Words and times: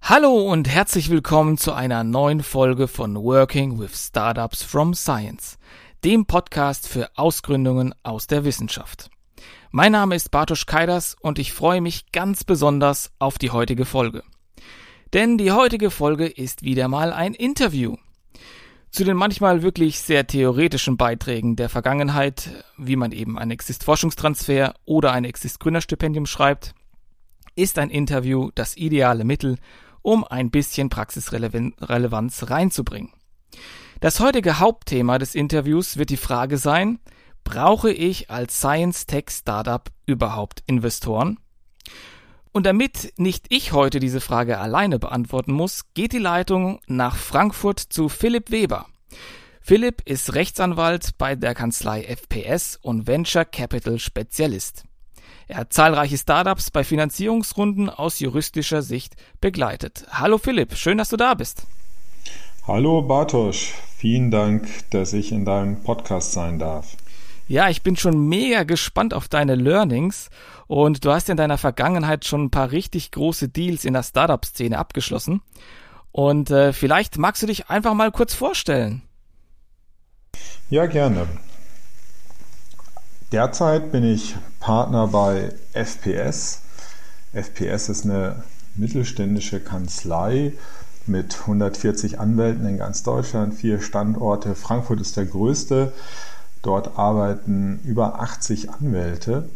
Hallo 0.00 0.50
und 0.50 0.68
herzlich 0.68 1.10
willkommen 1.10 1.58
zu 1.58 1.74
einer 1.74 2.02
neuen 2.02 2.42
Folge 2.42 2.88
von 2.88 3.14
Working 3.14 3.78
with 3.78 4.06
Startups 4.06 4.62
from 4.62 4.94
Science, 4.94 5.58
dem 6.02 6.24
Podcast 6.24 6.88
für 6.88 7.10
Ausgründungen 7.16 7.94
aus 8.02 8.26
der 8.26 8.44
Wissenschaft. 8.44 9.10
Mein 9.70 9.92
Name 9.92 10.14
ist 10.14 10.30
Bartosz 10.30 10.64
Kaidas 10.64 11.14
und 11.20 11.38
ich 11.38 11.52
freue 11.52 11.82
mich 11.82 12.10
ganz 12.10 12.42
besonders 12.42 13.12
auf 13.18 13.36
die 13.36 13.50
heutige 13.50 13.84
Folge. 13.84 14.22
Denn 15.12 15.36
die 15.36 15.52
heutige 15.52 15.90
Folge 15.90 16.26
ist 16.26 16.62
wieder 16.62 16.88
mal 16.88 17.12
ein 17.12 17.34
Interview. 17.34 17.96
Zu 18.90 19.04
den 19.04 19.16
manchmal 19.16 19.62
wirklich 19.62 20.00
sehr 20.00 20.26
theoretischen 20.26 20.96
Beiträgen 20.96 21.56
der 21.56 21.68
Vergangenheit, 21.68 22.64
wie 22.78 22.96
man 22.96 23.12
eben 23.12 23.38
ein 23.38 23.50
Exist-Forschungstransfer 23.50 24.74
oder 24.84 25.12
ein 25.12 25.24
Exist-Gründerstipendium 25.24 26.26
schreibt, 26.26 26.74
ist 27.54 27.78
ein 27.78 27.90
Interview 27.90 28.50
das 28.54 28.76
ideale 28.76 29.24
Mittel, 29.24 29.56
um 30.02 30.24
ein 30.24 30.50
bisschen 30.50 30.88
Praxisrelevanz 30.88 32.50
reinzubringen. 32.50 33.12
Das 34.00 34.20
heutige 34.20 34.58
Hauptthema 34.58 35.18
des 35.18 35.34
Interviews 35.34 35.96
wird 35.96 36.10
die 36.10 36.16
Frage 36.16 36.56
sein, 36.56 36.98
brauche 37.44 37.92
ich 37.92 38.30
als 38.30 38.58
Science 38.58 39.06
Tech 39.06 39.24
Startup 39.30 39.90
überhaupt 40.06 40.62
Investoren? 40.66 41.38
Und 42.52 42.66
damit 42.66 43.12
nicht 43.16 43.46
ich 43.50 43.72
heute 43.72 44.00
diese 44.00 44.20
Frage 44.20 44.58
alleine 44.58 44.98
beantworten 44.98 45.52
muss, 45.52 45.84
geht 45.94 46.12
die 46.12 46.18
Leitung 46.18 46.80
nach 46.86 47.16
Frankfurt 47.16 47.78
zu 47.78 48.08
Philipp 48.08 48.50
Weber. 48.50 48.86
Philipp 49.60 50.02
ist 50.06 50.34
Rechtsanwalt 50.34 51.18
bei 51.18 51.36
der 51.36 51.54
Kanzlei 51.54 52.02
FPS 52.02 52.78
und 52.80 53.06
Venture 53.06 53.44
Capital 53.44 53.98
Spezialist. 53.98 54.84
Er 55.46 55.58
hat 55.58 55.72
zahlreiche 55.72 56.16
Startups 56.16 56.70
bei 56.70 56.84
Finanzierungsrunden 56.84 57.90
aus 57.90 58.20
juristischer 58.20 58.82
Sicht 58.82 59.16
begleitet. 59.40 60.06
Hallo 60.10 60.38
Philipp, 60.38 60.74
schön, 60.74 60.98
dass 60.98 61.10
du 61.10 61.16
da 61.16 61.34
bist. 61.34 61.66
Hallo 62.66 63.02
Bartosz, 63.02 63.72
vielen 63.96 64.30
Dank, 64.30 64.68
dass 64.90 65.12
ich 65.14 65.32
in 65.32 65.44
deinem 65.44 65.82
Podcast 65.82 66.32
sein 66.32 66.58
darf. 66.58 66.96
Ja, 67.48 67.70
ich 67.70 67.82
bin 67.82 67.96
schon 67.96 68.28
mega 68.28 68.64
gespannt 68.64 69.14
auf 69.14 69.26
deine 69.26 69.54
Learnings 69.54 70.28
und 70.66 71.06
du 71.06 71.10
hast 71.10 71.30
in 71.30 71.38
deiner 71.38 71.56
Vergangenheit 71.56 72.26
schon 72.26 72.44
ein 72.44 72.50
paar 72.50 72.72
richtig 72.72 73.10
große 73.10 73.48
Deals 73.48 73.86
in 73.86 73.94
der 73.94 74.02
Startup-Szene 74.02 74.78
abgeschlossen. 74.78 75.40
Und 76.12 76.50
äh, 76.50 76.74
vielleicht 76.74 77.16
magst 77.16 77.42
du 77.42 77.46
dich 77.46 77.70
einfach 77.70 77.94
mal 77.94 78.12
kurz 78.12 78.34
vorstellen. 78.34 79.00
Ja, 80.68 80.84
gerne. 80.84 81.26
Derzeit 83.32 83.92
bin 83.92 84.04
ich 84.04 84.36
Partner 84.60 85.06
bei 85.06 85.54
FPS. 85.72 86.60
FPS 87.32 87.88
ist 87.88 88.04
eine 88.04 88.44
mittelständische 88.76 89.60
Kanzlei 89.60 90.52
mit 91.06 91.40
140 91.40 92.20
Anwälten 92.20 92.66
in 92.66 92.76
ganz 92.76 93.04
Deutschland, 93.04 93.54
vier 93.54 93.80
Standorte. 93.80 94.54
Frankfurt 94.54 95.00
ist 95.00 95.16
der 95.16 95.24
größte. 95.24 95.94
Dort 96.62 96.98
arbeiten 96.98 97.80
über 97.84 98.20
80 98.20 98.70
Anwälte. 98.70 99.48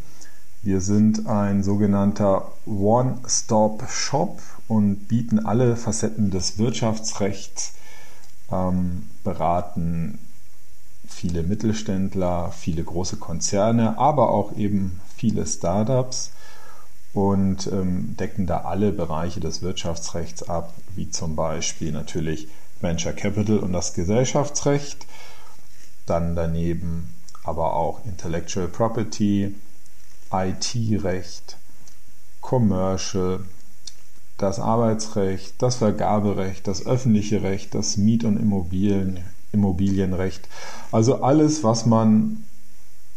Wir 0.63 0.81
sind 0.81 1.27
ein 1.27 1.63
sogenannter 1.65 2.53
One-Stop-Shop 2.67 4.41
und 4.69 5.09
bieten 5.09 5.45
alle 5.45 5.77
Facetten 5.77 6.31
des 6.31 6.59
Wirtschaftsrechts, 6.59 7.75
ähm, 8.51 9.09
beraten 9.25 10.19
viele 11.09 11.43
Mittelständler, 11.43 12.53
viele 12.53 12.85
große 12.85 13.17
Konzerne, 13.17 13.99
aber 13.99 14.31
auch 14.31 14.57
eben 14.57 15.01
viele 15.17 15.47
Startups 15.47 16.31
und 17.13 17.67
ähm, 17.67 18.17
decken 18.19 18.47
da 18.47 18.63
alle 18.63 18.93
Bereiche 18.93 19.41
des 19.41 19.63
Wirtschaftsrechts 19.63 20.49
ab, 20.49 20.73
wie 20.95 21.11
zum 21.11 21.37
Beispiel 21.37 21.93
natürlich 21.93 22.49
Venture 22.81 23.13
Capital 23.13 23.59
und 23.59 23.73
das 23.73 23.95
Gesellschaftsrecht, 23.95 25.07
dann 26.07 26.35
daneben 26.35 27.15
aber 27.45 27.75
auch 27.75 28.05
Intellectual 28.05 28.69
Property, 28.69 29.55
IT-Recht, 30.33 31.57
Commercial, 32.41 33.41
das 34.39 34.59
Arbeitsrecht, 34.59 35.55
das 35.59 35.77
Vergaberecht, 35.77 36.67
das 36.67 36.87
öffentliche 36.87 37.43
Recht, 37.43 37.75
das 37.75 37.97
Miet- 37.97 38.25
und 38.25 38.39
Immobilien, 38.39 39.21
Immobilienrecht. 39.53 40.49
Also 40.91 41.23
alles, 41.23 41.63
was 41.63 41.87
man 41.87 42.45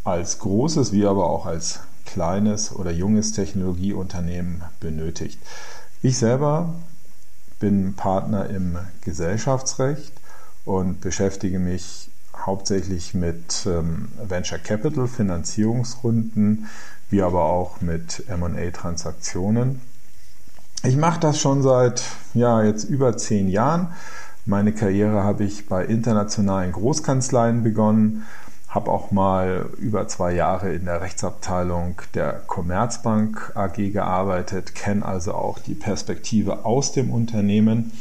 als 0.04 0.40
großes 0.40 0.92
wie 0.92 1.06
aber 1.06 1.30
auch 1.30 1.46
als 1.46 1.80
kleines 2.06 2.76
oder 2.76 2.92
junges 2.92 3.32
Technologieunternehmen 3.32 4.64
benötigt. 4.80 5.40
Ich 6.04 6.18
selber 6.18 6.76
bin 7.60 7.96
Partner 7.96 8.50
im 8.50 8.78
Gesellschaftsrecht 9.02 10.14
und 10.66 11.02
beschäftige 11.02 11.58
mich 11.58 12.12
hauptsächlich 12.46 13.14
mit 13.14 13.66
ähm, 13.66 14.10
Venture 14.24 14.60
Capital 14.60 15.08
Finanzierungsrunden, 15.08 16.68
wie 17.10 17.22
aber 17.22 17.46
auch 17.46 17.82
mit 17.82 18.24
M&A 18.28 18.72
Transaktionen. 18.72 19.82
Ich 20.84 20.98
mache 20.98 21.20
das 21.20 21.40
schon 21.40 21.62
seit 21.62 22.04
ja 22.34 22.64
jetzt 22.64 22.84
über 22.84 23.18
zehn 23.18 23.48
Jahren 23.48 23.90
meine 24.48 24.74
Karriere 24.74 25.24
habe 25.24 25.44
ich 25.44 25.68
bei 25.68 25.84
internationalen 25.84 26.72
Großkanzleien 26.72 27.64
begonnen, 27.64 28.26
habe 28.68 28.92
auch 28.92 29.10
mal 29.10 29.70
über 29.80 30.08
zwei 30.08 30.34
Jahre 30.34 30.72
in 30.72 30.86
der 30.86 31.02
Rechtsabteilung 31.02 32.00
der 32.14 32.34
Commerzbank 32.46 33.54
AG 33.56 33.92
gearbeitet, 33.92 34.76
kenne 34.76 35.04
also 35.04 35.34
auch 35.34 35.58
die 35.58 35.74
Perspektive 35.74 36.64
aus 36.64 36.92
dem 36.92 37.10
Unternehmen. 37.10 37.92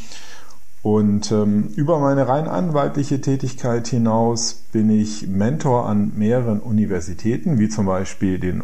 Und 0.85 1.33
ähm, 1.33 1.69
über 1.77 1.99
meine 1.99 2.29
rein 2.29 2.47
anwaltliche 2.47 3.23
Tätigkeit 3.23 3.89
hinaus 3.89 4.67
bin 4.71 4.91
ich 4.91 5.27
Mentor 5.27 5.87
an 5.87 6.13
mehreren 6.15 6.61
Universitäten, 6.61 7.59
wie 7.59 7.71
zum 7.71 7.87
Beispiel 7.87 8.39
den 8.39 8.61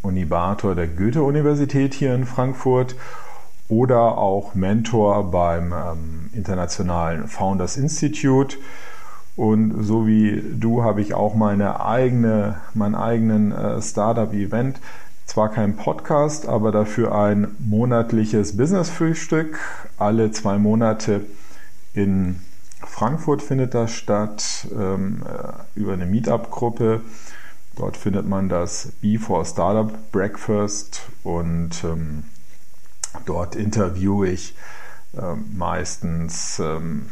Unibator 0.00 0.76
der 0.76 0.86
Goethe-Universität 0.86 1.92
hier 1.92 2.14
in 2.14 2.24
Frankfurt 2.24 2.94
oder 3.68 4.16
auch 4.16 4.54
Mentor 4.54 5.32
beim 5.32 5.72
ähm, 5.72 6.30
internationalen 6.32 7.26
Founders 7.26 7.76
Institute. 7.76 8.58
Und 9.34 9.82
so 9.82 10.06
wie 10.06 10.40
du 10.54 10.84
habe 10.84 11.00
ich 11.00 11.14
auch 11.14 11.34
meine 11.34 11.84
eigene, 11.84 12.58
meinen 12.74 12.94
eigenen 12.94 13.50
äh, 13.50 13.82
Startup-Event. 13.82 14.78
Zwar 15.24 15.48
kein 15.48 15.74
Podcast, 15.74 16.46
aber 16.46 16.70
dafür 16.70 17.12
ein 17.12 17.48
monatliches 17.58 18.56
Business-Frühstück. 18.56 19.58
Alle 19.98 20.30
zwei 20.30 20.58
Monate 20.58 21.22
in 21.96 22.40
Frankfurt 22.86 23.42
findet 23.42 23.74
das 23.74 23.92
statt, 23.92 24.68
ähm, 24.72 25.24
äh, 25.26 25.78
über 25.78 25.94
eine 25.94 26.06
Meetup-Gruppe. 26.06 27.00
Dort 27.74 27.96
findet 27.96 28.26
man 28.26 28.48
das 28.48 28.92
B4 29.02 29.44
Startup 29.50 29.92
Breakfast 30.12 31.02
und 31.24 31.82
ähm, 31.84 32.24
Dort 33.24 33.56
interviewe 33.56 34.28
ich 34.28 34.54
äh, 35.16 35.34
meistens 35.52 36.58
ähm, 36.58 37.10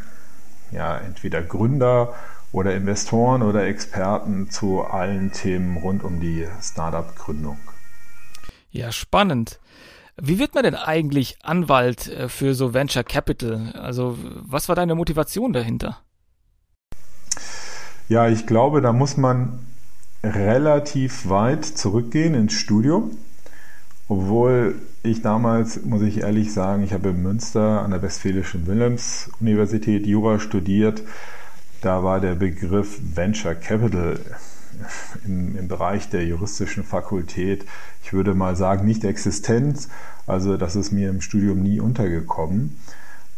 ja, 0.70 0.98
entweder 0.98 1.42
Gründer 1.42 2.14
oder 2.52 2.74
Investoren 2.74 3.42
oder 3.42 3.66
Experten 3.66 4.50
zu 4.50 4.82
allen 4.82 5.32
Themen 5.32 5.76
rund 5.78 6.04
um 6.04 6.20
die 6.20 6.46
Startup-Gründung. 6.60 7.58
Ja, 8.70 8.92
spannend. 8.92 9.60
Wie 10.16 10.38
wird 10.38 10.54
man 10.54 10.62
denn 10.62 10.76
eigentlich 10.76 11.38
Anwalt 11.42 12.08
äh, 12.08 12.28
für 12.28 12.54
so 12.54 12.72
Venture 12.72 13.04
Capital? 13.04 13.72
Also, 13.72 14.16
was 14.42 14.68
war 14.68 14.76
deine 14.76 14.94
Motivation 14.94 15.52
dahinter? 15.52 15.98
Ja, 18.08 18.28
ich 18.28 18.46
glaube, 18.46 18.80
da 18.80 18.92
muss 18.92 19.16
man 19.16 19.66
relativ 20.22 21.28
weit 21.28 21.64
zurückgehen 21.64 22.34
ins 22.34 22.52
Studium. 22.52 23.16
Obwohl 24.08 24.76
ich 25.02 25.22
damals, 25.22 25.84
muss 25.84 26.02
ich 26.02 26.18
ehrlich 26.18 26.52
sagen, 26.52 26.84
ich 26.84 26.92
habe 26.92 27.08
in 27.10 27.22
Münster 27.22 27.82
an 27.82 27.90
der 27.90 28.02
Westfälischen 28.02 28.66
Wilhelms-Universität 28.66 30.06
Jura 30.06 30.38
studiert. 30.38 31.02
Da 31.80 32.04
war 32.04 32.20
der 32.20 32.34
Begriff 32.34 33.00
Venture 33.14 33.54
Capital 33.54 34.20
im, 35.24 35.56
im, 35.56 35.68
Bereich 35.68 36.08
der 36.10 36.24
juristischen 36.24 36.84
Fakultät, 36.84 37.64
ich 38.02 38.12
würde 38.12 38.34
mal 38.34 38.56
sagen, 38.56 38.86
nicht 38.86 39.04
existent. 39.04 39.88
Also 40.26 40.56
das 40.56 40.76
ist 40.76 40.92
mir 40.92 41.10
im 41.10 41.20
Studium 41.20 41.62
nie 41.62 41.80
untergekommen. 41.80 42.78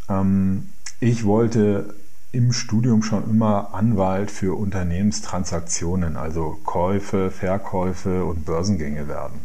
Ähm, 0.09 0.69
ich 0.99 1.25
wollte 1.25 1.95
im 2.31 2.51
Studium 2.53 3.03
schon 3.03 3.29
immer 3.29 3.73
Anwalt 3.73 4.31
für 4.31 4.57
Unternehmenstransaktionen, 4.57 6.17
also 6.17 6.59
Käufe, 6.63 7.31
Verkäufe 7.31 8.25
und 8.25 8.45
Börsengänge 8.45 9.07
werden. 9.07 9.39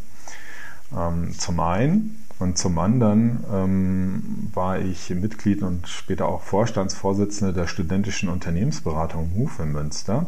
Ähm, 0.96 1.32
zum 1.38 1.60
einen, 1.60 2.18
Und 2.42 2.58
zum 2.58 2.76
anderen 2.80 3.44
ähm, 3.52 4.50
war 4.52 4.80
ich 4.80 5.10
Mitglied 5.10 5.62
und 5.62 5.86
später 5.86 6.26
auch 6.26 6.42
Vorstandsvorsitzende 6.42 7.52
der 7.52 7.68
studentischen 7.68 8.28
Unternehmensberatung 8.28 9.30
MOVE 9.36 9.62
in 9.62 9.72
Münster. 9.72 10.26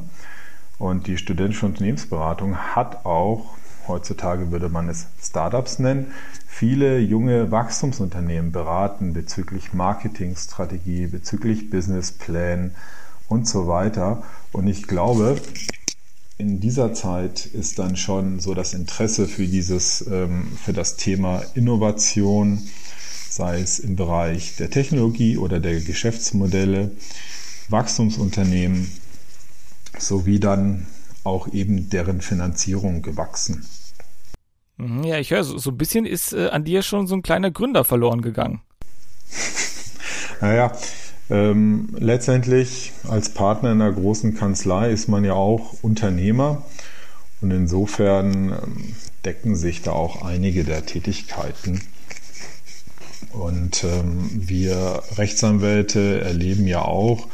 Und 0.79 1.07
die 1.07 1.19
studentische 1.19 1.67
Unternehmensberatung 1.67 2.57
hat 2.57 3.05
auch, 3.05 3.57
heutzutage 3.87 4.51
würde 4.51 4.69
man 4.69 4.89
es 4.89 5.07
Startups 5.23 5.79
nennen, 5.79 6.13
viele 6.47 6.99
junge 6.99 7.51
Wachstumsunternehmen 7.51 8.53
beraten 8.53 9.13
bezüglich 9.13 9.73
Marketingstrategie, 9.73 11.07
bezüglich 11.07 11.71
Businessplan 11.71 12.75
und 13.29 13.47
so 13.49 13.67
weiter. 13.67 14.23
Und 14.53 14.67
ich 14.67 14.87
glaube, 14.87 15.37
in 16.37 16.59
dieser 16.61 16.95
Zeit 16.95 17.47
ist 17.47 17.79
dann 17.79 17.97
schon 17.97 18.41
so 18.41 18.55
das 18.55 18.75
Interesse 18.75 19.27
für 19.27 19.47
dieses, 19.47 20.05
ähm, 20.11 20.49
für 20.63 20.73
das 20.73 20.97
Thema 20.97 21.43
Innovation, 21.55 22.61
sei 23.31 23.61
es 23.61 23.79
im 23.79 23.97
Bereich 23.97 24.57
der 24.57 24.71
Technologie 24.71 25.39
oder 25.39 25.61
der 25.61 25.81
Geschäftsmodelle, 25.81 26.91
Wachstumsunternehmen 27.69 28.91
sowie 29.99 30.41
dann 30.41 30.87
auch 31.25 31.49
eben 31.53 31.89
deren 31.89 32.21
Finanzierung 32.21 33.03
gewachsen. 33.03 33.65
Mhm, 34.77 35.05
ja, 35.05 35.19
ich 35.19 35.31
höre, 35.31 35.45
so, 35.45 35.57
so 35.59 35.71
ein 35.71 35.79
bisschen 35.79 36.05
ist 36.05 36.33
äh, 36.33 36.49
an 36.49 36.65
dir 36.65 36.83
schon 36.83 37.07
so 37.07 37.15
ein 37.15 37.23
kleiner 37.23 37.51
Gründer 37.51 37.85
verloren 37.85 38.23
gegangen. 38.23 38.61
naja, 40.41 40.73
ähm, 41.31 41.89
letztendlich 41.99 42.93
als 43.09 43.31
Partner 43.31 43.73
in 43.73 43.81
einer 43.81 43.93
großen 43.93 44.35
Kanzlei 44.35 44.91
ist 44.91 45.09
man 45.09 45.25
ja 45.25 45.35
auch 45.35 45.83
Unternehmer 45.83 46.65
und 47.41 47.51
insofern 47.51 48.53
ähm, 48.53 48.95
decken 49.25 49.57
sich 49.57 49.83
da 49.83 49.93
auch 49.93 50.23
einige 50.23 50.65
der 50.65 50.85
Tätigkeiten. 50.85 51.81
Und 53.33 53.85
ähm, 53.85 54.31
wir 54.33 55.03
Rechtsanwälte 55.17 56.21
erleben 56.21 56.67
ja 56.67 56.83
auch 56.83 57.27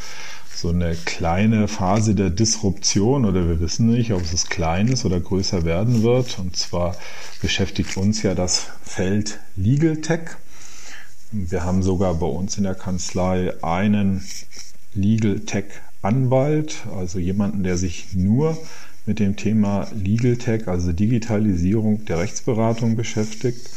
so 0.60 0.68
eine 0.68 0.94
kleine 0.94 1.68
Phase 1.68 2.14
der 2.14 2.28
Disruption 2.28 3.24
oder 3.24 3.48
wir 3.48 3.60
wissen 3.60 3.86
nicht, 3.86 4.12
ob 4.12 4.22
es 4.22 4.48
klein 4.48 4.88
ist 4.88 5.06
oder 5.06 5.18
größer 5.18 5.64
werden 5.64 6.02
wird. 6.02 6.38
Und 6.38 6.54
zwar 6.54 6.96
beschäftigt 7.40 7.96
uns 7.96 8.22
ja 8.22 8.34
das 8.34 8.66
Feld 8.82 9.40
Legal 9.56 9.96
Tech. 9.96 10.36
Wir 11.32 11.64
haben 11.64 11.82
sogar 11.82 12.14
bei 12.14 12.26
uns 12.26 12.58
in 12.58 12.64
der 12.64 12.74
Kanzlei 12.74 13.54
einen 13.62 14.22
Legal 14.92 15.40
Tech 15.40 15.64
Anwalt, 16.02 16.86
also 16.94 17.18
jemanden, 17.18 17.62
der 17.62 17.78
sich 17.78 18.14
nur 18.14 18.58
mit 19.06 19.18
dem 19.18 19.36
Thema 19.36 19.88
Legal 19.94 20.36
Tech, 20.36 20.68
also 20.68 20.92
Digitalisierung 20.92 22.04
der 22.04 22.18
Rechtsberatung 22.18 22.96
beschäftigt 22.96 23.70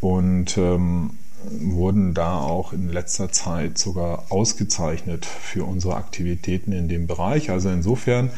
und 0.00 0.58
ähm, 0.58 1.10
wurden 1.48 2.14
da 2.14 2.40
auch 2.40 2.72
in 2.72 2.88
letzter 2.88 3.30
Zeit 3.32 3.78
sogar 3.78 4.26
ausgezeichnet 4.30 5.26
für 5.26 5.64
unsere 5.64 5.96
Aktivitäten 5.96 6.72
in 6.72 6.88
dem 6.88 7.06
Bereich. 7.06 7.50
Also 7.50 7.70
insofern 7.70 8.30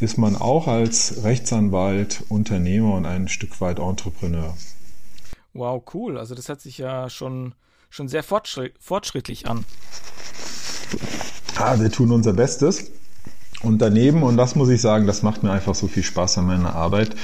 ist 0.00 0.18
man 0.18 0.36
auch 0.36 0.68
als 0.68 1.24
Rechtsanwalt 1.24 2.24
Unternehmer 2.28 2.94
und 2.94 3.06
ein 3.06 3.28
Stück 3.28 3.60
weit 3.60 3.78
Entrepreneur. 3.78 4.56
Wow, 5.54 5.82
cool. 5.94 6.18
Also 6.18 6.34
das 6.34 6.48
hat 6.48 6.60
sich 6.60 6.78
ja 6.78 7.08
schon 7.08 7.54
schon 7.88 8.08
sehr 8.08 8.22
fortschritt, 8.22 8.74
fortschrittlich 8.78 9.48
an. 9.48 9.64
Ah, 11.56 11.80
wir 11.80 11.90
tun 11.90 12.12
unser 12.12 12.34
Bestes. 12.34 12.90
Und 13.62 13.78
daneben, 13.78 14.22
und 14.22 14.36
das 14.36 14.54
muss 14.54 14.68
ich 14.68 14.80
sagen, 14.80 15.06
das 15.06 15.22
macht 15.22 15.42
mir 15.42 15.50
einfach 15.50 15.74
so 15.74 15.88
viel 15.88 16.02
Spaß 16.02 16.38
an 16.38 16.46
meiner 16.46 16.74
Arbeit. 16.74 17.16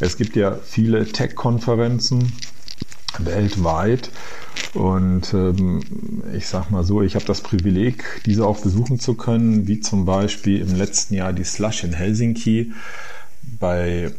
Es 0.00 0.16
gibt 0.16 0.34
ja 0.34 0.54
viele 0.54 1.06
Tech-Konferenzen 1.06 2.32
weltweit. 3.18 4.10
Und 4.74 5.32
ähm, 5.34 5.80
ich 6.34 6.46
sag 6.46 6.70
mal 6.70 6.84
so, 6.84 7.02
ich 7.02 7.14
habe 7.14 7.24
das 7.24 7.40
Privileg, 7.40 8.22
diese 8.26 8.46
auch 8.46 8.58
besuchen 8.58 9.00
zu 9.00 9.14
können, 9.14 9.66
wie 9.66 9.80
zum 9.80 10.04
Beispiel 10.04 10.60
im 10.60 10.74
letzten 10.74 11.14
Jahr 11.14 11.32
die 11.32 11.44
Slush 11.44 11.84
in 11.84 11.92
Helsinki, 11.92 12.72
bei 13.42 14.12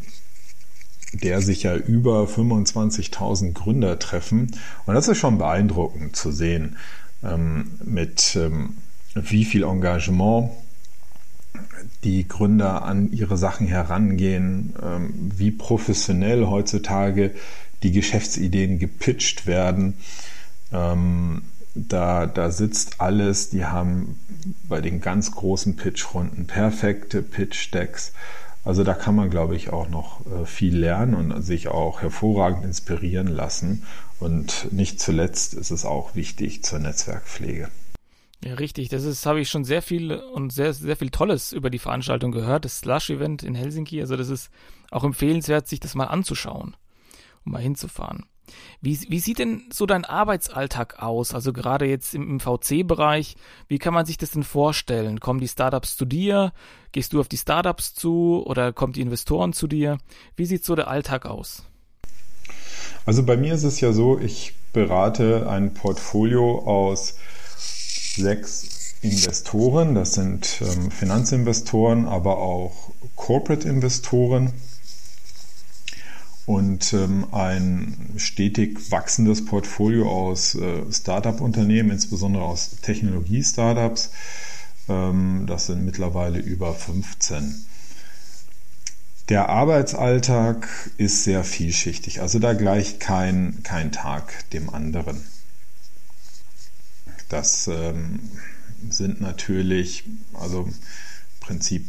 der 1.13 1.41
sich 1.41 1.63
ja 1.63 1.75
über 1.75 2.23
25.000 2.23 3.53
Gründer 3.53 3.99
treffen. 3.99 4.51
Und 4.85 4.93
das 4.93 5.07
ist 5.07 5.17
schon 5.17 5.37
beeindruckend 5.37 6.15
zu 6.15 6.31
sehen, 6.31 6.77
ähm, 7.23 7.71
mit 7.83 8.35
ähm, 8.35 8.77
wie 9.15 9.45
viel 9.45 9.63
Engagement 9.63 10.51
die 12.03 12.27
Gründer 12.27 12.83
an 12.83 13.11
ihre 13.11 13.37
Sachen 13.37 13.67
herangehen, 13.67 14.73
ähm, 14.81 15.31
wie 15.35 15.51
professionell 15.51 16.45
heutzutage 16.45 17.31
die 17.83 17.91
Geschäftsideen 17.91 18.79
gepitcht 18.79 19.47
werden. 19.47 19.95
Ähm, 20.71 21.43
da, 21.75 22.25
da 22.25 22.51
sitzt 22.51 22.99
alles, 22.99 23.49
die 23.49 23.65
haben 23.65 24.19
bei 24.67 24.81
den 24.81 25.01
ganz 25.01 25.31
großen 25.31 25.75
Pitchrunden 25.75 26.47
perfekte 26.47 27.21
Pitch-Decks 27.21 28.13
also 28.63 28.83
da 28.83 28.93
kann 28.93 29.15
man, 29.15 29.29
glaube 29.29 29.55
ich, 29.55 29.71
auch 29.71 29.89
noch 29.89 30.25
äh, 30.25 30.45
viel 30.45 30.77
lernen 30.77 31.13
und 31.13 31.41
sich 31.41 31.69
auch 31.69 32.01
hervorragend 32.01 32.65
inspirieren 32.65 33.27
lassen. 33.27 33.83
Und 34.19 34.71
nicht 34.71 34.99
zuletzt 34.99 35.53
ist 35.53 35.71
es 35.71 35.85
auch 35.85 36.15
wichtig 36.15 36.63
zur 36.63 36.79
Netzwerkpflege. 36.79 37.69
Ja, 38.43 38.53
richtig. 38.55 38.89
Das 38.89 39.05
ist, 39.05 39.25
habe 39.25 39.39
ich 39.39 39.49
schon 39.49 39.63
sehr 39.63 39.81
viel 39.81 40.13
und 40.13 40.51
sehr, 40.51 40.73
sehr 40.73 40.95
viel 40.97 41.09
Tolles 41.09 41.51
über 41.51 41.69
die 41.69 41.79
Veranstaltung 41.79 42.31
gehört. 42.31 42.65
Das 42.65 42.79
Slush-Event 42.79 43.43
in 43.43 43.55
Helsinki. 43.55 44.01
Also 44.01 44.17
das 44.17 44.29
ist 44.29 44.49
auch 44.91 45.03
empfehlenswert, 45.03 45.67
sich 45.67 45.79
das 45.79 45.95
mal 45.95 46.05
anzuschauen, 46.05 46.75
mal 47.49 47.61
hinzufahren. 47.61 48.25
Wie, 48.81 48.99
wie 49.09 49.19
sieht 49.19 49.39
denn 49.39 49.63
so 49.71 49.85
dein 49.85 50.05
Arbeitsalltag 50.05 51.01
aus? 51.01 51.33
Also 51.33 51.53
gerade 51.53 51.85
jetzt 51.85 52.15
im, 52.15 52.29
im 52.29 52.39
VC-Bereich, 52.39 53.35
wie 53.67 53.77
kann 53.77 53.93
man 53.93 54.05
sich 54.05 54.17
das 54.17 54.31
denn 54.31 54.43
vorstellen? 54.43 55.19
Kommen 55.19 55.39
die 55.39 55.47
Startups 55.47 55.95
zu 55.95 56.05
dir? 56.05 56.53
Gehst 56.91 57.13
du 57.13 57.19
auf 57.19 57.27
die 57.27 57.37
Startups 57.37 57.93
zu 57.93 58.43
oder 58.45 58.73
kommen 58.73 58.93
die 58.93 59.01
Investoren 59.01 59.53
zu 59.53 59.67
dir? 59.67 59.97
Wie 60.35 60.45
sieht 60.45 60.65
so 60.65 60.75
der 60.75 60.87
Alltag 60.87 61.25
aus? 61.25 61.63
Also 63.05 63.23
bei 63.23 63.37
mir 63.37 63.53
ist 63.53 63.63
es 63.63 63.79
ja 63.81 63.91
so, 63.91 64.19
ich 64.19 64.53
berate 64.73 65.49
ein 65.49 65.73
Portfolio 65.73 66.59
aus 66.59 67.15
sechs 67.57 68.95
Investoren. 69.01 69.95
Das 69.95 70.13
sind 70.13 70.61
ähm, 70.61 70.91
Finanzinvestoren, 70.91 72.07
aber 72.07 72.37
auch 72.37 72.91
Corporate-Investoren 73.15 74.53
und 76.49 76.93
ähm, 76.93 77.27
ein 77.31 78.15
stetig 78.17 78.89
wachsendes 78.89 79.45
Portfolio 79.45 80.09
aus 80.09 80.55
äh, 80.55 80.81
Startup-Unternehmen, 80.91 81.91
insbesondere 81.91 82.43
aus 82.43 82.71
Technologie-Startups. 82.81 84.09
Ähm, 84.87 85.43
das 85.45 85.67
sind 85.67 85.85
mittlerweile 85.85 86.39
über 86.39 86.73
15. 86.73 87.65
Der 89.29 89.49
Arbeitsalltag 89.49 90.67
ist 90.97 91.23
sehr 91.23 91.43
vielschichtig, 91.43 92.19
also 92.19 92.39
da 92.39 92.53
gleicht 92.53 92.99
kein, 92.99 93.61
kein 93.61 93.91
Tag 93.91 94.49
dem 94.49 94.71
anderen. 94.71 95.21
Das 97.29 97.67
ähm, 97.67 98.21
sind 98.89 99.21
natürlich, 99.21 100.03
also 100.33 100.63
im 100.63 100.73
Prinzip 101.41 101.85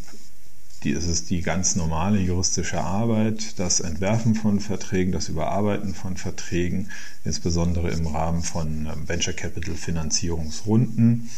die, 0.82 0.92
es 0.92 1.06
ist 1.06 1.30
die 1.30 1.42
ganz 1.42 1.76
normale 1.76 2.18
juristische 2.18 2.80
Arbeit, 2.80 3.58
das 3.58 3.80
Entwerfen 3.80 4.34
von 4.34 4.60
Verträgen, 4.60 5.12
das 5.12 5.28
Überarbeiten 5.28 5.94
von 5.94 6.16
Verträgen, 6.16 6.88
insbesondere 7.25 7.90
im 7.90 8.06
Rahmen 8.06 8.42
von 8.42 8.87
ähm, 8.87 9.08
Venture 9.08 9.34
Capital 9.34 9.75
Finanzierungsrunden 9.75 11.30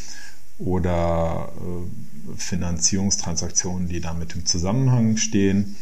oder 0.58 1.52
äh, 1.56 2.36
Finanzierungstransaktionen, 2.36 3.88
die 3.88 4.00
damit 4.00 4.34
im 4.36 4.46
Zusammenhang 4.46 5.16
stehen. 5.16 5.76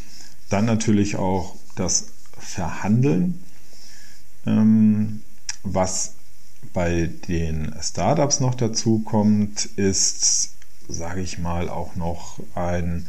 Dann 0.49 0.65
natürlich 0.65 1.17
auch 1.17 1.55
das 1.75 2.07
Verhandeln, 2.37 3.43
ähm, 4.47 5.21
was 5.63 6.13
bei 6.73 7.09
den 7.27 7.75
Startups 7.79 8.39
noch 8.39 8.55
dazu 8.55 8.99
kommt, 8.99 9.65
ist, 9.65 10.51
sage 10.87 11.21
ich 11.21 11.37
mal, 11.37 11.69
auch 11.69 11.95
noch 11.95 12.39
ein 12.55 13.05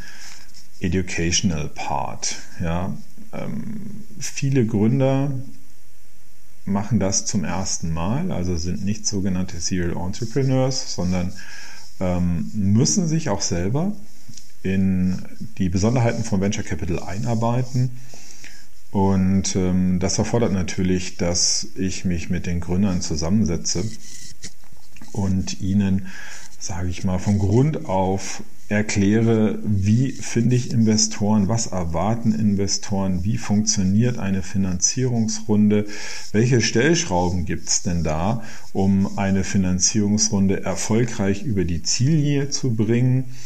Educational 0.83 1.69
Part. 1.69 2.37
Ja, 2.61 2.97
ähm, 3.33 4.05
viele 4.19 4.67
Gründer 4.67 5.31
machen 6.65 7.01
das 7.01 7.25
zum 7.25 7.45
ersten 7.45 7.93
Mal, 7.93 8.31
also 8.31 8.57
sind 8.57 8.85
nicht 8.85 9.07
sogenannte 9.07 9.59
Serial 9.61 9.97
Entrepreneurs, 9.97 10.95
sondern 10.95 11.33
ähm, 12.01 12.51
müssen 12.55 13.09
sich 13.09 13.29
auch 13.29 13.41
selber 13.41 13.93
in 14.63 15.23
die 15.59 15.69
Besonderheiten 15.69 16.25
von 16.25 16.41
Venture 16.41 16.65
Capital 16.65 17.03
einarbeiten. 17.03 17.91
Und 18.93 19.57
ähm, 19.57 19.99
das 19.99 20.19
erfordert 20.19 20.53
natürlich, 20.53 21.17
dass 21.17 21.69
ich 21.77 22.05
mich 22.05 22.29
mit 22.29 22.47
den 22.47 22.61
Gründern 22.61 23.01
zusammensetze 23.01 23.85
und 25.13 25.61
ihnen, 25.61 26.07
sage 26.59 26.89
ich 26.89 27.03
mal, 27.03 27.19
von 27.19 27.39
Grund 27.39 27.87
auf 27.87 28.43
erkläre, 28.73 29.59
wie 29.65 30.13
finde 30.13 30.57
ich 30.57 30.71
Investoren, 30.71 31.49
was 31.49 31.67
erwarten 31.67 32.33
Investoren, 32.33 33.23
wie 33.23 33.37
funktioniert 33.37 34.19
eine 34.19 34.43
Finanzierungsrunde, 34.43 35.87
welche 36.33 36.61
Stellschrauben 36.61 37.45
gibt 37.45 37.69
es 37.69 37.83
denn 37.83 38.03
da, 38.03 38.43
um 38.73 39.19
eine 39.19 39.45
Finanzierungsrunde 39.45 40.65
erfolgreich 40.65 41.43
über 41.43 41.65
die 41.65 41.83
Ziellinie 41.83 42.49
zu 42.49 42.75
bringen. 42.75 43.37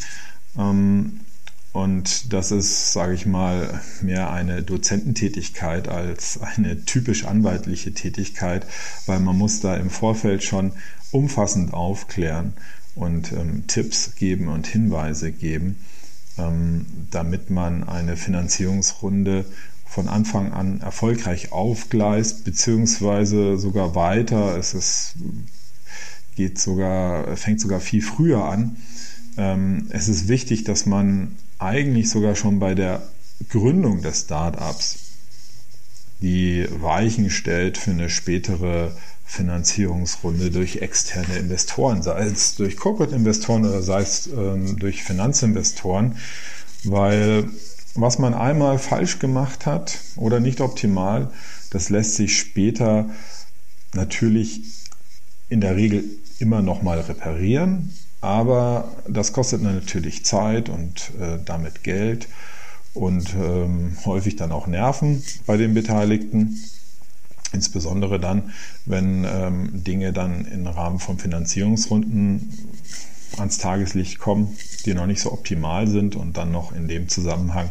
Ähm, 0.56 1.20
und 1.72 2.32
das 2.32 2.52
ist, 2.52 2.92
sage 2.92 3.12
ich 3.12 3.26
mal, 3.26 3.82
mehr 4.00 4.30
eine 4.30 4.62
Dozententätigkeit 4.62 5.88
als 5.88 6.40
eine 6.40 6.84
typisch 6.86 7.26
anwaltliche 7.26 7.92
Tätigkeit, 7.92 8.64
weil 9.04 9.20
man 9.20 9.36
muss 9.36 9.60
da 9.60 9.76
im 9.76 9.90
Vorfeld 9.90 10.42
schon 10.42 10.72
umfassend 11.10 11.74
aufklären 11.74 12.54
und 12.96 13.30
ähm, 13.32 13.66
Tipps 13.68 14.16
geben 14.16 14.48
und 14.48 14.66
Hinweise 14.66 15.30
geben, 15.30 15.76
ähm, 16.38 16.86
damit 17.10 17.50
man 17.50 17.84
eine 17.84 18.16
Finanzierungsrunde 18.16 19.44
von 19.84 20.08
Anfang 20.08 20.52
an 20.52 20.80
erfolgreich 20.80 21.52
aufgleist, 21.52 22.44
beziehungsweise 22.44 23.56
sogar 23.56 23.94
weiter. 23.94 24.58
Es 24.58 24.74
ist, 24.74 25.14
geht 26.34 26.58
sogar, 26.58 27.36
fängt 27.36 27.60
sogar 27.60 27.80
viel 27.80 28.02
früher 28.02 28.44
an. 28.44 28.76
Ähm, 29.36 29.86
es 29.90 30.08
ist 30.08 30.28
wichtig, 30.28 30.64
dass 30.64 30.86
man 30.86 31.36
eigentlich 31.58 32.10
sogar 32.10 32.34
schon 32.34 32.58
bei 32.58 32.74
der 32.74 33.06
Gründung 33.50 34.02
des 34.02 34.22
Startups 34.22 34.98
die 36.20 36.66
Weichen 36.70 37.30
stellt 37.30 37.76
für 37.76 37.90
eine 37.90 38.08
spätere 38.08 38.96
Finanzierungsrunde 39.26 40.50
durch 40.50 40.76
externe 40.76 41.36
Investoren, 41.36 42.02
sei 42.02 42.24
es 42.24 42.54
durch 42.54 42.76
Corporate-Investoren 42.76 43.66
oder 43.66 43.82
sei 43.82 44.00
es 44.00 44.28
ähm, 44.28 44.78
durch 44.78 45.02
Finanzinvestoren, 45.02 46.16
weil 46.84 47.50
was 47.94 48.18
man 48.18 48.34
einmal 48.34 48.78
falsch 48.78 49.18
gemacht 49.18 49.66
hat 49.66 49.98
oder 50.16 50.40
nicht 50.40 50.60
optimal, 50.60 51.30
das 51.70 51.90
lässt 51.90 52.14
sich 52.14 52.38
später 52.38 53.10
natürlich 53.94 54.62
in 55.48 55.60
der 55.60 55.76
Regel 55.76 56.04
immer 56.38 56.62
noch 56.62 56.82
mal 56.82 57.00
reparieren, 57.00 57.92
aber 58.20 58.92
das 59.08 59.32
kostet 59.32 59.62
natürlich 59.62 60.24
Zeit 60.24 60.68
und 60.68 61.12
äh, 61.20 61.38
damit 61.44 61.82
Geld 61.82 62.28
und 62.94 63.34
ähm, 63.34 63.96
häufig 64.04 64.36
dann 64.36 64.52
auch 64.52 64.66
Nerven 64.66 65.22
bei 65.46 65.56
den 65.56 65.74
Beteiligten. 65.74 66.62
Insbesondere 67.52 68.18
dann, 68.18 68.52
wenn 68.84 69.24
ähm, 69.24 69.84
Dinge 69.84 70.12
dann 70.12 70.46
im 70.46 70.66
Rahmen 70.66 70.98
von 70.98 71.18
Finanzierungsrunden 71.18 72.52
ans 73.38 73.58
Tageslicht 73.58 74.18
kommen, 74.18 74.56
die 74.84 74.94
noch 74.94 75.06
nicht 75.06 75.20
so 75.20 75.32
optimal 75.32 75.86
sind 75.86 76.16
und 76.16 76.36
dann 76.36 76.52
noch 76.52 76.72
in 76.72 76.88
dem 76.88 77.08
Zusammenhang 77.08 77.70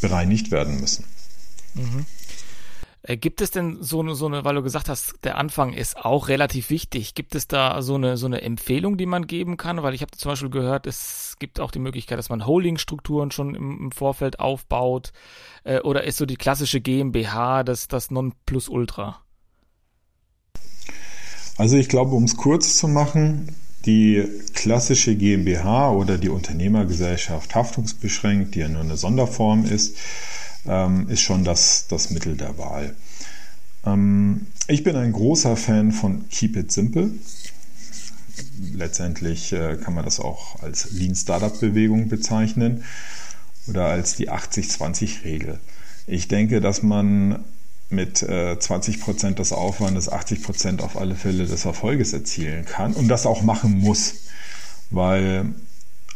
bereinigt 0.00 0.50
werden 0.50 0.80
müssen. 0.80 1.04
Mhm. 1.74 2.06
Äh, 3.02 3.16
gibt 3.16 3.40
es 3.40 3.50
denn 3.50 3.78
so 3.82 4.00
eine, 4.00 4.14
so 4.14 4.26
eine, 4.26 4.44
weil 4.44 4.54
du 4.54 4.62
gesagt 4.62 4.88
hast, 4.88 5.24
der 5.24 5.36
Anfang 5.36 5.72
ist 5.72 5.96
auch 5.96 6.28
relativ 6.28 6.70
wichtig. 6.70 7.14
Gibt 7.14 7.34
es 7.34 7.48
da 7.48 7.82
so 7.82 7.96
eine, 7.96 8.16
so 8.16 8.26
eine 8.26 8.42
Empfehlung, 8.42 8.96
die 8.96 9.06
man 9.06 9.26
geben 9.26 9.56
kann? 9.56 9.82
Weil 9.82 9.94
ich 9.94 10.02
habe 10.02 10.12
zum 10.12 10.30
Beispiel 10.30 10.50
gehört, 10.50 10.86
es 10.86 11.36
gibt 11.38 11.58
auch 11.58 11.72
die 11.72 11.80
Möglichkeit, 11.80 12.18
dass 12.18 12.28
man 12.28 12.46
Holdingstrukturen 12.46 13.30
schon 13.30 13.54
im, 13.54 13.78
im 13.80 13.92
Vorfeld 13.92 14.38
aufbaut. 14.38 15.12
Äh, 15.64 15.80
oder 15.80 16.04
ist 16.04 16.18
so 16.18 16.26
die 16.26 16.36
klassische 16.36 16.80
GmbH 16.80 17.64
das, 17.64 17.88
das 17.88 18.10
Nonplusultra? 18.10 19.20
Also 21.58 21.76
ich 21.76 21.88
glaube, 21.88 22.14
um 22.14 22.24
es 22.24 22.36
kurz 22.36 22.76
zu 22.76 22.88
machen, 22.88 23.54
die 23.84 24.24
klassische 24.54 25.16
GmbH 25.16 25.90
oder 25.90 26.18
die 26.18 26.28
Unternehmergesellschaft 26.28 27.54
haftungsbeschränkt, 27.54 28.54
die 28.54 28.60
ja 28.60 28.68
nur 28.68 28.82
eine 28.82 28.96
Sonderform 28.96 29.64
ist, 29.64 29.96
ähm, 30.66 31.08
ist 31.08 31.20
schon 31.20 31.44
das, 31.44 31.86
das 31.88 32.10
Mittel 32.10 32.36
der 32.36 32.58
Wahl. 32.58 32.94
Ähm, 33.84 34.46
ich 34.68 34.84
bin 34.84 34.96
ein 34.96 35.12
großer 35.12 35.56
Fan 35.56 35.92
von 35.92 36.28
Keep 36.28 36.56
It 36.56 36.72
Simple. 36.72 37.10
Letztendlich 38.74 39.52
äh, 39.52 39.76
kann 39.76 39.94
man 39.94 40.04
das 40.04 40.20
auch 40.20 40.62
als 40.62 40.90
Lean 40.92 41.14
Startup 41.14 41.58
Bewegung 41.58 42.08
bezeichnen 42.08 42.84
oder 43.66 43.86
als 43.86 44.16
die 44.16 44.30
80-20-Regel. 44.30 45.58
Ich 46.06 46.28
denke, 46.28 46.60
dass 46.60 46.82
man 46.82 47.44
mit 47.90 48.22
äh, 48.22 48.58
20 48.58 49.00
Prozent 49.00 49.38
des 49.38 49.52
Aufwandes 49.52 50.08
80 50.08 50.42
Prozent 50.42 50.82
auf 50.82 50.96
alle 50.96 51.14
Fälle 51.14 51.46
des 51.46 51.64
Erfolges 51.64 52.12
erzielen 52.12 52.64
kann 52.64 52.94
und 52.94 53.08
das 53.08 53.26
auch 53.26 53.42
machen 53.42 53.78
muss, 53.78 54.14
weil 54.90 55.52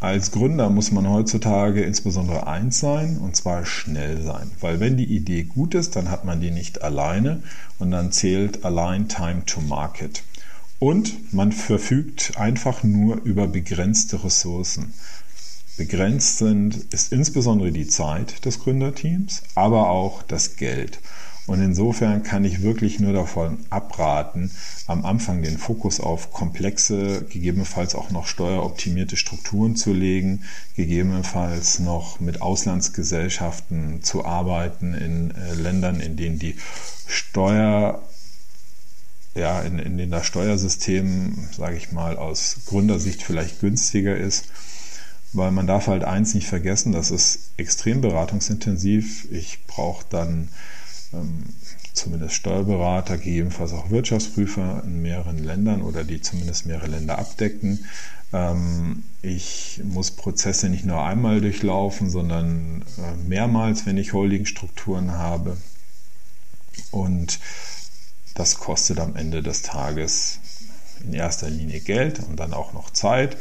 als 0.01 0.31
Gründer 0.31 0.69
muss 0.69 0.93
man 0.93 1.09
heutzutage 1.09 1.83
insbesondere 1.83 2.47
eins 2.47 2.81
sein, 2.81 3.17
und 3.17 3.35
zwar 3.35 3.65
schnell 3.65 4.23
sein. 4.23 4.51
Weil 4.61 4.79
wenn 4.79 4.97
die 4.97 5.17
Idee 5.17 5.45
gut 5.45 5.75
ist, 5.75 5.97
dann 5.97 6.11
hat 6.11 6.25
man 6.25 6.41
die 6.41 6.51
nicht 6.51 6.83
alleine 6.83 7.43
und 7.79 7.91
dann 7.91 8.13
zählt 8.13 8.65
allein 8.65 9.09
Time 9.09 9.45
to 9.47 9.61
Market. 9.63 10.23
Und 10.79 11.33
man 11.33 11.53
verfügt 11.53 12.37
einfach 12.37 12.83
nur 12.83 13.23
über 13.23 13.49
begrenzte 13.49 14.23
Ressourcen. 14.23 14.93
Begrenzt 15.79 16.39
sind 16.39 16.77
ist 16.93 17.13
insbesondere 17.13 17.73
die 17.73 17.87
Zeit 17.87 18.45
des 18.45 18.61
Gründerteams, 18.61 19.43
aber 19.55 19.89
auch 19.89 20.23
das 20.23 20.57
Geld. 20.57 20.99
Und 21.47 21.63
insofern 21.63 22.25
kann 22.25 22.45
ich 22.45 22.63
wirklich 22.63 22.99
nur 22.99 23.13
davon 23.13 23.59
abraten, 23.71 24.51
am 24.87 25.05
Anfang 25.05 25.43
den 25.43 25.59
Fokus 25.59 26.01
auf 26.01 26.33
komplexe, 26.33 27.25
gegebenenfalls 27.25 27.95
auch 27.95 28.11
noch 28.11 28.27
steueroptimierte 28.27 29.17
Strukturen 29.17 29.77
zu 29.77 29.93
legen, 29.93 30.43
gegebenenfalls 30.75 31.79
noch 31.79 32.19
mit 32.19 32.43
Auslandsgesellschaften 32.43 34.03
zu 34.03 34.25
arbeiten 34.25 34.95
in 34.95 35.31
äh, 35.31 35.55
Ländern, 35.55 36.01
in 36.01 36.17
denen 36.17 36.41
die 36.41 36.57
Steuer 37.07 38.03
ja, 39.37 39.61
in, 39.61 39.79
in 39.79 39.99
denen 39.99 40.11
das 40.11 40.27
Steuersystem, 40.27 41.49
sage 41.55 41.77
ich 41.77 41.93
mal, 41.93 42.17
aus 42.17 42.57
Gründersicht 42.67 43.23
vielleicht 43.23 43.61
günstiger 43.61 44.17
ist. 44.17 44.47
Weil 45.33 45.53
man 45.53 45.67
darf 45.67 45.89
halt 45.89 46.05
eins 46.05 46.35
nicht 46.35 46.49
vergessen, 46.49 46.93
das 46.93 47.11
ist 47.11 47.51
extrem 47.59 48.01
beratungsintensiv. 48.01 49.31
Ich 49.31 49.67
brauche 49.67 50.07
dann 50.09 50.49
zumindest 51.93 52.35
Steuerberater, 52.35 53.19
gegebenenfalls 53.19 53.73
auch 53.73 53.91
Wirtschaftsprüfer 53.91 54.83
in 54.85 55.03
mehreren 55.03 55.43
Ländern 55.43 55.83
oder 55.83 56.05
die 56.05 56.21
zumindest 56.21 56.67
mehrere 56.67 56.89
Länder 56.89 57.19
abdecken. 57.19 57.87
Ähm, 58.33 59.05
ich 59.23 59.81
muss 59.85 60.11
Prozesse 60.11 60.69
nicht 60.69 60.85
nur 60.85 61.03
einmal 61.03 61.41
durchlaufen, 61.41 62.11
sondern 62.11 62.85
äh, 62.99 63.29
mehrmals, 63.29 63.87
wenn 63.87 63.97
ich 63.97 64.13
Holdingstrukturen 64.13 65.13
habe. 65.13 65.57
Und 66.91 67.39
das 68.35 68.59
kostet 68.59 69.01
am 69.01 69.17
Ende 69.17 69.43
des 69.43 69.63
Tages 69.63 70.41
in 71.05 71.15
erster 71.15 71.49
Linie 71.49 71.81
Geld 71.81 72.21
und 72.21 72.39
dann 72.39 72.53
auch 72.53 72.73
noch 72.75 72.91
Zeit. 72.91 73.37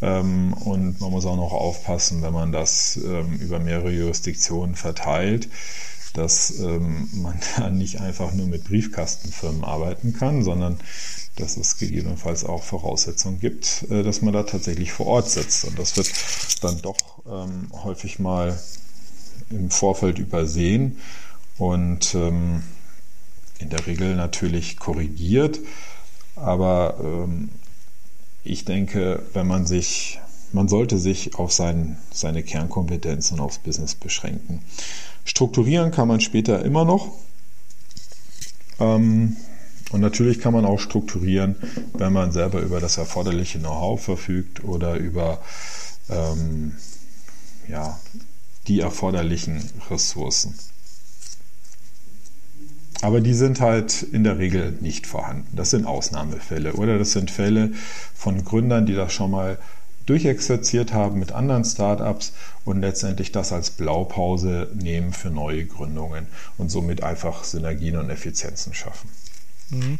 Ähm, 0.00 0.52
und 0.52 1.00
man 1.00 1.10
muss 1.10 1.26
auch 1.26 1.36
noch 1.36 1.52
aufpassen, 1.52 2.22
wenn 2.22 2.32
man 2.32 2.52
das 2.52 2.96
über 2.96 3.58
mehrere 3.58 3.90
Jurisdiktionen 3.90 4.76
verteilt, 4.76 5.48
dass 6.14 6.58
ähm, 6.58 7.08
man 7.14 7.38
da 7.56 7.70
nicht 7.70 8.00
einfach 8.00 8.32
nur 8.32 8.46
mit 8.46 8.64
Briefkastenfirmen 8.64 9.64
arbeiten 9.64 10.12
kann, 10.12 10.42
sondern 10.42 10.78
dass 11.36 11.56
es 11.56 11.78
gegebenenfalls 11.78 12.44
auch 12.44 12.62
Voraussetzungen 12.62 13.40
gibt, 13.40 13.86
äh, 13.90 14.02
dass 14.02 14.22
man 14.22 14.32
da 14.32 14.42
tatsächlich 14.42 14.92
vor 14.92 15.06
Ort 15.06 15.30
sitzt. 15.30 15.64
Und 15.64 15.78
das 15.78 15.96
wird 15.96 16.10
dann 16.62 16.80
doch 16.82 16.96
ähm, 17.26 17.68
häufig 17.82 18.18
mal 18.18 18.58
im 19.50 19.70
Vorfeld 19.70 20.18
übersehen 20.18 20.98
und 21.58 22.14
ähm, 22.14 22.62
in 23.58 23.68
der 23.68 23.86
Regel 23.86 24.16
natürlich 24.16 24.78
korrigiert. 24.78 25.60
Aber 26.36 26.96
ähm, 27.02 27.50
ich 28.44 28.64
denke, 28.64 29.22
wenn 29.32 29.46
man 29.46 29.66
sich, 29.66 30.18
man 30.52 30.68
sollte 30.68 30.98
sich 30.98 31.34
auf 31.34 31.52
sein, 31.52 31.98
seine 32.12 32.42
Kernkompetenz 32.42 33.32
und 33.32 33.40
aufs 33.40 33.58
Business 33.58 33.94
beschränken. 33.94 34.62
Strukturieren 35.30 35.92
kann 35.92 36.08
man 36.08 36.20
später 36.20 36.64
immer 36.64 36.84
noch. 36.84 37.12
Ähm, 38.80 39.36
und 39.92 40.00
natürlich 40.00 40.40
kann 40.40 40.52
man 40.52 40.64
auch 40.64 40.80
strukturieren, 40.80 41.54
wenn 41.94 42.12
man 42.12 42.32
selber 42.32 42.60
über 42.60 42.80
das 42.80 42.96
erforderliche 42.96 43.60
Know-how 43.60 44.02
verfügt 44.02 44.64
oder 44.64 44.96
über 44.96 45.40
ähm, 46.08 46.74
ja, 47.68 47.96
die 48.66 48.80
erforderlichen 48.80 49.62
Ressourcen. 49.88 50.56
Aber 53.00 53.20
die 53.20 53.34
sind 53.34 53.60
halt 53.60 54.02
in 54.02 54.24
der 54.24 54.38
Regel 54.38 54.76
nicht 54.80 55.06
vorhanden. 55.06 55.56
Das 55.56 55.70
sind 55.70 55.86
Ausnahmefälle 55.86 56.72
oder 56.72 56.98
das 56.98 57.12
sind 57.12 57.30
Fälle 57.30 57.70
von 58.16 58.44
Gründern, 58.44 58.84
die 58.84 58.94
das 58.94 59.12
schon 59.12 59.30
mal 59.30 59.58
durchexerziert 60.10 60.92
haben 60.92 61.20
mit 61.20 61.30
anderen 61.30 61.64
Startups 61.64 62.34
und 62.64 62.80
letztendlich 62.80 63.30
das 63.30 63.52
als 63.52 63.70
Blaupause 63.70 64.68
nehmen 64.74 65.12
für 65.12 65.30
neue 65.30 65.64
Gründungen 65.66 66.26
und 66.58 66.68
somit 66.68 67.04
einfach 67.04 67.44
Synergien 67.44 67.96
und 67.96 68.10
Effizienzen 68.10 68.74
schaffen. 68.74 69.08
Mhm. 69.70 69.98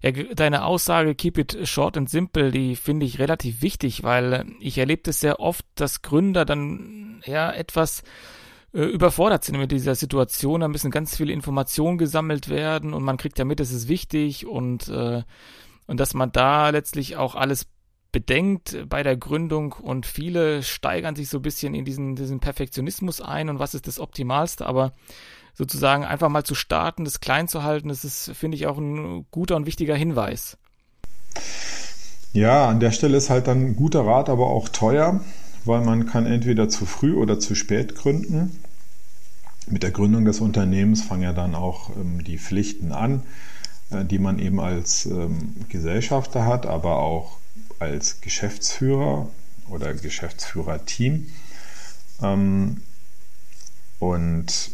Ja, 0.00 0.12
deine 0.12 0.64
Aussage, 0.64 1.14
keep 1.14 1.36
it 1.36 1.58
short 1.68 1.98
and 1.98 2.08
simple, 2.08 2.50
die 2.50 2.74
finde 2.74 3.04
ich 3.04 3.18
relativ 3.18 3.60
wichtig, 3.60 4.02
weil 4.02 4.46
ich 4.60 4.78
erlebe 4.78 5.02
das 5.04 5.20
sehr 5.20 5.40
oft, 5.40 5.66
dass 5.74 6.00
Gründer 6.00 6.46
dann 6.46 7.22
ja 7.26 7.52
etwas 7.52 8.02
äh, 8.72 8.82
überfordert 8.82 9.44
sind 9.44 9.58
mit 9.58 9.72
dieser 9.72 9.94
Situation. 9.94 10.62
Da 10.62 10.68
müssen 10.68 10.90
ganz 10.90 11.16
viele 11.18 11.34
Informationen 11.34 11.98
gesammelt 11.98 12.48
werden 12.48 12.94
und 12.94 13.02
man 13.02 13.18
kriegt 13.18 13.38
ja 13.38 13.44
mit, 13.44 13.60
es 13.60 13.72
ist 13.72 13.88
wichtig 13.88 14.46
und, 14.46 14.88
äh, 14.88 15.22
und 15.86 16.00
dass 16.00 16.14
man 16.14 16.32
da 16.32 16.70
letztlich 16.70 17.16
auch 17.16 17.34
alles 17.34 17.66
bedenkt 18.14 18.76
bei 18.88 19.02
der 19.02 19.16
Gründung 19.16 19.72
und 19.72 20.06
viele 20.06 20.62
steigern 20.62 21.16
sich 21.16 21.28
so 21.28 21.40
ein 21.40 21.42
bisschen 21.42 21.74
in 21.74 21.84
diesen, 21.84 22.14
diesen 22.14 22.38
Perfektionismus 22.38 23.20
ein 23.20 23.48
und 23.48 23.58
was 23.58 23.74
ist 23.74 23.88
das 23.88 23.98
Optimalste, 23.98 24.66
aber 24.66 24.92
sozusagen 25.52 26.04
einfach 26.04 26.28
mal 26.28 26.44
zu 26.44 26.54
starten, 26.54 27.04
das 27.04 27.18
klein 27.18 27.48
zu 27.48 27.64
halten, 27.64 27.88
das 27.88 28.04
ist, 28.04 28.30
finde 28.32 28.56
ich, 28.56 28.68
auch 28.68 28.78
ein 28.78 29.26
guter 29.32 29.56
und 29.56 29.66
wichtiger 29.66 29.96
Hinweis. 29.96 30.58
Ja, 32.32 32.68
an 32.68 32.78
der 32.78 32.92
Stelle 32.92 33.16
ist 33.16 33.30
halt 33.30 33.48
dann 33.48 33.74
guter 33.74 34.06
Rat, 34.06 34.28
aber 34.28 34.46
auch 34.46 34.68
teuer, 34.68 35.20
weil 35.64 35.80
man 35.80 36.06
kann 36.06 36.24
entweder 36.24 36.68
zu 36.68 36.86
früh 36.86 37.14
oder 37.14 37.40
zu 37.40 37.56
spät 37.56 37.96
gründen. 37.96 38.60
Mit 39.66 39.82
der 39.82 39.90
Gründung 39.90 40.24
des 40.24 40.38
Unternehmens 40.38 41.02
fangen 41.02 41.22
ja 41.24 41.32
dann 41.32 41.56
auch 41.56 41.90
ähm, 41.96 42.22
die 42.22 42.38
Pflichten 42.38 42.92
an, 42.92 43.24
äh, 43.90 44.04
die 44.04 44.20
man 44.20 44.38
eben 44.38 44.60
als 44.60 45.04
ähm, 45.06 45.56
Gesellschafter 45.68 46.46
hat, 46.46 46.64
aber 46.64 47.00
auch 47.00 47.38
als 47.84 48.20
Geschäftsführer 48.20 49.28
oder 49.68 49.94
Geschäftsführerteam. 49.94 51.28
Ähm, 52.22 52.82
und 53.98 54.70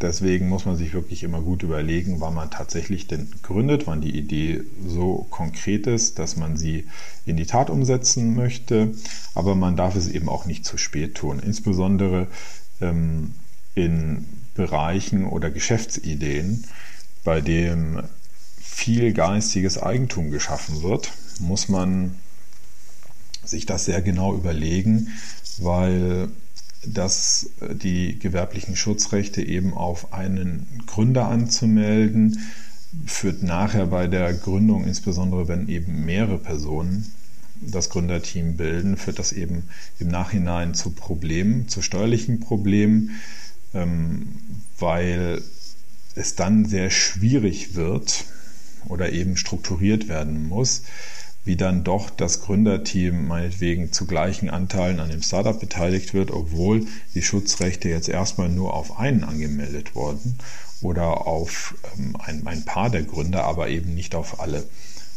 deswegen 0.00 0.48
muss 0.48 0.64
man 0.64 0.76
sich 0.76 0.92
wirklich 0.92 1.22
immer 1.22 1.40
gut 1.40 1.62
überlegen, 1.62 2.20
wann 2.20 2.34
man 2.34 2.50
tatsächlich 2.50 3.06
denn 3.06 3.30
gründet, 3.42 3.86
wann 3.86 4.00
die 4.00 4.16
Idee 4.16 4.62
so 4.86 5.26
konkret 5.30 5.86
ist, 5.86 6.18
dass 6.18 6.36
man 6.36 6.56
sie 6.56 6.86
in 7.26 7.36
die 7.36 7.46
Tat 7.46 7.70
umsetzen 7.70 8.34
möchte. 8.34 8.94
Aber 9.34 9.54
man 9.54 9.76
darf 9.76 9.96
es 9.96 10.08
eben 10.08 10.28
auch 10.28 10.46
nicht 10.46 10.64
zu 10.64 10.76
spät 10.78 11.14
tun. 11.16 11.38
Insbesondere 11.38 12.28
ähm, 12.80 13.34
in 13.74 14.26
Bereichen 14.54 15.26
oder 15.26 15.50
Geschäftsideen, 15.50 16.64
bei 17.24 17.40
denen 17.40 18.02
viel 18.60 19.12
geistiges 19.12 19.78
Eigentum 19.78 20.30
geschaffen 20.30 20.82
wird, 20.82 21.12
muss 21.38 21.68
man 21.68 22.16
sich 23.44 23.66
das 23.66 23.84
sehr 23.84 24.02
genau 24.02 24.34
überlegen, 24.34 25.08
weil 25.58 26.28
dass 26.84 27.50
die 27.60 28.18
gewerblichen 28.18 28.74
Schutzrechte 28.74 29.42
eben 29.42 29.72
auf 29.72 30.12
einen 30.12 30.66
Gründer 30.86 31.28
anzumelden, 31.28 32.40
führt 33.06 33.42
nachher 33.42 33.86
bei 33.86 34.06
der 34.06 34.34
Gründung, 34.34 34.84
insbesondere 34.84 35.48
wenn 35.48 35.68
eben 35.68 36.04
mehrere 36.04 36.38
Personen 36.38 37.12
das 37.60 37.90
Gründerteam 37.90 38.56
bilden, 38.56 38.96
führt 38.96 39.18
das 39.18 39.32
eben 39.32 39.68
im 40.00 40.08
Nachhinein 40.08 40.74
zu 40.74 40.90
Problemen, 40.90 41.68
zu 41.68 41.80
steuerlichen 41.80 42.40
Problemen, 42.40 43.10
ähm, 43.72 44.28
weil 44.78 45.40
es 46.16 46.34
dann 46.34 46.64
sehr 46.64 46.90
schwierig 46.90 47.74
wird 47.74 48.24
oder 48.86 49.12
eben 49.12 49.36
strukturiert 49.36 50.08
werden 50.08 50.48
muss, 50.48 50.82
wie 51.44 51.56
dann 51.56 51.84
doch 51.84 52.10
das 52.10 52.40
Gründerteam 52.40 53.26
meinetwegen 53.26 53.92
zu 53.92 54.06
gleichen 54.06 54.48
Anteilen 54.48 55.00
an 55.00 55.10
dem 55.10 55.22
Startup 55.22 55.58
beteiligt 55.58 56.14
wird, 56.14 56.30
obwohl 56.30 56.86
die 57.14 57.22
Schutzrechte 57.22 57.88
jetzt 57.88 58.08
erstmal 58.08 58.48
nur 58.48 58.74
auf 58.74 58.98
einen 58.98 59.24
angemeldet 59.24 59.94
wurden 59.94 60.38
oder 60.82 61.26
auf 61.26 61.74
ähm, 61.96 62.16
ein, 62.18 62.46
ein 62.46 62.64
paar 62.64 62.90
der 62.90 63.02
Gründer, 63.02 63.44
aber 63.44 63.68
eben 63.68 63.94
nicht 63.94 64.14
auf 64.14 64.40
alle. 64.40 64.64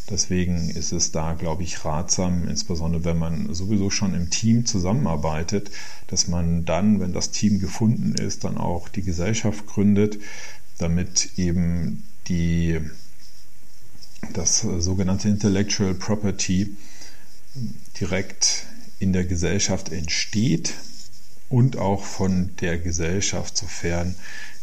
Deswegen 0.10 0.70
ist 0.70 0.91
es 0.91 1.12
da, 1.12 1.34
glaube 1.34 1.63
ich, 1.63 1.84
ratsam, 1.84 2.48
insbesondere 2.48 3.05
wenn 3.05 3.17
man 3.17 3.53
sowieso 3.53 3.89
schon 3.89 4.13
im 4.13 4.29
Team 4.29 4.65
zusammenarbeitet, 4.65 5.72
dass 6.08 6.27
man 6.27 6.63
dann, 6.63 7.00
wenn 7.00 7.13
das 7.13 7.32
Team 7.32 7.60
gefunden 7.60 8.13
ist, 8.13 8.44
dann 8.44 8.58
auch 8.58 8.88
die 8.88 9.01
Gesellschaft 9.01 9.65
gründet, 9.65 10.20
damit 10.77 11.32
eben 11.38 12.03
die 12.27 12.82
das 14.34 14.63
äh, 14.63 14.82
sogenannte 14.82 15.29
Intellectual 15.29 15.94
Property 15.94 16.75
direkt 18.00 18.65
in 19.00 19.13
der 19.13 19.25
Gesellschaft 19.25 19.91
entsteht 19.91 20.74
und 21.50 21.77
auch 21.77 22.03
von 22.03 22.55
der 22.58 22.77
Gesellschaft, 22.77 23.58
sofern 23.58 24.15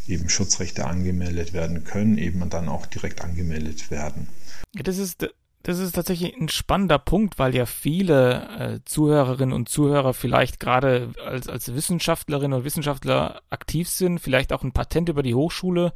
eben 0.08 0.28
Schutzrechte 0.28 0.86
angemeldet 0.86 1.52
werden 1.52 1.84
können, 1.84 2.18
eben 2.18 2.48
dann 2.50 2.68
auch 2.68 2.86
direkt 2.86 3.22
angemeldet 3.22 3.90
werden. 3.90 4.28
Das 4.74 4.98
ist, 4.98 5.28
das 5.62 5.78
ist 5.78 5.94
tatsächlich 5.94 6.36
ein 6.36 6.48
spannender 6.48 6.98
Punkt, 6.98 7.38
weil 7.38 7.54
ja 7.54 7.66
viele 7.66 8.48
äh, 8.58 8.80
Zuhörerinnen 8.84 9.54
und 9.54 9.68
Zuhörer 9.68 10.12
vielleicht 10.12 10.58
gerade 10.58 11.12
als, 11.24 11.48
als 11.48 11.72
Wissenschaftlerinnen 11.72 12.58
und 12.58 12.64
Wissenschaftler 12.64 13.42
aktiv 13.50 13.88
sind, 13.88 14.18
vielleicht 14.18 14.52
auch 14.52 14.64
ein 14.64 14.72
Patent 14.72 15.08
über 15.08 15.22
die 15.22 15.34
Hochschule 15.34 15.92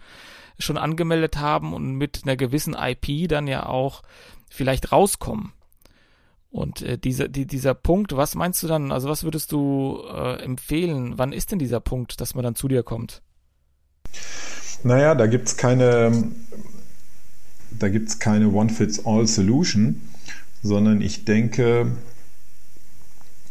schon 0.59 0.79
angemeldet 0.79 1.39
haben 1.39 1.75
und 1.75 1.95
mit 1.95 2.23
einer 2.25 2.37
gewissen 2.37 2.75
IP 2.75 3.29
dann 3.29 3.47
ja 3.47 3.67
auch 3.67 4.03
vielleicht 4.49 4.93
rauskommen. 4.93 5.53
Und 6.51 6.81
äh, 6.83 6.97
dieser, 6.97 7.29
die, 7.29 7.47
dieser 7.47 7.75
Punkt, 7.75 8.17
was 8.17 8.35
meinst 8.35 8.63
du 8.63 8.67
dann, 8.67 8.91
also 8.91 9.09
was 9.09 9.25
würdest 9.25 9.53
du 9.53 10.03
äh, 10.11 10.43
empfehlen? 10.43 11.19
Wann 11.19 11.33
ist 11.33 11.53
denn 11.53 11.59
dieser 11.59 11.81
Punkt, 11.81 12.21
dass 12.21 12.35
man 12.35 12.45
dann 12.45 12.55
zu 12.55 12.69
dir 12.69 12.83
kommt? 12.83 13.21
Naja, 14.83 15.15
da 15.15 15.27
gibt 15.27 15.49
es 15.49 15.57
keine, 15.57 16.31
da 17.71 17.89
gibt's 17.89 18.19
keine 18.19 18.49
One-Fits-All-Solution, 18.49 20.01
sondern 20.63 21.03
ich 21.03 21.25
denke, 21.25 21.93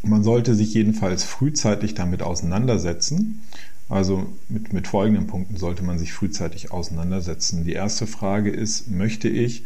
man 0.02 0.24
sollte 0.24 0.54
sich 0.54 0.74
jedenfalls 0.74 1.24
frühzeitig 1.24 1.94
damit 1.94 2.22
auseinandersetzen 2.22 3.42
also 3.88 4.26
mit, 4.48 4.72
mit 4.72 4.88
folgenden 4.88 5.26
Punkten 5.26 5.56
sollte 5.56 5.84
man 5.84 5.98
sich 5.98 6.12
frühzeitig 6.12 6.72
auseinandersetzen. 6.72 7.64
Die 7.64 7.72
erste 7.72 8.06
Frage 8.06 8.50
ist, 8.50 8.90
möchte 8.90 9.28
ich, 9.28 9.64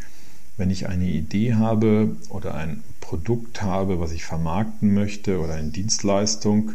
wenn 0.57 0.71
ich 0.71 0.89
eine 0.89 1.09
Idee 1.09 1.55
habe 1.55 2.17
oder 2.29 2.55
ein 2.55 2.83
Produkt 3.01 3.63
habe, 3.63 3.99
was 3.99 4.13
ich 4.13 4.25
vermarkten 4.25 4.93
möchte 4.93 5.41
oder 5.41 5.55
eine 5.55 5.71
Dienstleistung, 5.71 6.73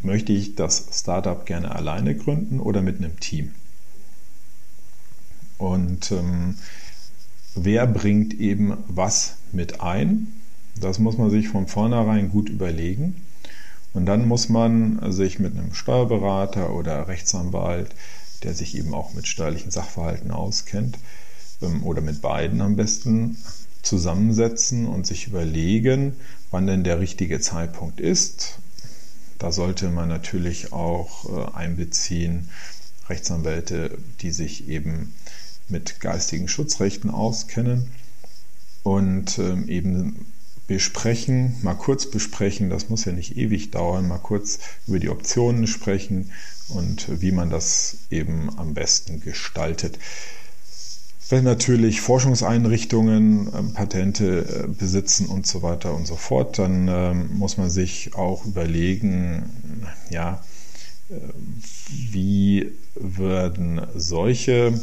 möchte 0.00 0.32
ich 0.32 0.54
das 0.54 0.86
Startup 0.92 1.44
gerne 1.46 1.74
alleine 1.74 2.14
gründen 2.14 2.60
oder 2.60 2.82
mit 2.82 2.98
einem 2.98 3.18
Team? 3.18 3.52
Und 5.56 6.12
ähm, 6.12 6.56
wer 7.54 7.86
bringt 7.86 8.34
eben 8.34 8.76
was 8.86 9.38
mit 9.52 9.80
ein? 9.80 10.28
Das 10.80 10.98
muss 10.98 11.18
man 11.18 11.30
sich 11.30 11.48
von 11.48 11.66
vornherein 11.66 12.30
gut 12.30 12.48
überlegen. 12.48 13.16
Und 13.98 14.06
dann 14.06 14.28
muss 14.28 14.48
man 14.48 15.10
sich 15.10 15.40
mit 15.40 15.58
einem 15.58 15.74
Steuerberater 15.74 16.72
oder 16.72 17.08
Rechtsanwalt, 17.08 17.96
der 18.44 18.54
sich 18.54 18.76
eben 18.76 18.94
auch 18.94 19.12
mit 19.12 19.26
steuerlichen 19.26 19.72
Sachverhalten 19.72 20.30
auskennt, 20.30 20.96
ähm, 21.62 21.82
oder 21.82 22.00
mit 22.00 22.22
beiden 22.22 22.60
am 22.60 22.76
besten 22.76 23.36
zusammensetzen 23.82 24.86
und 24.86 25.04
sich 25.04 25.26
überlegen, 25.26 26.14
wann 26.52 26.68
denn 26.68 26.84
der 26.84 27.00
richtige 27.00 27.40
Zeitpunkt 27.40 27.98
ist. 27.98 28.60
Da 29.40 29.50
sollte 29.50 29.88
man 29.90 30.08
natürlich 30.08 30.72
auch 30.72 31.28
äh, 31.36 31.56
einbeziehen 31.56 32.50
Rechtsanwälte, 33.08 33.98
die 34.20 34.30
sich 34.30 34.68
eben 34.68 35.12
mit 35.68 35.98
geistigen 35.98 36.46
Schutzrechten 36.46 37.10
auskennen 37.10 37.90
und 38.84 39.40
ähm, 39.40 39.68
eben 39.68 40.26
besprechen, 40.68 41.56
mal 41.62 41.74
kurz 41.74 42.06
besprechen, 42.06 42.70
das 42.70 42.88
muss 42.90 43.06
ja 43.06 43.12
nicht 43.12 43.36
ewig 43.36 43.72
dauern, 43.72 44.06
mal 44.06 44.18
kurz 44.18 44.60
über 44.86 45.00
die 45.00 45.08
Optionen 45.08 45.66
sprechen 45.66 46.30
und 46.68 47.20
wie 47.20 47.32
man 47.32 47.50
das 47.50 47.96
eben 48.10 48.56
am 48.58 48.74
besten 48.74 49.20
gestaltet. 49.20 49.98
Wenn 51.30 51.44
natürlich 51.44 52.00
Forschungseinrichtungen 52.00 53.50
ähm, 53.54 53.72
Patente 53.72 54.64
äh, 54.64 54.68
besitzen 54.68 55.26
und 55.26 55.46
so 55.46 55.62
weiter 55.62 55.94
und 55.94 56.06
so 56.06 56.16
fort, 56.16 56.58
dann 56.58 56.88
ähm, 56.88 57.36
muss 57.36 57.56
man 57.56 57.70
sich 57.70 58.14
auch 58.14 58.46
überlegen, 58.46 59.86
ja, 60.10 60.42
äh, 61.10 61.14
wie 62.10 62.72
würden 62.94 63.80
solche 63.94 64.78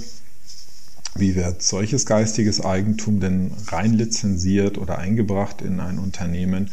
wie 1.15 1.36
wird 1.36 1.63
solches 1.63 2.06
geistiges 2.06 2.63
Eigentum 2.63 3.19
denn 3.19 3.51
rein 3.67 3.93
lizenziert 3.93 4.78
oder 4.78 4.97
eingebracht 4.97 5.62
in 5.62 5.80
ein 5.80 5.97
Unternehmen? 5.97 6.69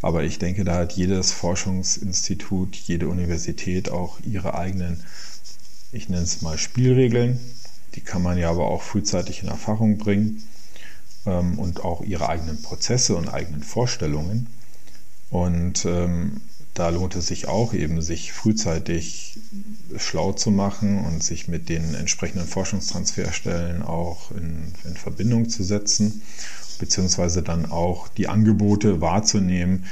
Aber 0.00 0.22
ich 0.22 0.38
denke, 0.38 0.64
da 0.64 0.76
hat 0.76 0.92
jedes 0.92 1.32
Forschungsinstitut, 1.32 2.76
jede 2.76 3.08
Universität 3.08 3.90
auch 3.90 4.18
ihre 4.20 4.54
eigenen, 4.54 5.02
ich 5.92 6.08
nenne 6.08 6.22
es 6.22 6.40
mal 6.40 6.56
Spielregeln. 6.56 7.38
Die 7.96 8.00
kann 8.00 8.22
man 8.22 8.38
ja 8.38 8.50
aber 8.50 8.68
auch 8.68 8.82
frühzeitig 8.82 9.42
in 9.42 9.48
Erfahrung 9.48 9.98
bringen 9.98 10.44
ähm, 11.26 11.58
und 11.58 11.84
auch 11.84 12.02
ihre 12.02 12.28
eigenen 12.28 12.62
Prozesse 12.62 13.16
und 13.16 13.28
eigenen 13.28 13.64
Vorstellungen. 13.64 14.46
Und 15.30 15.84
ähm, 15.84 16.40
da 16.74 16.88
lohnt 16.88 17.16
es 17.16 17.26
sich 17.26 17.48
auch 17.48 17.74
eben, 17.74 18.00
sich 18.00 18.32
frühzeitig 18.32 19.38
schlau 19.96 20.32
zu 20.32 20.50
machen 20.50 21.04
und 21.04 21.22
sich 21.22 21.48
mit 21.48 21.68
den 21.68 21.94
entsprechenden 21.94 22.46
Forschungstransferstellen 22.46 23.82
auch 23.82 24.30
in, 24.30 24.72
in 24.84 24.94
Verbindung 24.94 25.48
zu 25.48 25.62
setzen, 25.62 26.22
beziehungsweise 26.78 27.42
dann 27.42 27.70
auch 27.70 28.08
die 28.08 28.28
Angebote 28.28 29.00
wahrzunehmen, 29.00 29.84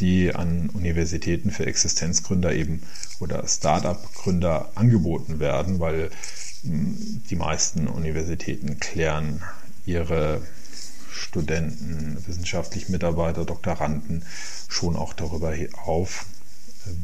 die 0.00 0.34
an 0.34 0.70
Universitäten 0.70 1.50
für 1.50 1.66
Existenzgründer 1.66 2.52
eben 2.52 2.82
oder 3.20 3.46
Start-up-Gründer 3.46 4.72
angeboten 4.74 5.38
werden, 5.38 5.80
weil 5.80 6.10
hm, 6.62 7.22
die 7.28 7.36
meisten 7.36 7.86
Universitäten 7.86 8.80
klären 8.80 9.42
ihre 9.86 10.40
Studenten, 11.22 12.22
wissenschaftlichen 12.26 12.92
Mitarbeiter, 12.92 13.44
Doktoranden 13.44 14.24
schon 14.68 14.96
auch 14.96 15.14
darüber 15.14 15.54
auf, 15.84 16.26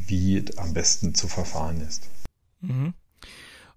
wie 0.07 0.43
am 0.57 0.73
besten 0.73 1.15
zu 1.15 1.27
verfahren 1.27 1.81
ist. 1.81 2.09
Mhm. 2.61 2.93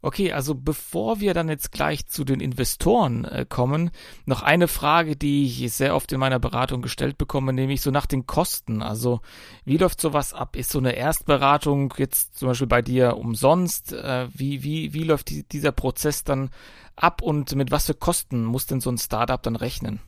Okay, 0.05 0.33
also 0.33 0.57
bevor 0.57 1.21
wir 1.21 1.33
dann 1.33 1.49
jetzt 1.49 1.71
gleich 1.71 2.09
zu 2.09 2.25
den 2.25 2.41
Investoren 2.41 3.25
äh, 3.25 3.47
kommen, 3.49 3.93
noch 4.27 4.43
eine 4.43 4.67
Frage, 4.67 5.15
die 5.15 5.45
ich 5.45 5.73
sehr 5.73 5.95
oft 5.95 6.11
in 6.11 6.19
meiner 6.19 6.41
Beratung 6.41 6.83
gestellt 6.83 7.19
bekomme, 7.19 7.53
nämlich 7.53 7.83
so 7.83 7.93
nach 7.93 8.07
den 8.07 8.27
Kosten. 8.27 8.83
Also 8.83 9.21
wie 9.65 9.77
läuft 9.77 10.01
sowas 10.01 10.35
ab? 10.35 10.57
Ist 10.57 10.71
so 10.71 10.81
eine 10.81 10.97
Erstberatung 10.97 11.95
jetzt 11.99 12.37
zum 12.37 12.49
Beispiel 12.49 12.67
bei 12.67 12.83
dir 12.83 13.17
umsonst? 13.17 13.93
Äh, 13.93 14.27
wie, 14.35 14.65
wie, 14.65 14.93
wie 14.93 15.05
läuft 15.05 15.31
die, 15.31 15.45
dieser 15.45 15.71
Prozess 15.71 16.25
dann 16.25 16.51
ab 16.97 17.23
und 17.23 17.55
mit 17.55 17.71
was 17.71 17.87
für 17.87 17.95
Kosten 17.95 18.45
muss 18.45 18.67
denn 18.67 18.81
so 18.81 18.91
ein 18.91 18.99
Startup 18.99 19.41
dann 19.41 19.55
rechnen? 19.55 20.01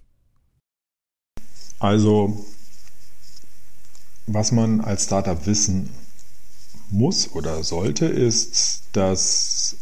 Also 1.84 2.46
was 4.26 4.52
man 4.52 4.80
als 4.80 5.04
Startup 5.04 5.44
wissen 5.44 5.90
muss 6.88 7.30
oder 7.32 7.62
sollte, 7.62 8.06
ist, 8.06 8.84
dass 8.92 9.76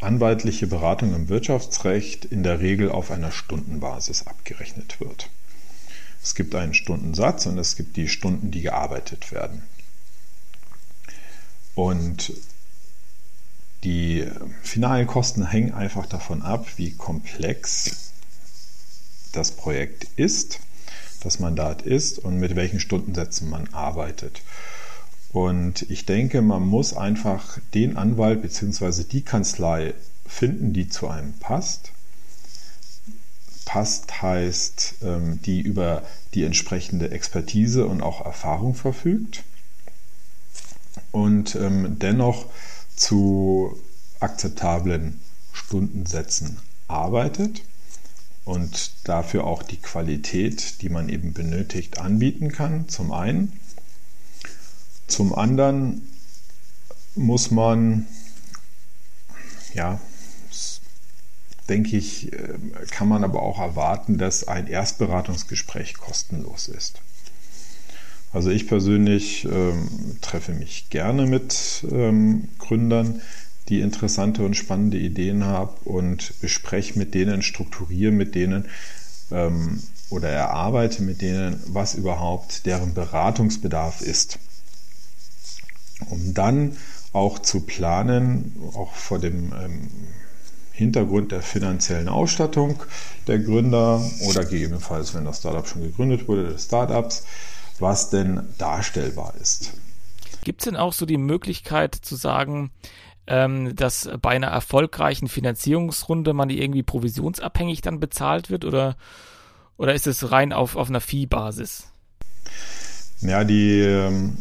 anwaltliche 0.00 0.66
Beratung 0.66 1.14
im 1.14 1.28
Wirtschaftsrecht 1.28 2.24
in 2.24 2.42
der 2.42 2.60
Regel 2.60 2.90
auf 2.90 3.10
einer 3.10 3.32
Stundenbasis 3.32 4.26
abgerechnet 4.26 4.98
wird. 4.98 5.28
Es 6.22 6.34
gibt 6.34 6.54
einen 6.54 6.72
Stundensatz 6.72 7.44
und 7.44 7.58
es 7.58 7.76
gibt 7.76 7.98
die 7.98 8.08
Stunden, 8.08 8.50
die 8.50 8.62
gearbeitet 8.62 9.30
werden. 9.30 9.62
Und 11.74 12.32
die 13.82 14.26
finalen 14.62 15.06
Kosten 15.06 15.50
hängen 15.50 15.74
einfach 15.74 16.06
davon 16.06 16.40
ab, 16.40 16.66
wie 16.76 16.92
komplex 16.92 18.12
das 19.32 19.50
Projekt 19.50 20.06
ist, 20.16 20.60
das 21.24 21.38
Mandat 21.38 21.82
ist 21.82 22.18
und 22.18 22.38
mit 22.38 22.56
welchen 22.56 22.80
Stundensätzen 22.80 23.50
man 23.50 23.68
arbeitet. 23.72 24.42
Und 25.32 25.82
ich 25.90 26.06
denke, 26.06 26.42
man 26.42 26.62
muss 26.62 26.94
einfach 26.94 27.58
den 27.74 27.96
Anwalt 27.96 28.42
bzw. 28.42 29.02
die 29.04 29.22
Kanzlei 29.22 29.94
finden, 30.26 30.72
die 30.72 30.88
zu 30.88 31.08
einem 31.08 31.32
passt. 31.34 31.90
Passt 33.64 34.22
heißt, 34.22 34.96
ähm, 35.02 35.40
die 35.42 35.60
über 35.60 36.02
die 36.34 36.44
entsprechende 36.44 37.10
Expertise 37.10 37.86
und 37.86 38.02
auch 38.02 38.24
Erfahrung 38.24 38.74
verfügt 38.74 39.42
und 41.10 41.56
ähm, 41.56 41.98
dennoch 41.98 42.46
zu 42.94 43.76
akzeptablen 44.20 45.20
Stundensätzen 45.52 46.58
arbeitet 46.86 47.62
und 48.44 48.92
dafür 49.04 49.44
auch 49.44 49.62
die 49.62 49.78
Qualität, 49.78 50.82
die 50.82 50.88
man 50.88 51.08
eben 51.08 51.32
benötigt, 51.32 51.98
anbieten 51.98 52.52
kann, 52.52 52.88
zum 52.88 53.12
einen. 53.12 53.52
Zum 55.06 55.34
anderen 55.34 56.02
muss 57.14 57.50
man, 57.50 58.06
ja, 59.72 60.00
denke 61.68 61.96
ich, 61.96 62.32
äh, 62.32 62.58
kann 62.90 63.08
man 63.08 63.24
aber 63.24 63.42
auch 63.42 63.58
erwarten, 63.58 64.18
dass 64.18 64.46
ein 64.46 64.66
Erstberatungsgespräch 64.66 65.94
kostenlos 65.94 66.68
ist. 66.68 67.00
Also 68.32 68.50
ich 68.50 68.66
persönlich 68.66 69.44
ähm, 69.44 70.18
treffe 70.20 70.52
mich 70.52 70.90
gerne 70.90 71.24
mit 71.26 71.86
ähm, 71.90 72.48
Gründern, 72.58 73.22
die 73.68 73.80
interessante 73.80 74.44
und 74.44 74.54
spannende 74.56 74.98
Ideen 74.98 75.44
haben 75.44 75.74
und 75.84 76.40
bespreche 76.40 76.98
mit 76.98 77.14
denen, 77.14 77.42
strukturiere 77.42 78.12
mit 78.12 78.34
denen 78.34 78.68
ähm, 79.30 79.82
oder 80.10 80.28
erarbeite 80.28 81.02
mit 81.02 81.22
denen, 81.22 81.60
was 81.66 81.94
überhaupt 81.94 82.66
deren 82.66 82.94
Beratungsbedarf 82.94 84.00
ist 84.00 84.38
um 86.10 86.34
dann 86.34 86.76
auch 87.12 87.38
zu 87.38 87.60
planen, 87.60 88.56
auch 88.74 88.92
vor 88.92 89.18
dem 89.18 89.52
ähm, 89.52 89.90
Hintergrund 90.72 91.30
der 91.30 91.42
finanziellen 91.42 92.08
Ausstattung 92.08 92.82
der 93.26 93.38
Gründer 93.38 94.02
oder 94.28 94.44
gegebenenfalls, 94.44 95.14
wenn 95.14 95.24
das 95.24 95.38
Startup 95.38 95.66
schon 95.66 95.82
gegründet 95.82 96.26
wurde, 96.26 96.48
des 96.48 96.64
Startups, 96.64 97.24
was 97.78 98.10
denn 98.10 98.42
darstellbar 98.58 99.34
ist. 99.40 99.74
Gibt 100.42 100.62
es 100.62 100.64
denn 100.64 100.76
auch 100.76 100.92
so 100.92 101.06
die 101.06 101.16
Möglichkeit 101.16 101.94
zu 101.94 102.16
sagen, 102.16 102.70
ähm, 103.26 103.74
dass 103.74 104.08
bei 104.20 104.30
einer 104.30 104.48
erfolgreichen 104.48 105.28
Finanzierungsrunde 105.28 106.32
man 106.32 106.48
die 106.48 106.62
irgendwie 106.62 106.82
provisionsabhängig 106.82 107.80
dann 107.80 108.00
bezahlt 108.00 108.50
wird 108.50 108.64
oder, 108.64 108.96
oder 109.76 109.94
ist 109.94 110.06
es 110.06 110.30
rein 110.30 110.52
auf, 110.52 110.76
auf 110.76 110.88
einer 110.88 111.00
Fee-Basis? 111.00 111.88
Ja, 113.20 113.44
die 113.44 113.80
ähm, 113.80 114.38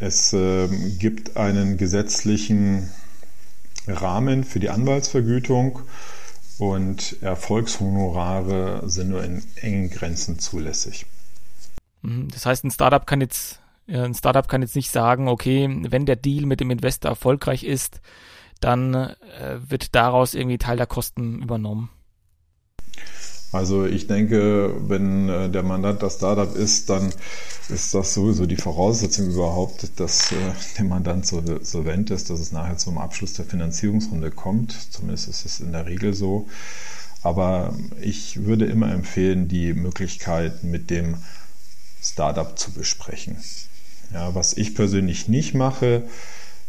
es 0.00 0.32
äh, 0.32 0.68
gibt 0.98 1.36
einen 1.36 1.76
gesetzlichen 1.76 2.88
Rahmen 3.86 4.44
für 4.44 4.60
die 4.60 4.70
Anwaltsvergütung 4.70 5.80
und 6.58 7.22
Erfolgshonorare 7.22 8.88
sind 8.88 9.10
nur 9.10 9.24
in 9.24 9.42
engen 9.56 9.90
Grenzen 9.90 10.38
zulässig. 10.38 11.06
Mhm. 12.02 12.28
Das 12.28 12.46
heißt, 12.46 12.64
ein 12.64 12.70
Startup 12.70 13.06
kann 13.06 13.20
jetzt 13.20 13.60
ein 13.88 14.14
Startup 14.14 14.46
kann 14.46 14.62
jetzt 14.62 14.76
nicht 14.76 14.90
sagen, 14.90 15.28
okay, 15.28 15.68
wenn 15.88 16.06
der 16.06 16.16
Deal 16.16 16.46
mit 16.46 16.60
dem 16.60 16.70
Investor 16.70 17.10
erfolgreich 17.10 17.64
ist, 17.64 18.00
dann 18.60 18.94
äh, 18.94 19.58
wird 19.66 19.94
daraus 19.94 20.34
irgendwie 20.34 20.58
Teil 20.58 20.76
der 20.76 20.86
Kosten 20.86 21.42
übernommen. 21.42 21.90
Also 23.50 23.86
ich 23.86 24.06
denke, 24.06 24.74
wenn 24.88 25.28
äh, 25.28 25.48
der 25.48 25.62
Mandant 25.62 26.02
das 26.02 26.16
Startup 26.16 26.54
ist, 26.54 26.90
dann 26.90 27.10
ist 27.70 27.94
das 27.94 28.12
sowieso 28.12 28.44
die 28.44 28.56
Voraussetzung 28.56 29.30
überhaupt, 29.30 29.98
dass 29.98 30.32
äh, 30.32 30.36
der 30.76 30.84
Mandant 30.84 31.26
so 31.26 31.42
solvent 31.62 32.10
ist, 32.10 32.28
dass 32.28 32.40
es 32.40 32.52
nachher 32.52 32.76
zum 32.76 32.98
Abschluss 32.98 33.32
der 33.34 33.46
Finanzierungsrunde 33.46 34.30
kommt. 34.30 34.72
Zumindest 34.92 35.28
ist 35.28 35.46
es 35.46 35.60
in 35.60 35.72
der 35.72 35.86
Regel 35.86 36.12
so. 36.12 36.46
Aber 37.22 37.74
ich 38.00 38.44
würde 38.44 38.66
immer 38.66 38.92
empfehlen, 38.92 39.48
die 39.48 39.72
Möglichkeit 39.72 40.62
mit 40.62 40.90
dem 40.90 41.16
Startup 42.02 42.58
zu 42.58 42.72
besprechen. 42.72 43.38
Ja, 44.12 44.34
was 44.34 44.56
ich 44.56 44.74
persönlich 44.74 45.28
nicht 45.28 45.54
mache, 45.54 46.02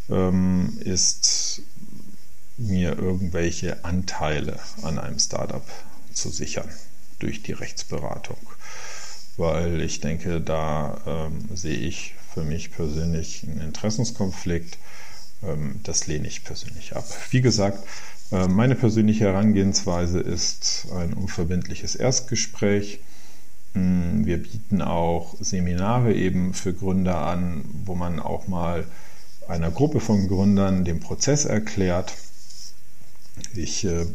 ähm, 0.09 0.77
ist 0.83 1.61
mir 2.57 2.97
irgendwelche 2.97 3.85
Anteile 3.85 4.59
an 4.81 4.99
einem 4.99 5.19
Startup 5.19 5.65
zu 6.13 6.29
sichern 6.29 6.69
durch 7.19 7.43
die 7.43 7.53
Rechtsberatung. 7.53 8.37
Weil 9.37 9.81
ich 9.81 10.01
denke, 10.01 10.41
da 10.41 11.01
ähm, 11.07 11.55
sehe 11.55 11.77
ich 11.77 12.15
für 12.33 12.43
mich 12.43 12.71
persönlich 12.71 13.43
einen 13.43 13.61
Interessenskonflikt. 13.61 14.77
Ähm, 15.43 15.79
das 15.83 16.07
lehne 16.07 16.27
ich 16.27 16.43
persönlich 16.43 16.95
ab. 16.95 17.05
Wie 17.31 17.41
gesagt, 17.41 17.81
äh, 18.31 18.47
meine 18.47 18.75
persönliche 18.75 19.25
Herangehensweise 19.25 20.19
ist 20.19 20.87
ein 20.93 21.13
unverbindliches 21.13 21.95
Erstgespräch. 21.95 22.99
Mm, 23.73 24.25
wir 24.25 24.41
bieten 24.41 24.81
auch 24.81 25.35
Seminare 25.39 26.13
eben 26.13 26.53
für 26.53 26.73
Gründer 26.73 27.25
an, 27.27 27.63
wo 27.85 27.95
man 27.95 28.19
auch 28.19 28.47
mal 28.47 28.85
einer 29.47 29.71
Gruppe 29.71 29.99
von 29.99 30.27
Gründern 30.27 30.85
den 30.85 30.99
Prozess 30.99 31.45
erklärt. 31.45 32.13
Ich 33.55 33.85
äh, 33.85 34.05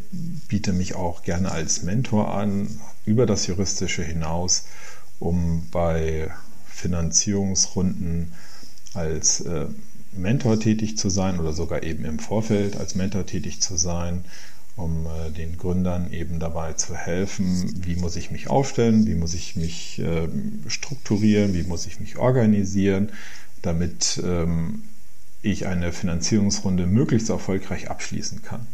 biete 0.48 0.72
mich 0.72 0.94
auch 0.94 1.22
gerne 1.22 1.50
als 1.50 1.82
Mentor 1.82 2.34
an, 2.34 2.68
über 3.04 3.26
das 3.26 3.46
Juristische 3.46 4.02
hinaus, 4.02 4.64
um 5.18 5.66
bei 5.70 6.30
Finanzierungsrunden 6.66 8.32
als 8.92 9.40
äh, 9.40 9.66
Mentor 10.12 10.60
tätig 10.60 10.96
zu 10.98 11.10
sein 11.10 11.40
oder 11.40 11.52
sogar 11.52 11.82
eben 11.82 12.04
im 12.04 12.18
Vorfeld 12.18 12.76
als 12.76 12.94
Mentor 12.94 13.26
tätig 13.26 13.60
zu 13.60 13.76
sein, 13.76 14.24
um 14.76 15.06
äh, 15.06 15.30
den 15.30 15.56
Gründern 15.56 16.12
eben 16.12 16.40
dabei 16.40 16.72
zu 16.72 16.96
helfen, 16.96 17.72
wie 17.84 17.96
muss 17.96 18.16
ich 18.16 18.30
mich 18.30 18.48
aufstellen, 18.48 19.06
wie 19.06 19.14
muss 19.14 19.34
ich 19.34 19.56
mich 19.56 20.00
äh, 20.00 20.28
strukturieren, 20.68 21.54
wie 21.54 21.62
muss 21.62 21.86
ich 21.86 22.00
mich 22.00 22.16
organisieren, 22.16 23.12
damit 23.62 24.20
ähm, 24.24 24.84
ich 25.42 25.66
eine 25.66 25.92
Finanzierungsrunde 25.92 26.86
möglichst 26.86 27.30
erfolgreich 27.30 27.90
abschließen 27.90 28.42
kann. 28.42 28.66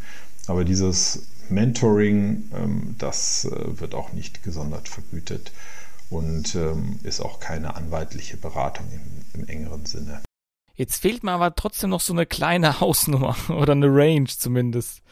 Aber 0.46 0.64
dieses 0.64 1.26
Mentoring, 1.50 2.50
ähm, 2.54 2.94
das 2.98 3.44
äh, 3.44 3.80
wird 3.80 3.94
auch 3.94 4.12
nicht 4.12 4.42
gesondert 4.42 4.88
vergütet. 4.88 5.52
und 6.08 6.56
ähm, 6.56 6.98
ist 7.04 7.20
auch 7.20 7.38
keine 7.38 7.76
anwaltliche 7.76 8.36
Beratung 8.36 8.86
im, 8.92 9.40
im 9.40 9.48
engeren 9.48 9.86
Sinne. 9.86 10.22
Jetzt 10.74 11.02
fehlt 11.02 11.22
mir 11.22 11.32
aber 11.32 11.54
trotzdem 11.54 11.90
noch 11.90 12.00
so 12.00 12.12
eine 12.12 12.26
kleine 12.26 12.80
Hausnummer 12.80 13.36
oder 13.48 13.72
eine 13.72 13.86
Range 13.86 14.26
zumindest, 14.26 15.02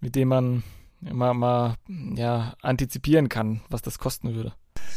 mit 0.00 0.14
dem 0.14 0.28
man 0.28 0.62
mal, 1.00 1.34
mal 1.34 1.74
ja, 2.14 2.54
antizipieren 2.62 3.28
kann, 3.28 3.60
was 3.68 3.82
das 3.82 3.98
kosten 3.98 4.34
würde. 4.34 4.52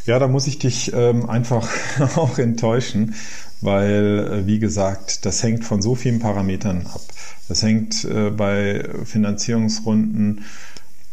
Ja, 0.06 0.18
da 0.18 0.28
muss 0.28 0.48
ich 0.48 0.58
dich 0.58 0.92
ähm, 0.94 1.30
einfach 1.30 1.70
auch 2.18 2.40
enttäuschen, 2.40 3.14
weil, 3.62 4.44
äh, 4.44 4.48
wie 4.48 4.60
gesagt, 4.60 5.26
das 5.26 5.44
hängt 5.44 5.64
von 5.64 5.82
so 5.82 5.96
vielen 5.96 6.20
Parametern 6.20 6.88
ab. 6.88 7.02
Das 7.48 7.62
hängt 7.62 8.04
äh, 8.06 8.32
bei 8.32 8.88
Finanzierungsrunden 9.06 10.46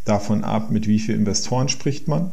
davon 0.05 0.45
ab, 0.45 0.71
mit 0.71 0.87
wie 0.87 0.99
vielen 0.99 1.21
Investoren 1.21 1.69
spricht 1.69 2.09
man. 2.09 2.31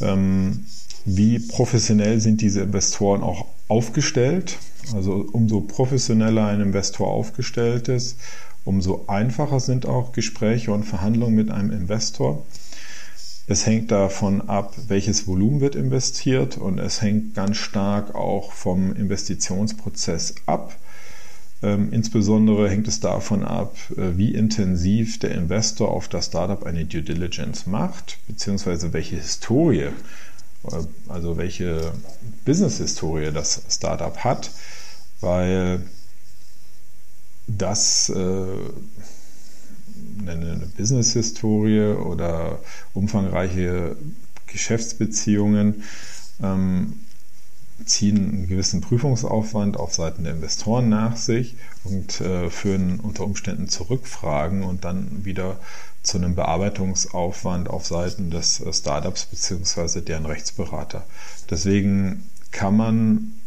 Ähm, 0.00 0.66
wie 1.04 1.38
professionell 1.40 2.20
sind 2.20 2.40
diese 2.40 2.60
Investoren 2.60 3.22
auch 3.22 3.46
aufgestellt? 3.66 4.58
Also 4.94 5.26
umso 5.32 5.60
professioneller 5.62 6.46
ein 6.46 6.60
Investor 6.60 7.08
aufgestellt 7.08 7.88
ist, 7.88 8.16
umso 8.68 9.06
einfacher 9.06 9.60
sind 9.60 9.86
auch 9.86 10.12
Gespräche 10.12 10.72
und 10.72 10.84
Verhandlungen 10.84 11.34
mit 11.34 11.50
einem 11.50 11.70
Investor. 11.70 12.44
Es 13.46 13.64
hängt 13.64 13.90
davon 13.90 14.42
ab, 14.42 14.74
welches 14.88 15.26
Volumen 15.26 15.62
wird 15.62 15.74
investiert 15.74 16.58
und 16.58 16.78
es 16.78 17.00
hängt 17.00 17.34
ganz 17.34 17.56
stark 17.56 18.14
auch 18.14 18.52
vom 18.52 18.94
Investitionsprozess 18.94 20.34
ab. 20.44 20.76
Ähm, 21.62 21.88
insbesondere 21.92 22.68
hängt 22.68 22.86
es 22.88 23.00
davon 23.00 23.42
ab, 23.42 23.74
äh, 23.96 24.18
wie 24.18 24.34
intensiv 24.34 25.18
der 25.18 25.30
Investor 25.30 25.90
auf 25.90 26.08
das 26.08 26.26
Startup 26.26 26.62
eine 26.64 26.84
Due 26.84 27.00
Diligence 27.00 27.66
macht, 27.66 28.18
beziehungsweise 28.28 28.92
welche 28.92 29.16
Historie, 29.16 29.88
äh, 30.64 30.84
also 31.08 31.38
welche 31.38 31.92
Business-Historie 32.44 33.32
das 33.32 33.62
Startup 33.70 34.18
hat, 34.18 34.50
weil 35.22 35.80
das 37.48 38.10
äh, 38.10 38.46
eine, 40.20 40.68
Business-Historie 40.76 41.94
oder 41.94 42.60
umfangreiche 42.94 43.96
Geschäftsbeziehungen 44.46 45.82
ähm, 46.42 47.00
ziehen 47.84 48.16
einen 48.16 48.48
gewissen 48.48 48.80
Prüfungsaufwand 48.80 49.76
auf 49.76 49.94
Seiten 49.94 50.24
der 50.24 50.34
Investoren 50.34 50.88
nach 50.88 51.16
sich 51.16 51.56
und 51.84 52.20
äh, 52.20 52.50
führen 52.50 53.00
unter 53.00 53.24
Umständen 53.24 53.68
zu 53.68 53.84
Rückfragen 53.84 54.62
und 54.62 54.84
dann 54.84 55.24
wieder 55.24 55.58
zu 56.02 56.18
einem 56.18 56.34
Bearbeitungsaufwand 56.34 57.68
auf 57.68 57.86
Seiten 57.86 58.30
des 58.30 58.60
äh, 58.60 58.72
Startups 58.72 59.26
bzw. 59.26 60.00
deren 60.00 60.26
Rechtsberater. 60.26 61.04
Deswegen 61.50 62.28
kann 62.50 62.76
man 62.76 63.37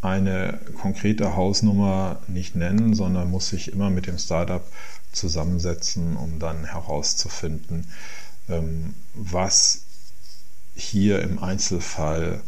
eine 0.00 0.60
konkrete 0.80 1.34
Hausnummer 1.36 2.20
nicht 2.28 2.54
nennen, 2.54 2.94
sondern 2.94 3.30
muss 3.30 3.48
sich 3.48 3.72
immer 3.72 3.90
mit 3.90 4.06
dem 4.06 4.18
Startup 4.18 4.64
zusammensetzen, 5.12 6.16
um 6.16 6.38
dann 6.38 6.64
herauszufinden, 6.64 7.86
ähm, 8.48 8.94
was 9.14 9.82
hier 10.74 11.22
im 11.22 11.42
Einzelfall 11.42 12.40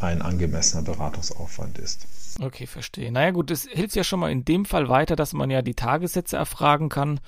ein 0.00 0.22
angemessener 0.22 0.82
Beratungsaufwand 0.82 1.78
ist. 1.78 2.06
Okay, 2.40 2.66
verstehe. 2.66 3.10
Naja 3.10 3.32
gut, 3.32 3.50
es 3.50 3.66
hilft 3.66 3.96
ja 3.96 4.04
schon 4.04 4.20
mal 4.20 4.30
in 4.30 4.44
dem 4.44 4.64
Fall 4.64 4.88
weiter, 4.88 5.16
dass 5.16 5.32
man 5.32 5.50
ja 5.50 5.62
die 5.62 5.74
Tagessätze 5.74 6.36
erfragen 6.36 6.88
kann 6.88 7.20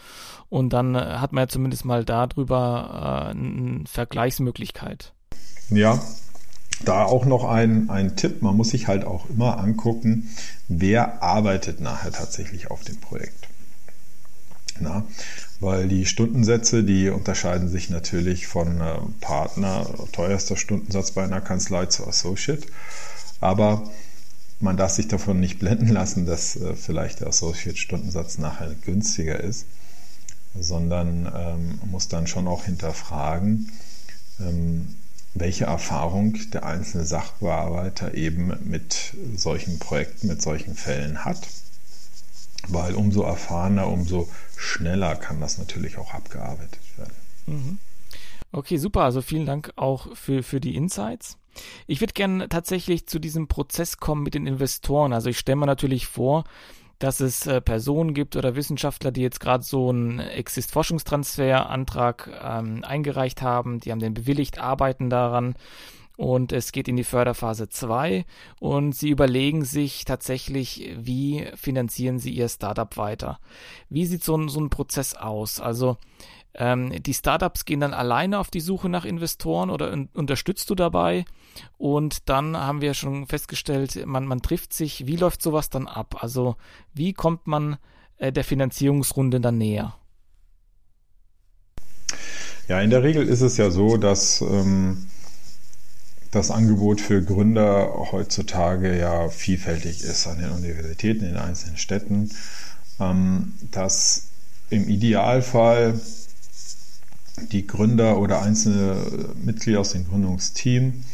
und 0.49 0.73
dann 0.73 0.95
äh, 0.95 0.99
hat 0.99 1.33
man 1.33 1.45
ja 1.45 1.49
zumindest 1.49 1.85
mal 1.85 2.05
darüber 2.05 3.27
äh, 3.27 3.31
eine 3.31 3.85
Vergleichsmöglichkeit. 3.87 5.13
Ja, 5.71 6.01
da 6.85 7.05
auch 7.05 7.25
noch 7.25 7.45
ein, 7.45 7.91
ein 7.91 8.17
Tipp, 8.17 8.43
man 8.43 8.57
muss 8.57 8.71
sich 8.71 8.89
halt 8.89 9.05
auch 9.05 9.29
immer 9.29 9.59
angucken, 9.59 10.31
wer 10.69 11.23
arbeitet 11.23 11.81
nachher 11.81 12.13
tatsächlich 12.13 12.71
auf 12.71 12.83
dem 12.83 12.97
Projekt. 12.99 13.49
Na, 14.81 15.05
weil 15.61 15.89
die 15.89 16.07
Stundensätze, 16.07 16.83
die 16.83 17.11
unterscheiden 17.11 17.69
sich 17.69 17.91
natürlich 17.91 18.47
von 18.47 18.81
äh, 18.81 18.95
Partner, 19.21 19.87
teuerster 20.13 20.57
Stundensatz 20.57 21.11
bei 21.11 21.23
einer 21.23 21.43
Kanzlei 21.43 21.87
zu 21.87 22.07
Associate. 22.07 22.67
Aber 23.41 23.91
man 24.59 24.77
darf 24.79 24.93
sich 24.93 25.09
davon 25.09 25.39
nicht 25.39 25.59
blenden 25.59 25.89
lassen, 25.89 26.25
dass 26.25 26.57
äh, 26.57 26.75
vielleicht 26.75 27.21
der 27.21 27.29
Associate-Stundensatz 27.29 28.39
nachher 28.39 28.75
günstiger 28.85 29.41
ist, 29.41 29.67
sondern 30.59 31.31
ähm, 31.35 31.79
muss 31.91 32.09
dann 32.09 32.27
schon 32.27 32.49
auch 32.49 32.65
hinterfragen, 32.65 33.71
ähm, 34.41 34.97
welche 35.35 35.65
Erfahrung 35.65 36.37
der 36.53 36.65
einzelne 36.65 37.05
Sachbearbeiter 37.05 38.15
eben 38.15 38.53
mit 38.65 39.15
solchen 39.37 39.79
Projekten, 39.79 40.27
mit 40.27 40.43
solchen 40.43 40.75
Fällen 40.75 41.25
hat. 41.25 41.49
Weil 42.69 42.95
umso 42.95 43.23
erfahrener, 43.23 43.87
umso 43.87 44.29
schneller 44.57 45.17
kann 45.17 45.41
das 45.41 45.59
natürlich 45.59 45.97
auch 45.99 46.13
abgearbeitet 46.13 46.81
werden. 46.97 47.15
Mhm. 47.47 47.79
Okay, 48.53 48.77
super. 48.77 49.03
Also 49.03 49.23
vielen 49.23 49.47
Dank 49.47 49.73
auch 49.77 50.15
für, 50.17 50.43
für 50.43 50.61
die 50.61 50.75
Insights. 50.75 51.39
Ich 51.87 52.01
würde 52.01 52.13
gerne 52.13 52.49
tatsächlich 52.49 53.07
zu 53.07 53.19
diesem 53.19 53.49
Prozess 53.49 53.99
kommen 53.99 54.23
mit 54.23 54.35
den 54.35 54.47
Investoren. 54.47 55.13
Also 55.13 55.31
ich 55.31 55.39
stelle 55.39 55.57
mir 55.57 55.67
natürlich 55.67 56.07
vor, 56.07 56.45
dass 57.01 57.19
es 57.19 57.47
äh, 57.47 57.61
Personen 57.61 58.15
gibt 58.15 58.37
oder 58.37 58.55
Wissenschaftler, 58.55 59.11
die 59.11 59.23
jetzt 59.23 59.41
gerade 59.41 59.65
so 59.65 59.89
einen 59.89 60.21
Exist-Forschungstransfer-Antrag 60.21 62.31
ähm, 62.45 62.85
eingereicht 62.85 63.43
haben, 63.43 63.81
die 63.81 63.91
haben 63.91 63.99
den 63.99 64.15
bewilligt, 64.15 64.61
arbeiten 64.61 65.11
daran 65.11 65.57
und 66.21 66.53
es 66.53 66.73
geht 66.73 66.87
in 66.87 66.97
die 66.97 67.05
Förderphase 67.05 67.71
2 67.71 68.27
und 68.59 68.95
sie 68.95 69.09
überlegen 69.09 69.65
sich 69.65 70.05
tatsächlich, 70.05 70.95
wie 70.99 71.47
finanzieren 71.55 72.19
sie 72.19 72.33
ihr 72.33 72.51
Startup 72.51 72.95
weiter. 72.99 73.41
Wie 73.89 74.05
sieht 74.05 74.23
so 74.23 74.37
ein, 74.37 74.51
so 74.51 74.61
ein 74.61 74.69
Prozess 74.69 75.15
aus? 75.15 75.61
Also 75.61 75.97
ähm, 76.55 77.03
die 77.03 77.15
Startups 77.15 77.65
gehen 77.65 77.81
dann 77.81 77.95
alleine 77.95 78.39
auf 78.39 78.51
die 78.51 78.61
Suche 78.61 78.89
nach 78.89 79.05
Investoren 79.05 79.71
oder 79.71 79.93
un 79.93 80.09
unterstützt 80.15 80.69
du 80.71 80.75
dabei? 80.75 81.25
Und 81.79 82.29
dann 82.29 82.57
haben 82.57 82.81
wir 82.81 82.95
schon 82.95 83.27
festgestellt, 83.27 84.07
man, 84.07 84.27
man 84.27 84.43
trifft 84.43 84.73
sich. 84.73 85.07
Wie 85.07 85.17
läuft 85.17 85.43
sowas 85.43 85.71
dann 85.71 85.87
ab? 85.87 86.23
Also 86.23 86.57
wie 86.93 87.13
kommt 87.13 87.47
man 87.47 87.77
äh, 88.19 88.33
der 88.33 88.45
Finanzierungsrunde 88.45 89.41
dann 89.41 89.59
näher? 89.59 89.95
Ja, 92.69 92.81
in 92.81 92.91
der 92.91 93.03
Regel 93.03 93.27
ist 93.27 93.41
es 93.41 93.57
ja 93.57 93.71
so, 93.71 93.97
dass 93.97 94.41
ähm, 94.43 95.07
das 96.31 96.51
Angebot 96.51 97.01
für 97.01 97.23
Gründer 97.23 97.93
heutzutage 98.13 98.97
ja 98.97 99.29
vielfältig 99.29 100.03
ist 100.05 100.27
an 100.27 100.39
den 100.39 100.51
Universitäten 100.51 101.25
in 101.25 101.33
den 101.33 101.43
einzelnen 101.43 101.77
Städten, 101.77 102.31
ähm, 103.01 103.55
dass 103.73 104.29
im 104.71 104.89
Idealfall 104.89 106.01
die 107.49 107.67
Gründer 107.67 108.19
oder 108.19 108.43
einzelne 108.43 109.35
Mitglieder 109.43 109.81
aus 109.81 109.93
dem 109.93 110.07
Gründungsteam 110.09 111.05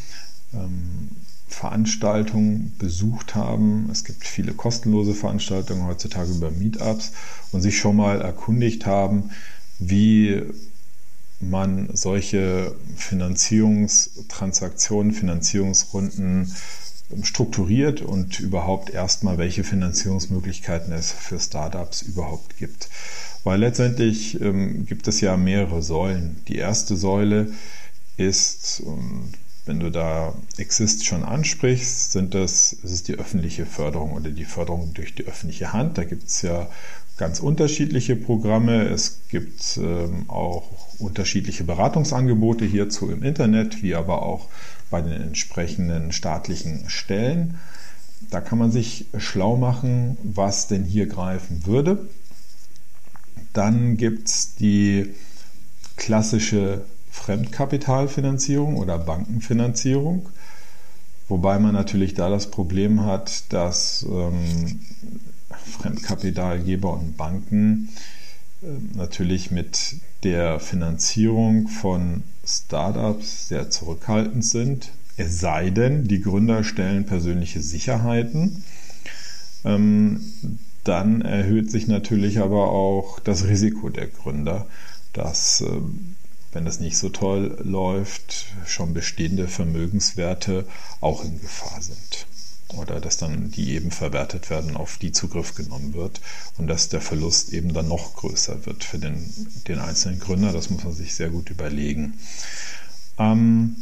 ähm, 0.53 1.09
Veranstaltungen 1.47 2.75
besucht 2.77 3.35
haben. 3.35 3.89
Es 3.91 4.03
gibt 4.03 4.25
viele 4.25 4.53
kostenlose 4.53 5.13
Veranstaltungen 5.13 5.85
heutzutage 5.85 6.31
über 6.31 6.51
Meetups 6.51 7.13
und 7.51 7.61
sich 7.61 7.77
schon 7.77 7.95
mal 7.95 8.19
erkundigt 8.21 8.85
haben, 8.85 9.31
wie 9.79 10.43
man 11.39 11.89
solche 11.93 12.75
Finanzierungstransaktionen, 12.95 15.13
Finanzierungsrunden 15.13 16.51
strukturiert 17.23 18.01
und 18.01 18.39
überhaupt 18.39 18.89
erstmal, 18.89 19.37
welche 19.37 19.63
Finanzierungsmöglichkeiten 19.63 20.91
es 20.93 21.11
für 21.11 21.39
Startups 21.39 22.01
überhaupt 22.01 22.57
gibt. 22.57 22.89
Weil 23.47 23.61
letztendlich 23.61 24.41
ähm, 24.41 24.85
gibt 24.85 25.07
es 25.07 25.21
ja 25.21 25.37
mehrere 25.37 25.81
Säulen. 25.81 26.35
Die 26.49 26.57
erste 26.57 26.97
Säule 26.97 27.47
ist, 28.17 28.83
wenn 29.65 29.79
du 29.79 29.89
da 29.89 30.35
Exist 30.57 31.05
schon 31.05 31.23
ansprichst, 31.23 32.11
sind 32.11 32.33
das, 32.33 32.75
das 32.81 32.91
ist 32.91 33.07
die 33.07 33.15
öffentliche 33.15 33.65
Förderung 33.65 34.11
oder 34.11 34.31
die 34.31 34.43
Förderung 34.43 34.93
durch 34.93 35.15
die 35.15 35.27
öffentliche 35.27 35.71
Hand. 35.71 35.97
Da 35.97 36.03
gibt 36.03 36.27
es 36.27 36.41
ja 36.41 36.67
ganz 37.15 37.39
unterschiedliche 37.39 38.17
Programme. 38.17 38.83
Es 38.89 39.21
gibt 39.29 39.77
ähm, 39.77 40.29
auch 40.29 40.69
unterschiedliche 40.99 41.63
Beratungsangebote 41.63 42.65
hierzu 42.65 43.09
im 43.09 43.23
Internet, 43.23 43.81
wie 43.81 43.95
aber 43.95 44.23
auch 44.23 44.49
bei 44.89 45.01
den 45.01 45.21
entsprechenden 45.21 46.11
staatlichen 46.11 46.89
Stellen. 46.89 47.61
Da 48.29 48.41
kann 48.41 48.59
man 48.59 48.73
sich 48.73 49.05
schlau 49.17 49.55
machen, 49.55 50.17
was 50.21 50.67
denn 50.67 50.83
hier 50.83 51.05
greifen 51.05 51.65
würde. 51.65 52.09
Dann 53.53 53.97
gibt 53.97 54.27
es 54.27 54.55
die 54.55 55.13
klassische 55.95 56.85
Fremdkapitalfinanzierung 57.11 58.77
oder 58.77 58.97
Bankenfinanzierung, 58.99 60.29
wobei 61.27 61.59
man 61.59 61.73
natürlich 61.73 62.13
da 62.13 62.29
das 62.29 62.51
Problem 62.51 63.03
hat, 63.05 63.51
dass 63.51 64.05
ähm, 64.09 64.79
Fremdkapitalgeber 65.79 66.93
und 66.93 67.17
Banken 67.17 67.89
äh, 68.61 68.67
natürlich 68.95 69.51
mit 69.51 69.95
der 70.23 70.59
Finanzierung 70.59 71.67
von 71.67 72.23
Startups 72.45 73.49
sehr 73.49 73.69
zurückhaltend 73.69 74.45
sind, 74.45 74.91
Es 75.17 75.39
sei 75.39 75.71
denn, 75.71 76.07
die 76.07 76.21
Gründer 76.21 76.63
stellen 76.63 77.05
persönliche 77.05 77.61
Sicherheiten. 77.61 78.63
Ähm, 79.65 80.21
dann 80.87 81.21
erhöht 81.21 81.69
sich 81.69 81.87
natürlich 81.87 82.39
aber 82.39 82.71
auch 82.71 83.19
das 83.19 83.45
Risiko 83.45 83.89
der 83.89 84.07
Gründer, 84.07 84.67
dass, 85.13 85.61
ähm, 85.61 86.15
wenn 86.53 86.65
das 86.65 86.79
nicht 86.79 86.97
so 86.97 87.09
toll 87.09 87.57
läuft, 87.63 88.45
schon 88.65 88.93
bestehende 88.93 89.47
Vermögenswerte 89.47 90.65
auch 91.01 91.23
in 91.23 91.41
Gefahr 91.41 91.81
sind. 91.81 92.27
Oder 92.75 92.99
dass 92.99 93.17
dann 93.17 93.49
die 93.51 93.73
eben 93.73 93.91
verwertet 93.91 94.49
werden, 94.49 94.75
auf 94.75 94.97
die 94.97 95.11
Zugriff 95.11 95.55
genommen 95.55 95.93
wird 95.93 96.19
und 96.57 96.67
dass 96.67 96.89
der 96.89 96.99
Verlust 97.01 97.53
eben 97.53 97.73
dann 97.73 97.87
noch 97.87 98.15
größer 98.15 98.65
wird 98.65 98.83
für 98.83 98.99
den, 98.99 99.23
den 99.67 99.79
einzelnen 99.79 100.19
Gründer. 100.19 100.51
Das 100.51 100.69
muss 100.69 100.83
man 100.83 100.93
sich 100.93 101.15
sehr 101.15 101.29
gut 101.29 101.49
überlegen. 101.49 102.15
Ähm, 103.17 103.75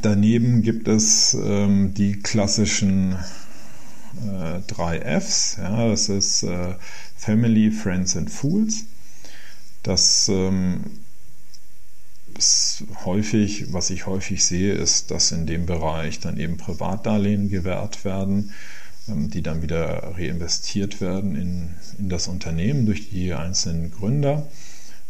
daneben 0.00 0.62
gibt 0.62 0.88
es 0.88 1.34
ähm, 1.34 1.92
die 1.92 2.18
klassischen 2.18 3.16
äh, 4.26 4.60
drei 4.66 4.98
Fs. 5.20 5.56
Ja, 5.58 5.88
das 5.88 6.08
ist 6.08 6.42
äh, 6.42 6.74
Family, 7.16 7.70
Friends 7.70 8.16
and 8.16 8.30
Fools. 8.30 8.84
Das 9.82 10.28
ähm, 10.28 10.84
ist 12.36 12.84
häufig, 13.04 13.72
was 13.72 13.90
ich 13.90 14.06
häufig 14.06 14.44
sehe, 14.44 14.74
ist, 14.74 15.10
dass 15.10 15.32
in 15.32 15.46
dem 15.46 15.66
Bereich 15.66 16.20
dann 16.20 16.38
eben 16.38 16.56
Privatdarlehen 16.56 17.48
gewährt 17.48 18.04
werden, 18.04 18.52
ähm, 19.08 19.30
die 19.30 19.42
dann 19.42 19.62
wieder 19.62 20.14
reinvestiert 20.16 21.00
werden 21.00 21.34
in, 21.34 21.74
in 21.98 22.08
das 22.08 22.28
Unternehmen 22.28 22.86
durch 22.86 23.10
die 23.10 23.34
einzelnen 23.34 23.90
Gründer, 23.90 24.46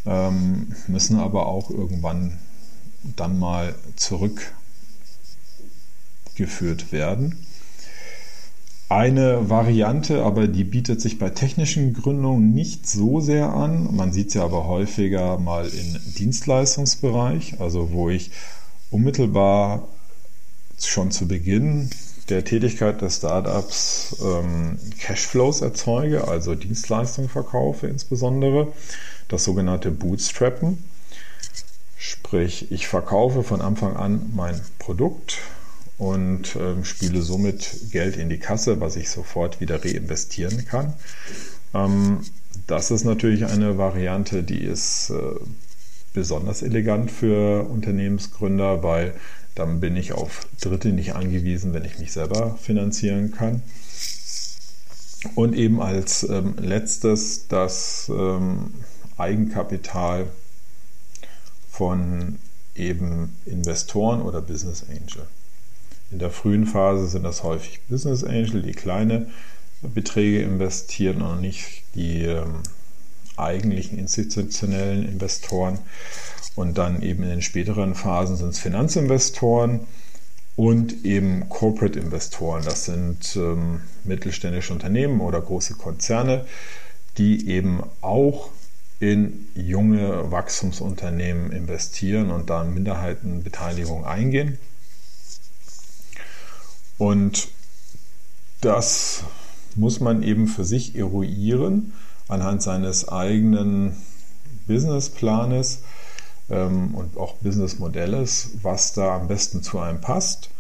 ähm, 0.07 0.75
müssen 0.87 1.19
aber 1.19 1.47
auch 1.47 1.71
irgendwann 1.71 2.39
dann 3.17 3.39
mal 3.39 3.75
zurückgeführt 3.97 6.93
werden. 6.93 7.47
Eine 8.91 9.51
Variante, 9.51 10.23
aber 10.23 10.47
die 10.47 10.65
bietet 10.65 11.03
sich 11.03 11.19
bei 11.19 11.29
technischen 11.29 11.93
Gründungen 11.93 12.55
nicht 12.55 12.89
so 12.89 13.21
sehr 13.21 13.53
an. 13.53 13.95
Man 13.95 14.13
sieht 14.13 14.31
sie 14.31 14.39
aber 14.39 14.67
häufiger 14.67 15.39
mal 15.39 15.69
im 15.69 16.15
Dienstleistungsbereich, 16.15 17.61
also 17.61 17.93
wo 17.93 18.09
ich 18.09 18.31
unmittelbar 18.91 19.89
schon 20.81 21.11
zu 21.11 21.29
Beginn 21.29 21.91
der 22.31 22.45
Tätigkeit 22.45 23.03
des 23.03 23.17
Startups 23.17 24.17
ähm, 24.25 24.79
Cashflows 24.99 25.61
erzeuge, 25.61 26.27
also 26.27 26.55
Dienstleistungen 26.55 27.29
verkaufe 27.29 27.89
insbesondere, 27.89 28.69
das 29.29 29.45
sogenannte 29.45 29.91
Bootstrappen. 29.91 30.83
Sprich, 31.99 32.73
ich 32.73 32.89
verkaufe 32.89 33.43
von 33.43 33.61
Anfang 33.61 33.97
an 33.97 34.33
mein 34.35 34.59
Produkt 34.79 35.39
und 35.99 36.57
ähm, 36.57 36.85
spiele 36.85 37.23
somit 37.23 37.91
Geld 37.91 38.17
in 38.17 38.29
die 38.29 38.39
Kasse, 38.39 38.81
was 38.81 38.97
ich 38.97 39.11
sofort 39.11 39.61
wieder 39.61 39.85
reinvestieren 39.85 40.65
kann. 40.65 40.95
Ähm, 41.75 42.21
das 42.67 42.91
ist 42.91 43.05
natürlich 43.05 43.45
eine 43.47 43.79
Variante, 43.79 44.43
die 44.43 44.63
ist 44.63 45.11
äh, 45.11 45.15
besonders 46.13 46.63
elegant 46.63 47.11
für 47.11 47.69
Unternehmensgründer, 47.69 48.83
weil 48.83 49.15
dann 49.55 49.81
bin 49.81 49.97
ich 49.97 50.13
auf 50.13 50.47
Dritte 50.61 50.91
nicht 50.91 51.15
angewiesen, 51.15 51.75
wenn 51.75 51.85
ich 51.85 51.99
mich 51.99 52.13
selber 52.13 52.57
finanzieren 52.63 53.33
kann. 53.33 53.63
Und 55.35 55.55
eben 55.57 55.83
als 55.83 56.23
ähm, 56.29 56.55
letztes 56.61 57.49
das 57.49 58.09
ähm, 58.09 58.73
Eigenkapital 59.17 60.27
von 61.73 62.39
eben 62.77 63.37
Investoren 63.45 64.23
oder 64.23 64.41
Business 64.41 64.85
Angel. 64.89 65.27
In 66.11 66.19
der 66.19 66.31
frühen 66.31 66.67
Phase 66.67 67.07
sind 67.07 67.25
das 67.25 67.43
häufig 67.43 67.81
Business 67.89 68.25
Angel, 68.25 68.63
die 68.63 68.73
kleine 68.73 69.29
Beträge 69.83 70.43
investieren 70.43 71.23
und 71.23 71.41
nicht 71.41 71.85
die 71.95 72.25
ähm, 72.25 72.63
eigentlichen 73.37 73.99
institutionellen 73.99 75.07
Investoren. 75.07 75.79
Und 76.57 76.79
dann 76.79 77.03
eben 77.03 77.23
in 77.23 77.29
den 77.29 77.43
späteren 77.43 77.95
Phasen 77.95 78.37
sind 78.37 78.49
es 78.49 78.59
Finanzinvestoren 78.59 79.81
und 80.57 81.05
eben 81.05 81.49
Corporate 81.49 81.99
Investoren. 81.99 82.65
Das 82.65 82.87
sind 82.87 83.37
ähm, 83.37 83.83
mittelständische 84.03 84.73
Unternehmen 84.73 85.21
oder 85.21 85.41
große 85.41 85.75
Konzerne, 85.75 86.47
die 87.17 87.49
eben 87.49 87.83
auch 88.01 88.51
in 88.99 89.47
junge 89.55 90.33
Wachstumsunternehmen 90.33 91.53
investieren 91.53 92.31
und 92.31 92.51
da 92.51 92.65
Minderheitenbeteiligung 92.65 94.05
eingehen. 94.05 94.59
Und 96.99 97.49
das 98.61 99.23
muss 99.77 100.01
man 100.01 100.23
eben 100.23 100.49
für 100.49 100.65
sich 100.65 100.97
eruieren 100.97 101.93
anhand 102.27 102.63
seines 102.63 103.09
eigenen 103.09 103.97
Businessplanes 104.67 105.81
ähm, 106.51 106.95
und 106.95 107.17
auch 107.17 107.37
Businessmodells, 107.37 108.51
was 108.63 108.93
da 108.93 109.17
am 109.17 109.29
besten 109.29 109.63
zu 109.63 109.79
einem 109.79 110.01
passt. 110.01 110.51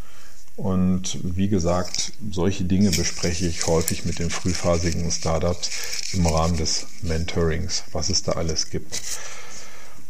Und 0.56 1.18
wie 1.22 1.48
gesagt, 1.48 2.12
solche 2.32 2.64
Dinge 2.64 2.90
bespreche 2.90 3.46
ich 3.46 3.66
häufig 3.66 4.04
mit 4.04 4.18
den 4.18 4.30
frühphasigen 4.30 5.08
Startups 5.10 5.70
im 6.12 6.26
Rahmen 6.26 6.56
des 6.56 6.86
Mentorings, 7.02 7.84
was 7.92 8.10
es 8.10 8.24
da 8.24 8.32
alles 8.32 8.70
gibt. 8.70 9.00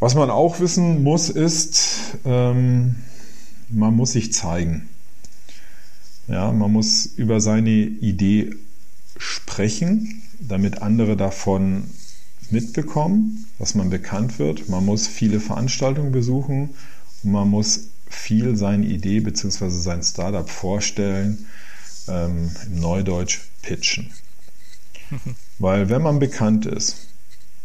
Was 0.01 0.15
man 0.15 0.31
auch 0.31 0.61
wissen 0.61 1.03
muss, 1.03 1.29
ist, 1.29 1.91
ähm, 2.25 2.95
man 3.69 3.95
muss 3.95 4.13
sich 4.13 4.33
zeigen. 4.33 4.89
Ja, 6.29 6.53
man 6.53 6.73
muss 6.73 7.07
über 7.07 7.41
seine 7.41 7.71
Idee 7.71 8.55
sprechen, 9.17 10.23
damit 10.39 10.83
andere 10.83 11.17
davon 11.17 11.85
mitbekommen, 12.51 13.47
dass 13.59 13.75
man 13.75 13.91
bekannt 13.91 14.39
wird. 14.39 14.69
Man 14.69 14.85
muss 14.85 15.07
viele 15.07 15.41
Veranstaltungen 15.41 16.13
besuchen 16.13 16.71
und 17.23 17.33
man 17.33 17.49
muss 17.49 17.89
viel 18.09 18.57
seine 18.57 18.87
Idee 18.87 19.21
bzw. 19.21 19.69
sein 19.71 20.03
Startup 20.03 20.49
vorstellen, 20.49 21.47
ähm, 22.09 22.51
im 22.67 22.81
Neudeutsch 22.81 23.41
pitchen. 23.63 24.11
Weil 25.59 25.89
wenn 25.89 26.03
man 26.03 26.19
bekannt 26.19 26.67
ist, 26.67 27.09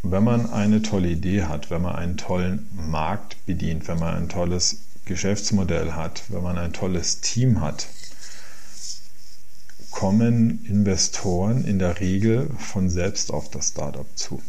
wenn 0.03 0.23
man 0.23 0.51
eine 0.51 0.81
tolle 0.81 1.09
Idee 1.09 1.43
hat, 1.43 1.69
wenn 1.69 1.81
man 1.81 1.95
einen 1.95 2.17
tollen 2.17 2.67
Markt 2.75 3.45
bedient, 3.45 3.87
wenn 3.87 3.99
man 3.99 4.15
ein 4.15 4.29
tolles 4.29 4.79
Geschäftsmodell 5.05 5.93
hat, 5.93 6.23
wenn 6.29 6.43
man 6.43 6.57
ein 6.57 6.73
tolles 6.73 7.21
Team 7.21 7.61
hat, 7.61 7.87
kommen 10.03 10.65
Investoren 10.65 11.63
in 11.63 11.79
der 11.79 12.01
Regel 12.01 12.49
von 12.57 12.89
selbst 12.89 13.31
auf 13.31 13.49
das 13.49 13.69
Startup 13.69 14.05
zu. 14.15 14.41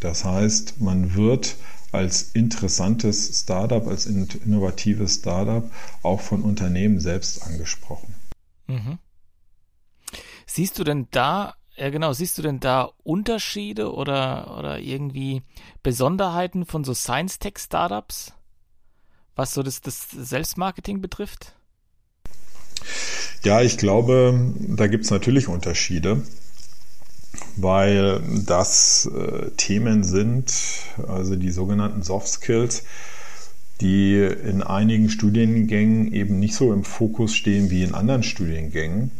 Das 0.00 0.24
heißt, 0.24 0.80
man 0.80 1.14
wird 1.14 1.56
als 1.92 2.22
interessantes 2.32 3.42
Startup, 3.42 3.86
als 3.86 4.06
innovatives 4.06 5.16
Startup 5.16 5.70
auch 6.02 6.22
von 6.22 6.40
Unternehmen 6.40 6.98
selbst 6.98 7.42
angesprochen. 7.42 8.14
Mhm. 8.68 8.98
Siehst 10.46 10.78
du 10.78 10.84
denn 10.84 11.06
da, 11.10 11.56
ja 11.76 11.90
genau, 11.90 12.14
siehst 12.14 12.38
du 12.38 12.42
denn 12.42 12.58
da 12.58 12.88
Unterschiede 13.04 13.92
oder, 13.92 14.56
oder 14.56 14.78
irgendwie 14.78 15.42
Besonderheiten 15.82 16.64
von 16.64 16.84
so 16.84 16.94
Science-Tech-Startups, 16.94 18.32
was 19.36 19.52
so 19.52 19.62
das, 19.62 19.82
das 19.82 20.08
Selbstmarketing 20.10 21.02
betrifft? 21.02 21.59
Ja, 23.42 23.62
ich 23.62 23.78
glaube, 23.78 24.52
da 24.58 24.86
gibt 24.86 25.04
es 25.04 25.10
natürlich 25.10 25.48
Unterschiede, 25.48 26.22
weil 27.56 28.20
das 28.46 29.10
äh, 29.14 29.50
Themen 29.56 30.04
sind, 30.04 30.52
also 31.08 31.36
die 31.36 31.50
sogenannten 31.50 32.02
Soft 32.02 32.28
Skills, 32.28 32.82
die 33.80 34.16
in 34.18 34.62
einigen 34.62 35.08
Studiengängen 35.08 36.12
eben 36.12 36.38
nicht 36.38 36.54
so 36.54 36.72
im 36.72 36.84
Fokus 36.84 37.34
stehen 37.34 37.70
wie 37.70 37.82
in 37.82 37.94
anderen 37.94 38.22
Studiengängen, 38.22 39.10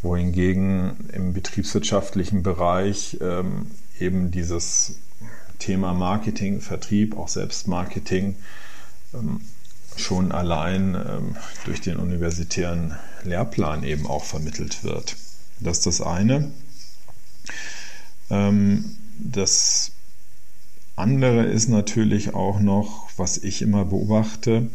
wohingegen 0.00 1.10
im 1.12 1.34
betriebswirtschaftlichen 1.34 2.42
Bereich 2.42 3.18
ähm, 3.20 3.66
eben 4.00 4.30
dieses 4.30 4.96
Thema 5.58 5.92
Marketing, 5.92 6.60
Vertrieb, 6.60 7.18
auch 7.18 7.28
Selbstmarketing 7.28 8.36
ähm, 9.12 9.40
schon 9.98 10.32
allein 10.32 10.94
ähm, 10.94 11.36
durch 11.64 11.80
den 11.80 11.96
universitären 11.96 12.96
Lehrplan 13.24 13.82
eben 13.84 14.06
auch 14.06 14.24
vermittelt 14.24 14.84
wird. 14.84 15.16
Das 15.60 15.78
ist 15.78 15.86
das 15.86 16.00
eine. 16.00 16.50
Ähm, 18.30 18.96
das 19.18 19.92
andere 20.96 21.44
ist 21.44 21.68
natürlich 21.68 22.34
auch 22.34 22.60
noch, 22.60 23.08
was 23.16 23.38
ich 23.38 23.62
immer 23.62 23.84
beobachte, 23.84 24.70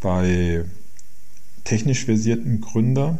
bei 0.00 0.64
technisch 1.64 2.04
versierten 2.04 2.60
Gründern 2.60 3.18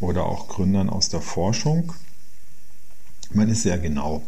oder 0.00 0.26
auch 0.26 0.48
Gründern 0.48 0.90
aus 0.90 1.08
der 1.08 1.20
Forschung. 1.20 1.92
Man 3.32 3.48
ist 3.48 3.62
sehr 3.62 3.78
genau. 3.78 4.22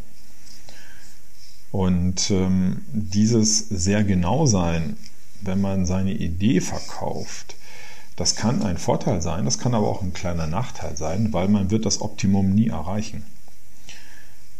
Und 1.71 2.31
ähm, 2.31 2.83
dieses 2.93 3.69
sehr 3.69 4.03
genau 4.03 4.47
sein 4.47 4.97
wenn 5.43 5.61
man 5.61 5.87
seine 5.87 6.13
Idee 6.13 6.61
verkauft, 6.61 7.57
das 8.17 8.37
kann 8.37 8.63
ein 8.63 8.77
Vorteil 8.77 9.23
sein, 9.23 9.45
das 9.45 9.59
kann 9.59 9.75
aber 9.75 9.89
auch 9.89 10.03
ein 10.03 10.13
kleiner 10.13 10.47
Nachteil 10.47 10.97
sein, 10.97 11.33
weil 11.33 11.49
man 11.49 11.71
wird 11.71 11.87
das 11.87 12.01
Optimum 12.01 12.55
nie 12.55 12.69
erreichen. 12.69 13.25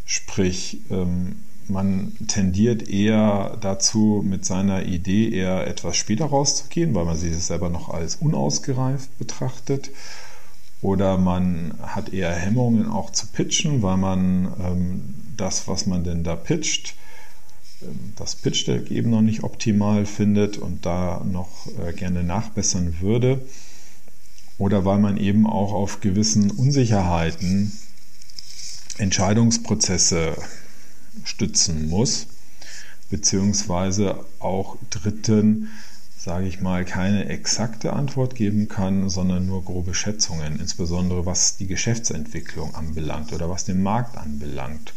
Sprich, 0.07 0.81
ähm, 0.91 1.37
man 1.69 2.13
tendiert 2.27 2.89
eher 2.89 3.57
dazu, 3.61 4.25
mit 4.27 4.45
seiner 4.45 4.85
Idee 4.87 5.31
eher 5.31 5.67
etwas 5.67 5.97
später 5.97 6.27
rauszugehen, 6.27 6.95
weil 6.95 7.05
man 7.05 7.17
sich 7.17 7.37
selber 7.37 7.69
noch 7.69 7.89
als 7.89 8.17
unausgereift 8.17 9.17
betrachtet. 9.19 9.91
Oder 10.83 11.19
man 11.19 11.75
hat 11.83 12.13
eher 12.13 12.33
Hemmungen 12.33 12.89
auch 12.89 13.11
zu 13.11 13.27
pitchen, 13.27 13.83
weil 13.83 13.99
man 13.99 14.53
ähm, 14.59 15.15
das, 15.37 15.69
was 15.69 15.87
man 15.87 16.05
denn 16.05 16.25
da 16.25 16.35
pitcht, 16.35 16.95
das 18.17 18.37
Pitch-Deck 18.37 18.91
eben 18.91 19.11
noch 19.11 19.23
nicht 19.23 19.43
optimal 19.43 20.07
findet 20.07 20.59
und 20.59 20.85
da 20.85 21.25
noch 21.25 21.67
äh, 21.79 21.93
gerne 21.93 22.23
nachbessern 22.23 22.97
würde. 23.01 23.41
Oder 24.59 24.85
weil 24.85 24.99
man 24.99 25.17
eben 25.17 25.47
auch 25.47 25.73
auf 25.73 26.01
gewissen 26.01 26.51
Unsicherheiten 26.51 27.73
Entscheidungsprozesse 28.99 30.37
stützen 31.25 31.89
muss, 31.89 32.27
beziehungsweise 33.09 34.25
auch 34.39 34.77
Dritten, 34.91 35.69
sage 36.19 36.47
ich 36.47 36.61
mal, 36.61 36.85
keine 36.85 37.27
exakte 37.31 37.95
Antwort 37.95 38.35
geben 38.35 38.69
kann, 38.69 39.09
sondern 39.09 39.47
nur 39.47 39.65
grobe 39.65 39.95
Schätzungen, 39.95 40.61
insbesondere 40.61 41.25
was 41.25 41.57
die 41.57 41.67
Geschäftsentwicklung 41.67 42.75
anbelangt 42.75 43.33
oder 43.33 43.49
was 43.49 43.65
den 43.65 43.83
Markt 43.83 44.19
anbelangt, 44.19 44.93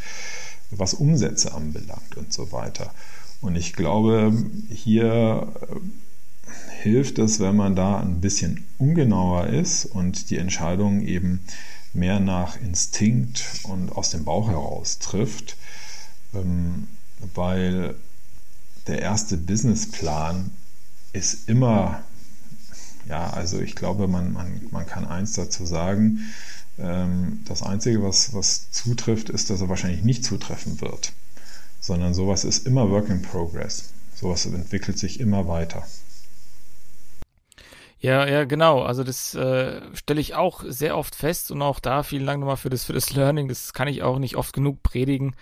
was 0.78 0.94
Umsätze 0.94 1.54
anbelangt 1.54 2.16
und 2.18 2.34
so 2.34 2.52
weiter. 2.52 2.94
Und 3.42 3.56
ich 3.56 3.74
glaube, 3.74 4.34
hier 4.70 5.54
äh, 5.62 6.82
hilft 6.82 7.20
es, 7.20 7.40
wenn 7.40 7.56
man 7.56 7.76
da 7.76 8.00
ein 8.00 8.22
bisschen 8.22 8.66
ungenauer 8.78 9.48
ist 9.48 9.86
und 9.86 10.30
die 10.30 10.38
Entscheidung 10.38 11.02
eben 11.02 11.42
mehr 11.94 12.20
nach 12.20 12.60
Instinkt 12.60 13.44
und 13.64 13.92
aus 13.92 14.10
dem 14.10 14.24
Bauch 14.24 14.50
heraus 14.50 15.00
trifft, 15.00 15.58
ähm, 16.34 16.88
weil 17.36 17.96
der 18.88 19.02
erste 19.02 19.38
Businessplan 19.38 20.52
ist 21.14 21.48
immer, 21.48 22.04
ja, 23.08 23.30
also 23.30 23.60
ich 23.60 23.76
glaube, 23.76 24.08
man, 24.08 24.34
man, 24.34 24.62
man 24.72 24.86
kann 24.86 25.06
eins 25.06 25.34
dazu 25.34 25.66
sagen, 25.66 26.20
das 26.78 27.62
Einzige, 27.62 28.02
was, 28.04 28.34
was 28.34 28.72
zutrifft, 28.72 29.30
ist, 29.30 29.50
dass 29.50 29.62
er 29.62 29.70
wahrscheinlich 29.70 30.04
nicht 30.04 30.26
zutreffen 30.26 30.82
wird, 30.82 31.14
sondern 31.80 32.14
sowas 32.14 32.46
ist 32.46 32.66
immer 32.66 32.90
Work 32.90 33.10
in 33.10 33.22
Progress. 33.22 33.94
Sowas 34.16 34.46
entwickelt 34.46 34.98
sich 34.98 35.20
immer 35.20 35.48
weiter. 35.48 35.84
Ja, 38.00 38.28
ja, 38.28 38.44
genau. 38.44 38.82
Also 38.82 39.04
das 39.04 39.34
äh, 39.34 39.82
stelle 39.94 40.20
ich 40.20 40.36
auch 40.36 40.64
sehr 40.68 40.98
oft 40.98 41.16
fest 41.16 41.52
und 41.52 41.62
auch 41.62 41.80
da 41.80 42.04
vielen 42.04 42.26
Dank 42.26 42.40
nochmal 42.40 42.58
für 42.58 42.70
das, 42.70 42.84
für 42.84 42.94
das 42.94 43.14
Learning. 43.14 43.48
Das 43.48 43.74
kann 43.74 43.88
ich 43.88 44.04
auch 44.04 44.20
nicht 44.20 44.36
oft 44.36 44.54
genug 44.54 44.84
predigen, 44.84 45.36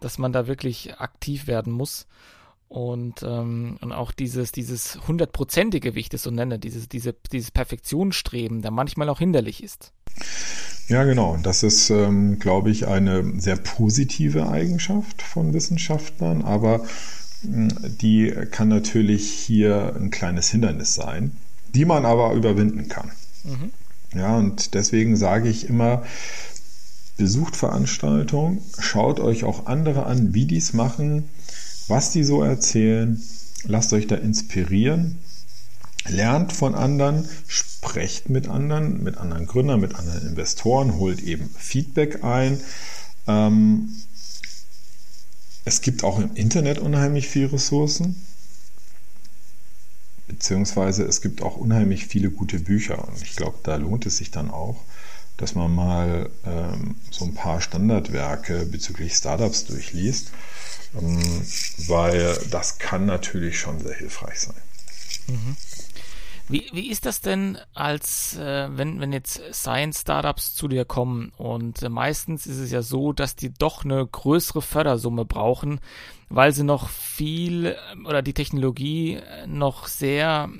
dass 0.00 0.18
man 0.18 0.32
da 0.32 0.46
wirklich 0.46 0.98
aktiv 0.98 1.46
werden 1.46 1.72
muss. 1.72 2.06
Und, 2.74 3.22
ähm, 3.22 3.78
und 3.80 3.92
auch 3.92 4.10
dieses, 4.10 4.50
dieses 4.50 4.98
hundertprozentige, 5.06 5.94
wie 5.94 6.00
ich 6.00 6.08
das 6.08 6.22
so 6.22 6.30
nenne, 6.30 6.58
dieses, 6.58 6.88
diese, 6.88 7.14
dieses 7.30 7.52
Perfektionsstreben, 7.52 8.62
der 8.62 8.72
manchmal 8.72 9.08
auch 9.08 9.20
hinderlich 9.20 9.62
ist. 9.62 9.92
Ja, 10.88 11.04
genau. 11.04 11.38
Das 11.42 11.62
ist, 11.62 11.90
ähm, 11.90 12.40
glaube 12.40 12.70
ich, 12.70 12.88
eine 12.88 13.40
sehr 13.40 13.56
positive 13.56 14.48
Eigenschaft 14.48 15.22
von 15.22 15.54
Wissenschaftlern, 15.54 16.42
aber 16.42 16.84
die 17.42 18.34
kann 18.50 18.68
natürlich 18.68 19.30
hier 19.30 19.94
ein 19.94 20.10
kleines 20.10 20.50
Hindernis 20.50 20.94
sein 20.94 21.36
die 21.74 21.84
man 21.84 22.06
aber 22.06 22.32
überwinden 22.32 22.88
kann. 22.88 23.10
Mhm. 23.42 23.70
Ja, 24.18 24.36
und 24.36 24.74
deswegen 24.74 25.16
sage 25.16 25.48
ich 25.48 25.68
immer, 25.68 26.04
besucht 27.16 27.56
Veranstaltungen, 27.56 28.58
schaut 28.78 29.20
euch 29.20 29.44
auch 29.44 29.66
andere 29.66 30.06
an, 30.06 30.34
wie 30.34 30.46
die 30.46 30.56
es 30.56 30.72
machen, 30.72 31.28
was 31.88 32.10
die 32.10 32.24
so 32.24 32.42
erzählen, 32.42 33.22
lasst 33.64 33.92
euch 33.92 34.06
da 34.06 34.16
inspirieren, 34.16 35.18
lernt 36.08 36.52
von 36.52 36.74
anderen, 36.74 37.28
sprecht 37.46 38.28
mit 38.28 38.48
anderen, 38.48 39.02
mit 39.02 39.16
anderen 39.16 39.46
Gründern, 39.46 39.80
mit 39.80 39.94
anderen 39.94 40.28
Investoren, 40.28 40.96
holt 40.96 41.22
eben 41.22 41.48
Feedback 41.58 42.24
ein. 42.24 42.60
Ähm, 43.26 43.88
es 45.64 45.80
gibt 45.80 46.04
auch 46.04 46.18
im 46.18 46.34
Internet 46.34 46.78
unheimlich 46.78 47.28
viele 47.28 47.52
Ressourcen 47.52 48.16
beziehungsweise 50.26 51.04
es 51.04 51.20
gibt 51.20 51.42
auch 51.42 51.56
unheimlich 51.56 52.06
viele 52.06 52.30
gute 52.30 52.58
Bücher 52.58 53.06
und 53.06 53.22
ich 53.22 53.36
glaube, 53.36 53.58
da 53.62 53.76
lohnt 53.76 54.06
es 54.06 54.16
sich 54.16 54.30
dann 54.30 54.50
auch, 54.50 54.82
dass 55.36 55.54
man 55.54 55.74
mal 55.74 56.30
ähm, 56.44 56.96
so 57.10 57.24
ein 57.24 57.34
paar 57.34 57.60
Standardwerke 57.60 58.66
bezüglich 58.66 59.14
Startups 59.14 59.64
durchliest, 59.64 60.32
ähm, 61.00 61.20
weil 61.88 62.38
das 62.50 62.78
kann 62.78 63.06
natürlich 63.06 63.58
schon 63.58 63.80
sehr 63.80 63.94
hilfreich 63.94 64.40
sein. 64.40 64.56
Mhm. 65.26 65.56
Wie, 66.46 66.68
wie 66.74 66.90
ist 66.90 67.06
das 67.06 67.22
denn, 67.22 67.56
als 67.72 68.36
äh, 68.36 68.68
wenn, 68.76 69.00
wenn 69.00 69.14
jetzt 69.14 69.40
Science-Startups 69.50 70.54
zu 70.54 70.68
dir 70.68 70.84
kommen 70.84 71.32
und 71.38 71.82
äh, 71.82 71.88
meistens 71.88 72.46
ist 72.46 72.58
es 72.58 72.70
ja 72.70 72.82
so, 72.82 73.14
dass 73.14 73.34
die 73.34 73.52
doch 73.52 73.84
eine 73.84 74.06
größere 74.06 74.60
Fördersumme 74.60 75.24
brauchen, 75.24 75.80
weil 76.28 76.52
sie 76.52 76.62
noch 76.62 76.90
viel 76.90 77.66
äh, 77.66 77.76
oder 78.06 78.20
die 78.20 78.34
Technologie 78.34 79.14
äh, 79.14 79.46
noch 79.46 79.86
sehr 79.86 80.50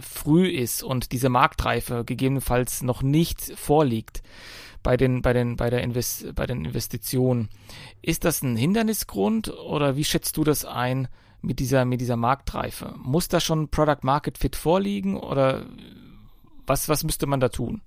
früh 0.00 0.48
ist 0.48 0.82
und 0.82 1.12
diese 1.12 1.28
Marktreife 1.28 2.04
gegebenenfalls 2.04 2.82
noch 2.82 3.02
nicht 3.02 3.52
vorliegt 3.56 4.22
bei 4.82 4.96
den, 4.96 5.22
bei 5.22 5.32
den, 5.32 5.56
bei 5.56 5.70
der 5.70 5.82
Invest, 5.82 6.34
bei 6.34 6.46
den 6.46 6.64
Investitionen. 6.64 7.48
Ist 8.02 8.24
das 8.24 8.42
ein 8.42 8.56
Hindernisgrund 8.56 9.48
oder 9.48 9.96
wie 9.96 10.04
schätzt 10.04 10.36
du 10.36 10.44
das 10.44 10.64
ein? 10.64 11.08
mit 11.44 11.60
dieser, 11.60 11.84
mit 11.84 12.00
dieser 12.00 12.16
Marktreife? 12.16 12.94
Muss 13.02 13.28
da 13.28 13.40
schon 13.40 13.68
Product 13.68 14.02
Market 14.02 14.38
Fit 14.38 14.56
vorliegen 14.56 15.16
oder 15.16 15.66
was, 16.66 16.88
was 16.88 17.04
müsste 17.04 17.26
man 17.26 17.40
da 17.40 17.48
tun? 17.48 17.82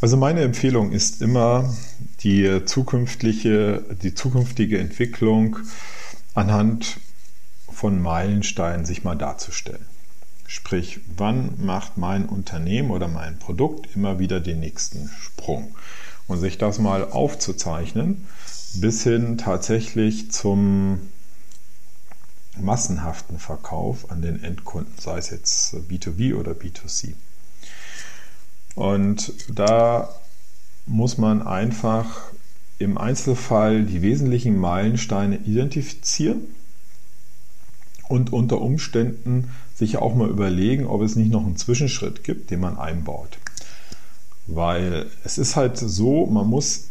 Also 0.00 0.16
meine 0.16 0.42
Empfehlung 0.42 0.92
ist 0.92 1.22
immer, 1.22 1.74
die 2.20 2.64
zukünftige, 2.64 3.96
die 4.02 4.14
zukünftige 4.14 4.78
Entwicklung 4.78 5.58
anhand 6.34 6.98
von 7.70 8.00
Meilensteinen 8.00 8.84
sich 8.84 9.04
mal 9.04 9.16
darzustellen. 9.16 9.86
Sprich, 10.46 11.00
wann 11.16 11.54
macht 11.64 11.96
mein 11.96 12.26
Unternehmen 12.26 12.90
oder 12.90 13.08
mein 13.08 13.38
Produkt 13.38 13.94
immer 13.94 14.18
wieder 14.18 14.40
den 14.40 14.60
nächsten 14.60 15.10
Sprung? 15.20 15.74
Und 16.28 16.38
sich 16.38 16.58
das 16.58 16.78
mal 16.78 17.04
aufzuzeichnen, 17.10 18.26
bis 18.74 19.02
hin 19.02 19.38
tatsächlich 19.38 20.32
zum 20.32 21.00
massenhaften 22.58 23.38
Verkauf 23.38 24.10
an 24.10 24.22
den 24.22 24.42
Endkunden, 24.42 24.92
sei 24.98 25.18
es 25.18 25.30
jetzt 25.30 25.74
B2B 25.74 26.34
oder 26.34 26.52
B2C. 26.52 27.14
Und 28.74 29.32
da 29.48 30.08
muss 30.86 31.18
man 31.18 31.42
einfach 31.46 32.30
im 32.78 32.98
Einzelfall 32.98 33.84
die 33.84 34.02
wesentlichen 34.02 34.58
Meilensteine 34.58 35.36
identifizieren 35.38 36.42
und 38.08 38.32
unter 38.32 38.60
Umständen 38.60 39.50
sich 39.76 39.98
auch 39.98 40.14
mal 40.14 40.28
überlegen, 40.28 40.86
ob 40.86 41.02
es 41.02 41.16
nicht 41.16 41.30
noch 41.30 41.44
einen 41.44 41.56
Zwischenschritt 41.56 42.24
gibt, 42.24 42.50
den 42.50 42.60
man 42.60 42.78
einbaut. 42.78 43.38
Weil 44.46 45.06
es 45.24 45.38
ist 45.38 45.54
halt 45.56 45.76
so, 45.78 46.26
man 46.26 46.46
muss 46.46 46.88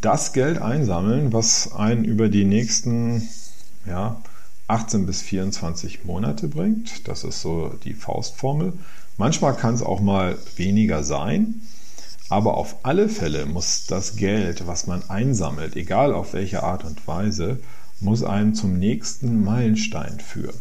das 0.00 0.32
Geld 0.32 0.60
einsammeln, 0.60 1.32
was 1.32 1.72
einen 1.72 2.04
über 2.04 2.28
die 2.28 2.44
nächsten 2.44 3.28
ja, 3.86 4.20
18 4.68 5.06
bis 5.06 5.22
24 5.22 6.04
Monate 6.04 6.48
bringt. 6.48 7.08
Das 7.08 7.24
ist 7.24 7.40
so 7.40 7.74
die 7.84 7.94
Faustformel. 7.94 8.74
Manchmal 9.16 9.56
kann 9.56 9.74
es 9.74 9.82
auch 9.82 10.00
mal 10.00 10.38
weniger 10.56 11.02
sein, 11.04 11.62
aber 12.28 12.56
auf 12.56 12.76
alle 12.84 13.08
Fälle 13.08 13.46
muss 13.46 13.86
das 13.86 14.16
Geld, 14.16 14.66
was 14.66 14.86
man 14.86 15.08
einsammelt, 15.10 15.76
egal 15.76 16.14
auf 16.14 16.32
welche 16.32 16.62
Art 16.62 16.84
und 16.84 17.06
Weise, 17.06 17.58
muss 18.00 18.22
einen 18.22 18.54
zum 18.54 18.78
nächsten 18.78 19.44
Meilenstein 19.44 20.20
führen, 20.20 20.58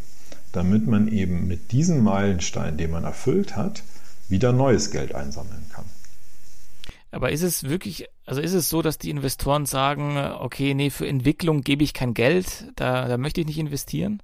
damit 0.51 0.87
man 0.87 1.07
eben 1.07 1.47
mit 1.47 1.71
diesem 1.71 2.03
Meilenstein, 2.03 2.77
den 2.77 2.91
man 2.91 3.03
erfüllt 3.03 3.55
hat, 3.55 3.83
wieder 4.27 4.51
neues 4.51 4.91
Geld 4.91 5.13
einsammeln 5.15 5.65
kann. 5.73 5.85
Aber 7.11 7.31
ist 7.31 7.41
es 7.41 7.63
wirklich, 7.63 8.07
also 8.25 8.39
ist 8.39 8.53
es 8.53 8.69
so, 8.69 8.81
dass 8.81 8.99
die 8.99 9.09
Investoren 9.09 9.65
sagen, 9.65 10.17
okay, 10.17 10.73
nee, 10.73 10.91
für 10.91 11.07
Entwicklung 11.07 11.61
gebe 11.61 11.83
ich 11.83 11.93
kein 11.93 12.13
Geld, 12.13 12.71
da, 12.75 13.07
da 13.07 13.17
möchte 13.17 13.41
ich 13.41 13.47
nicht 13.47 13.57
investieren? 13.57 14.21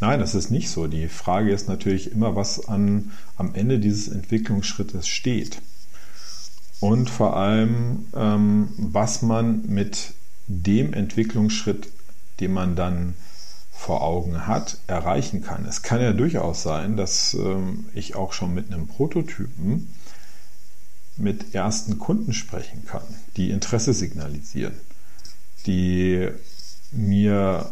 Nein, 0.00 0.18
das 0.18 0.34
ist 0.34 0.50
nicht 0.50 0.68
so. 0.68 0.88
Die 0.88 1.08
Frage 1.08 1.52
ist 1.52 1.68
natürlich 1.68 2.10
immer, 2.10 2.34
was 2.34 2.68
an, 2.68 3.12
am 3.36 3.54
Ende 3.54 3.78
dieses 3.78 4.08
Entwicklungsschrittes 4.08 5.06
steht. 5.06 5.62
Und 6.80 7.08
vor 7.08 7.36
allem, 7.36 8.08
ähm, 8.14 8.68
was 8.76 9.22
man 9.22 9.64
mit 9.66 10.12
dem 10.46 10.92
Entwicklungsschritt, 10.92 11.88
den 12.40 12.52
man 12.52 12.74
dann 12.74 13.14
vor 13.74 14.02
Augen 14.02 14.46
hat, 14.46 14.78
erreichen 14.86 15.42
kann. 15.42 15.66
Es 15.66 15.82
kann 15.82 16.00
ja 16.00 16.12
durchaus 16.12 16.62
sein, 16.62 16.96
dass 16.96 17.34
ähm, 17.34 17.86
ich 17.92 18.14
auch 18.14 18.32
schon 18.32 18.54
mit 18.54 18.72
einem 18.72 18.86
Prototypen 18.86 19.94
mit 21.16 21.54
ersten 21.54 21.98
Kunden 21.98 22.32
sprechen 22.32 22.86
kann, 22.86 23.02
die 23.36 23.50
Interesse 23.50 23.92
signalisieren, 23.92 24.74
die 25.66 26.28
mir 26.90 27.70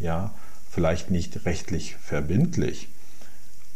ja 0.00 0.32
vielleicht 0.70 1.10
nicht 1.10 1.44
rechtlich 1.44 1.96
verbindlich, 1.96 2.88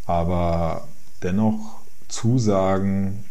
aber 0.07 0.89
dennoch 1.23 1.81
zusagen, 2.09 3.25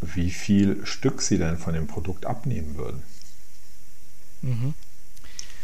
wie 0.00 0.30
viel 0.30 0.86
Stück 0.86 1.20
sie 1.20 1.38
denn 1.38 1.58
von 1.58 1.74
dem 1.74 1.86
Produkt 1.86 2.26
abnehmen 2.26 2.76
würden. 2.76 3.02
Mhm. 4.42 4.74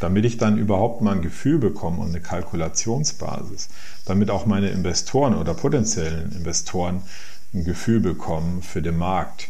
Damit 0.01 0.25
ich 0.25 0.39
dann 0.39 0.59
überhaupt 0.59 1.01
mal 1.03 1.15
ein 1.15 1.23
Gefühl 1.23 1.59
bekomme 1.59 2.01
und 2.01 2.09
eine 2.09 2.21
Kalkulationsbasis, 2.21 3.69
damit 4.05 4.31
auch 4.31 4.45
meine 4.45 4.69
Investoren 4.71 5.35
oder 5.35 5.55
potenziellen 5.55 6.33
Investoren 6.33 7.03
ein 7.55 7.65
Gefühl 7.65 8.01
bekommen 8.01 8.63
für 8.63 8.83
den 8.83 8.99
Markt, 8.99 9.49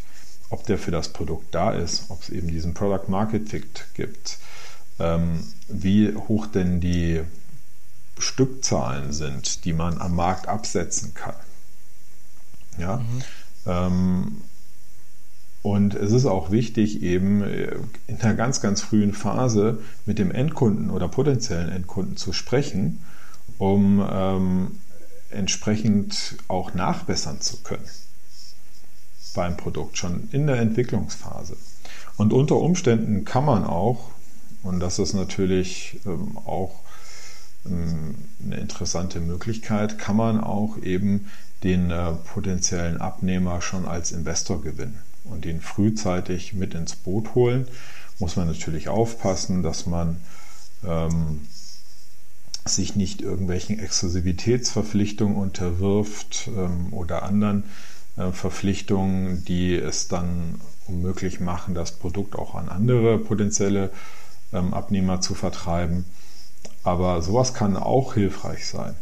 ob 0.50 0.66
der 0.66 0.78
für 0.78 0.90
das 0.90 1.08
Produkt 1.08 1.54
da 1.54 1.72
ist, 1.72 2.10
ob 2.10 2.22
es 2.22 2.28
eben 2.28 2.48
diesen 2.48 2.74
Product 2.74 3.08
Market 3.08 3.48
Fit 3.48 3.86
gibt, 3.94 4.38
ähm, 4.98 5.44
wie 5.68 6.14
hoch 6.14 6.46
denn 6.46 6.80
die 6.80 7.22
Stückzahlen 8.18 9.12
sind, 9.12 9.64
die 9.64 9.72
man 9.72 10.00
am 10.00 10.14
Markt 10.14 10.46
absetzen 10.46 11.14
kann. 11.14 11.34
Ja. 12.78 12.98
Mhm. 12.98 13.22
Ähm, 13.66 14.42
und 15.84 15.92
es 15.92 16.12
ist 16.12 16.24
auch 16.24 16.50
wichtig, 16.50 17.02
eben 17.02 17.42
äh, 17.42 17.76
in 18.06 18.18
einer 18.22 18.32
ganz, 18.32 18.62
ganz 18.62 18.80
frühen 18.80 19.12
Phase 19.12 19.80
mit 20.06 20.18
dem 20.18 20.30
Endkunden 20.30 20.88
oder 20.88 21.08
potenziellen 21.08 21.68
Endkunden 21.68 22.16
zu 22.16 22.32
sprechen, 22.32 23.02
um 23.58 24.02
ähm, 24.10 24.78
entsprechend 25.28 26.36
auch 26.48 26.72
nachbessern 26.72 27.42
zu 27.42 27.58
können 27.58 27.84
beim 29.34 29.58
Produkt, 29.58 29.98
schon 29.98 30.30
in 30.32 30.46
der 30.46 30.56
Entwicklungsphase. 30.56 31.58
Und 32.16 32.32
unter 32.32 32.56
Umständen 32.56 33.26
kann 33.26 33.44
man 33.44 33.64
auch, 33.64 34.08
und 34.62 34.80
das 34.80 34.98
ist 34.98 35.12
natürlich 35.12 36.00
ähm, 36.06 36.38
auch 36.46 36.80
ähm, 37.66 38.14
eine 38.42 38.56
interessante 38.56 39.20
Möglichkeit, 39.20 39.98
kann 39.98 40.16
man 40.16 40.40
auch 40.40 40.78
eben 40.78 41.26
den 41.62 41.90
äh, 41.90 42.12
potenziellen 42.12 43.02
Abnehmer 43.02 43.60
schon 43.60 43.84
als 43.84 44.12
Investor 44.12 44.62
gewinnen 44.62 44.98
und 45.24 45.46
ihn 45.46 45.60
frühzeitig 45.60 46.54
mit 46.54 46.74
ins 46.74 46.96
Boot 46.96 47.34
holen. 47.34 47.66
Muss 48.18 48.36
man 48.36 48.46
natürlich 48.46 48.88
aufpassen, 48.88 49.62
dass 49.62 49.86
man 49.86 50.18
ähm, 50.86 51.40
sich 52.64 52.96
nicht 52.96 53.20
irgendwelchen 53.20 53.78
Exklusivitätsverpflichtungen 53.78 55.36
unterwirft 55.36 56.48
ähm, 56.48 56.92
oder 56.92 57.22
anderen 57.22 57.64
äh, 58.16 58.30
Verpflichtungen, 58.30 59.44
die 59.44 59.74
es 59.74 60.08
dann 60.08 60.60
unmöglich 60.86 61.40
machen, 61.40 61.74
das 61.74 61.92
Produkt 61.92 62.36
auch 62.36 62.54
an 62.54 62.68
andere 62.68 63.18
potenzielle 63.18 63.90
ähm, 64.52 64.72
Abnehmer 64.72 65.20
zu 65.20 65.34
vertreiben. 65.34 66.04
Aber 66.82 67.22
sowas 67.22 67.54
kann 67.54 67.76
auch 67.76 68.14
hilfreich 68.14 68.66
sein, 68.66 68.94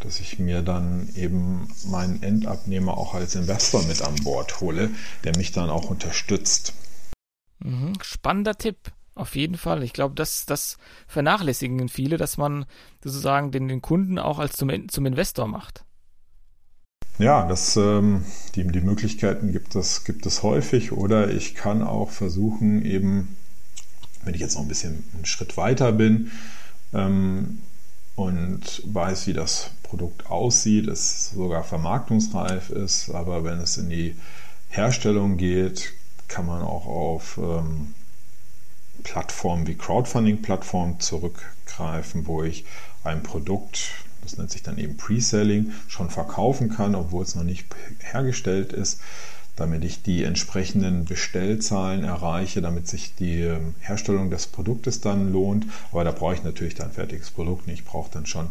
dass 0.00 0.20
ich 0.20 0.38
mir 0.38 0.62
dann 0.62 1.08
eben 1.14 1.68
meinen 1.86 2.22
Endabnehmer 2.22 2.96
auch 2.96 3.14
als 3.14 3.34
Investor 3.34 3.82
mit 3.84 4.02
an 4.02 4.16
Bord 4.24 4.60
hole, 4.60 4.90
der 5.24 5.36
mich 5.36 5.52
dann 5.52 5.70
auch 5.70 5.90
unterstützt. 5.90 6.74
Mhm, 7.60 7.92
spannender 8.02 8.56
Tipp. 8.56 8.76
Auf 9.14 9.36
jeden 9.36 9.56
Fall. 9.56 9.82
Ich 9.82 9.92
glaube, 9.92 10.14
das, 10.14 10.46
das 10.46 10.78
vernachlässigen 11.06 11.88
viele, 11.88 12.16
dass 12.16 12.38
man 12.38 12.64
sozusagen 13.04 13.50
den, 13.50 13.68
den 13.68 13.82
Kunden 13.82 14.18
auch 14.18 14.38
als 14.38 14.56
zum, 14.56 14.88
zum 14.88 15.04
Investor 15.04 15.46
macht. 15.46 15.84
Ja, 17.18 17.46
das, 17.46 17.76
ähm, 17.76 18.24
die, 18.54 18.66
die 18.66 18.80
Möglichkeiten 18.80 19.52
gibt 19.52 19.74
es, 19.74 20.04
gibt 20.04 20.24
es 20.24 20.42
häufig. 20.42 20.92
Oder 20.92 21.30
ich 21.30 21.54
kann 21.54 21.82
auch 21.82 22.08
versuchen, 22.10 22.82
eben, 22.82 23.36
wenn 24.24 24.32
ich 24.32 24.40
jetzt 24.40 24.54
noch 24.54 24.62
ein 24.62 24.68
bisschen 24.68 25.04
einen 25.14 25.26
Schritt 25.26 25.58
weiter 25.58 25.92
bin, 25.92 26.30
ähm, 26.94 27.60
und 28.16 28.82
weiß, 28.84 29.26
wie 29.26 29.32
das 29.32 29.70
Produkt 29.90 30.30
aussieht, 30.30 30.86
es 30.86 31.30
sogar 31.30 31.64
vermarktungsreif 31.64 32.70
ist, 32.70 33.10
aber 33.10 33.42
wenn 33.42 33.58
es 33.58 33.76
in 33.76 33.90
die 33.90 34.16
Herstellung 34.68 35.36
geht, 35.36 35.92
kann 36.28 36.46
man 36.46 36.62
auch 36.62 36.86
auf 36.86 37.38
ähm, 37.42 37.94
Plattformen 39.02 39.66
wie 39.66 39.74
Crowdfunding-Plattformen 39.74 41.00
zurückgreifen, 41.00 42.28
wo 42.28 42.44
ich 42.44 42.64
ein 43.02 43.24
Produkt, 43.24 43.90
das 44.22 44.38
nennt 44.38 44.52
sich 44.52 44.62
dann 44.62 44.78
eben 44.78 44.96
Pre-Selling, 44.96 45.72
schon 45.88 46.08
verkaufen 46.08 46.70
kann, 46.70 46.94
obwohl 46.94 47.24
es 47.24 47.34
noch 47.34 47.42
nicht 47.42 47.66
hergestellt 47.98 48.72
ist, 48.72 49.00
damit 49.56 49.82
ich 49.82 50.02
die 50.04 50.22
entsprechenden 50.22 51.04
Bestellzahlen 51.04 52.04
erreiche, 52.04 52.62
damit 52.62 52.86
sich 52.86 53.16
die 53.16 53.40
ähm, 53.40 53.74
Herstellung 53.80 54.30
des 54.30 54.46
Produktes 54.46 55.00
dann 55.00 55.32
lohnt. 55.32 55.66
Aber 55.90 56.04
da 56.04 56.12
brauche 56.12 56.34
ich 56.34 56.44
natürlich 56.44 56.76
dann 56.76 56.90
ein 56.90 56.94
fertiges 56.94 57.32
Produkt 57.32 57.66
nicht. 57.66 57.80
Ich 57.80 57.84
brauche 57.84 58.10
dann 58.12 58.26
schon 58.26 58.50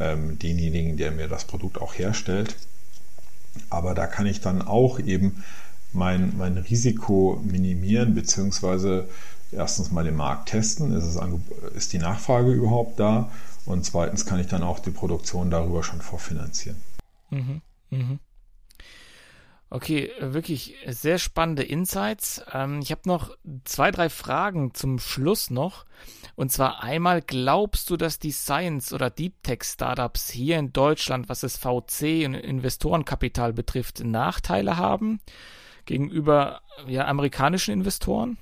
ähm, 0.00 0.38
denjenigen, 0.38 0.96
der 0.96 1.12
mir 1.12 1.28
das 1.28 1.44
Produkt 1.44 1.80
auch 1.80 1.94
herstellt. 1.94 2.56
Aber 3.68 3.94
da 3.94 4.06
kann 4.06 4.26
ich 4.26 4.40
dann 4.40 4.62
auch 4.62 4.98
eben 4.98 5.44
mein, 5.92 6.36
mein 6.36 6.56
Risiko 6.58 7.40
minimieren, 7.44 8.14
beziehungsweise 8.14 9.08
erstens 9.52 9.90
mal 9.90 10.04
den 10.04 10.16
Markt 10.16 10.48
testen. 10.50 10.92
Ist, 10.92 11.04
es, 11.04 11.18
ist 11.74 11.92
die 11.92 11.98
Nachfrage 11.98 12.52
überhaupt 12.52 12.98
da? 12.98 13.30
Und 13.66 13.84
zweitens 13.84 14.24
kann 14.24 14.40
ich 14.40 14.46
dann 14.46 14.62
auch 14.62 14.78
die 14.78 14.90
Produktion 14.90 15.50
darüber 15.50 15.82
schon 15.82 16.00
vorfinanzieren. 16.00 16.80
Mhm, 17.30 17.60
mh. 17.90 18.18
Okay, 19.72 20.10
wirklich 20.18 20.74
sehr 20.88 21.18
spannende 21.18 21.62
Insights. 21.62 22.42
Ähm, 22.52 22.80
ich 22.82 22.90
habe 22.90 23.02
noch 23.04 23.36
zwei, 23.64 23.92
drei 23.92 24.08
Fragen 24.08 24.74
zum 24.74 24.98
Schluss 24.98 25.48
noch. 25.48 25.86
Und 26.34 26.50
zwar 26.50 26.82
einmal, 26.82 27.22
glaubst 27.22 27.88
du, 27.88 27.96
dass 27.96 28.18
die 28.18 28.32
Science- 28.32 28.92
oder 28.92 29.10
Deep 29.10 29.44
Tech-Startups 29.44 30.28
hier 30.28 30.58
in 30.58 30.72
Deutschland, 30.72 31.28
was 31.28 31.40
das 31.40 31.56
VC 31.56 32.26
und 32.26 32.34
Investorenkapital 32.34 33.52
betrifft, 33.52 34.02
Nachteile 34.02 34.76
haben 34.76 35.20
gegenüber 35.86 36.62
ja, 36.88 37.06
amerikanischen 37.06 37.72
Investoren? 37.72 38.38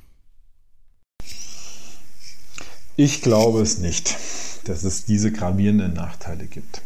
Ich 2.97 3.21
glaube 3.21 3.61
es 3.61 3.79
nicht, 3.79 4.17
dass 4.65 4.83
es 4.83 5.05
diese 5.05 5.31
gravierenden 5.31 5.93
Nachteile 5.93 6.47
gibt. 6.47 6.81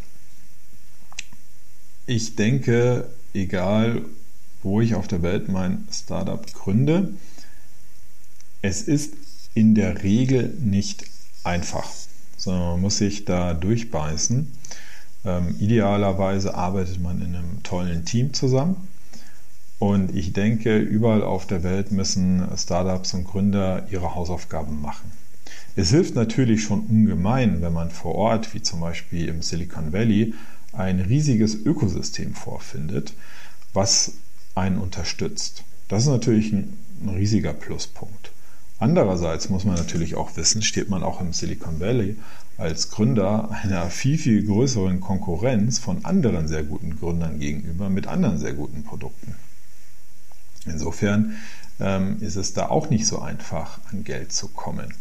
Ich 2.06 2.34
denke, 2.34 3.08
egal 3.34 4.04
wo 4.62 4.80
ich 4.80 4.94
auf 4.94 5.08
der 5.08 5.22
Welt 5.22 5.48
mein 5.48 5.86
Startup 5.90 6.44
gründe. 6.54 7.14
Es 8.60 8.82
ist 8.82 9.14
in 9.54 9.74
der 9.74 10.02
Regel 10.02 10.54
nicht 10.60 11.04
einfach, 11.44 11.88
sondern 12.36 12.62
man 12.62 12.80
muss 12.80 12.98
sich 12.98 13.24
da 13.24 13.54
durchbeißen. 13.54 14.52
Ähm, 15.24 15.56
idealerweise 15.58 16.54
arbeitet 16.54 17.00
man 17.00 17.20
in 17.22 17.34
einem 17.34 17.62
tollen 17.62 18.04
Team 18.04 18.32
zusammen. 18.32 18.88
Und 19.78 20.14
ich 20.14 20.32
denke, 20.32 20.78
überall 20.78 21.24
auf 21.24 21.46
der 21.46 21.64
Welt 21.64 21.90
müssen 21.90 22.46
Startups 22.56 23.14
und 23.14 23.24
Gründer 23.24 23.86
ihre 23.90 24.14
Hausaufgaben 24.14 24.80
machen. 24.80 25.10
Es 25.74 25.90
hilft 25.90 26.14
natürlich 26.14 26.62
schon 26.62 26.80
ungemein, 26.80 27.62
wenn 27.62 27.72
man 27.72 27.90
vor 27.90 28.14
Ort, 28.14 28.54
wie 28.54 28.62
zum 28.62 28.80
Beispiel 28.80 29.28
im 29.28 29.42
Silicon 29.42 29.92
Valley, 29.92 30.34
ein 30.72 31.00
riesiges 31.00 31.54
Ökosystem 31.54 32.34
vorfindet, 32.34 33.14
was 33.72 34.12
einen 34.54 34.78
unterstützt. 34.78 35.64
Das 35.88 36.04
ist 36.04 36.08
natürlich 36.08 36.52
ein, 36.52 36.78
ein 37.02 37.10
riesiger 37.10 37.52
Pluspunkt. 37.52 38.32
Andererseits 38.78 39.48
muss 39.48 39.64
man 39.64 39.76
natürlich 39.76 40.16
auch 40.16 40.36
wissen, 40.36 40.62
steht 40.62 40.88
man 40.88 41.04
auch 41.04 41.20
im 41.20 41.32
Silicon 41.32 41.78
Valley 41.78 42.16
als 42.58 42.90
Gründer 42.90 43.50
einer 43.62 43.90
viel, 43.90 44.18
viel 44.18 44.44
größeren 44.44 45.00
Konkurrenz 45.00 45.78
von 45.78 46.04
anderen 46.04 46.48
sehr 46.48 46.64
guten 46.64 46.98
Gründern 46.98 47.38
gegenüber 47.38 47.88
mit 47.90 48.06
anderen 48.06 48.38
sehr 48.38 48.54
guten 48.54 48.82
Produkten. 48.82 49.36
Insofern 50.66 51.36
ähm, 51.80 52.16
ist 52.20 52.36
es 52.36 52.54
da 52.54 52.68
auch 52.68 52.90
nicht 52.90 53.06
so 53.06 53.20
einfach, 53.20 53.78
an 53.90 54.04
Geld 54.04 54.32
zu 54.32 54.48
kommen. 54.48 54.92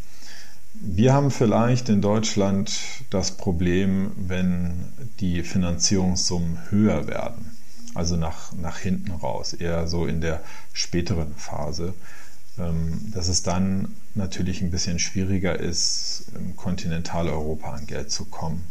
Wir 0.73 1.13
haben 1.13 1.31
vielleicht 1.31 1.89
in 1.89 2.01
Deutschland 2.01 2.71
das 3.09 3.31
Problem, 3.31 4.11
wenn 4.15 4.73
die 5.19 5.43
Finanzierungssummen 5.43 6.57
höher 6.69 7.07
werden 7.07 7.50
also 7.93 8.15
nach, 8.15 8.53
nach 8.53 8.77
hinten 8.77 9.11
raus, 9.11 9.53
eher 9.53 9.87
so 9.87 10.05
in 10.05 10.21
der 10.21 10.41
späteren 10.73 11.35
Phase, 11.35 11.93
ähm, 12.57 13.11
dass 13.13 13.27
es 13.27 13.43
dann 13.43 13.95
natürlich 14.15 14.61
ein 14.61 14.71
bisschen 14.71 14.99
schwieriger 14.99 15.59
ist, 15.59 16.25
im 16.35 16.55
Kontinentaleuropa 16.55 17.71
an 17.71 17.87
Geld 17.87 18.11
zu 18.11 18.25
kommen, 18.25 18.63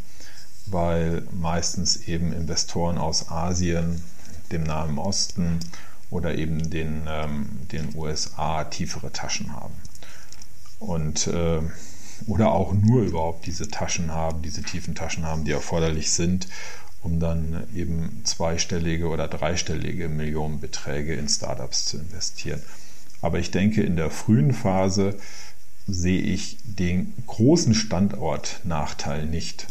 weil 0.65 1.23
meistens 1.31 2.07
eben 2.07 2.33
Investoren 2.33 2.97
aus 2.97 3.29
Asien, 3.29 4.03
dem 4.51 4.63
Nahen 4.63 4.97
Osten 4.97 5.59
oder 6.09 6.35
eben 6.35 6.69
den, 6.69 7.03
ähm, 7.07 7.47
den 7.71 7.95
USA 7.95 8.65
tiefere 8.65 9.11
Taschen 9.11 9.53
haben. 9.55 9.73
Und 10.79 11.27
äh, 11.27 11.61
oder 12.27 12.51
auch 12.51 12.73
nur 12.73 13.03
überhaupt 13.03 13.45
diese 13.45 13.67
Taschen 13.69 14.11
haben, 14.11 14.41
diese 14.41 14.61
tiefen 14.61 14.95
Taschen 14.95 15.25
haben, 15.25 15.43
die 15.45 15.51
erforderlich 15.51 16.11
sind, 16.11 16.47
um 17.01 17.19
dann 17.19 17.63
eben 17.75 18.21
zweistellige 18.23 19.07
oder 19.07 19.27
dreistellige 19.27 20.07
Millionenbeträge 20.07 21.15
in 21.15 21.27
Startups 21.27 21.85
zu 21.85 21.97
investieren. 21.97 22.61
Aber 23.21 23.39
ich 23.39 23.51
denke, 23.51 23.81
in 23.83 23.95
der 23.95 24.09
frühen 24.09 24.53
Phase 24.53 25.17
sehe 25.87 26.21
ich 26.21 26.57
den 26.63 27.13
großen 27.27 27.73
Standortnachteil 27.73 29.25
nicht. 29.25 29.67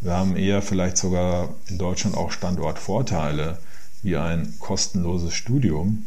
Wir 0.00 0.12
haben 0.12 0.36
eher 0.36 0.62
vielleicht 0.62 0.96
sogar 0.96 1.54
in 1.68 1.78
Deutschland 1.78 2.16
auch 2.16 2.32
Standortvorteile 2.32 3.58
wie 4.02 4.16
ein 4.16 4.54
kostenloses 4.58 5.32
Studium, 5.32 6.06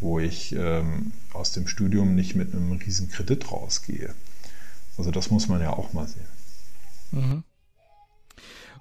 wo 0.00 0.18
ich 0.18 0.54
ähm, 0.56 1.12
aus 1.32 1.52
dem 1.52 1.68
Studium 1.68 2.14
nicht 2.14 2.34
mit 2.34 2.52
einem 2.52 2.72
riesen 2.72 3.08
Kredit 3.08 3.52
rausgehe. 3.52 4.14
Also 4.98 5.10
das 5.10 5.30
muss 5.30 5.48
man 5.48 5.60
ja 5.60 5.70
auch 5.70 5.92
mal 5.92 6.08
sehen. 6.08 6.26
Mhm. 7.12 7.44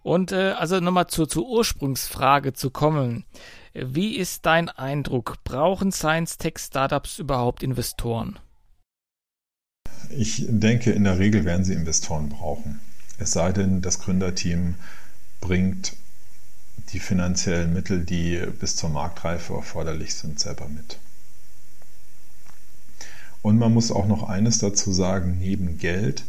Und 0.05 0.31
äh, 0.31 0.51
also 0.51 0.79
nochmal 0.79 1.07
zur, 1.07 1.27
zur 1.27 1.49
Ursprungsfrage 1.49 2.53
zu 2.53 2.69
kommen. 2.69 3.25
Wie 3.73 4.17
ist 4.17 4.45
dein 4.45 4.69
Eindruck? 4.69 5.43
Brauchen 5.43 5.91
Science-Tech-Startups 5.91 7.17
überhaupt 7.17 7.63
Investoren? 7.63 8.37
Ich 10.11 10.45
denke, 10.47 10.91
in 10.91 11.05
der 11.05 11.17
Regel 11.17 11.43
werden 11.43 11.65
sie 11.65 11.73
Investoren 11.73 12.29
brauchen. 12.29 12.81
Es 13.17 13.31
sei 13.31 13.51
denn, 13.51 13.81
das 13.81 13.99
Gründerteam 13.99 14.75
bringt 15.41 15.95
die 16.93 16.99
finanziellen 16.99 17.73
Mittel, 17.73 18.05
die 18.05 18.39
bis 18.59 18.75
zur 18.75 18.91
Marktreife 18.91 19.55
erforderlich 19.55 20.13
sind, 20.13 20.39
selber 20.39 20.67
mit. 20.67 20.99
Und 23.41 23.57
man 23.57 23.73
muss 23.73 23.91
auch 23.91 24.05
noch 24.05 24.29
eines 24.29 24.59
dazu 24.59 24.91
sagen, 24.91 25.39
neben 25.39 25.79
Geld 25.79 26.25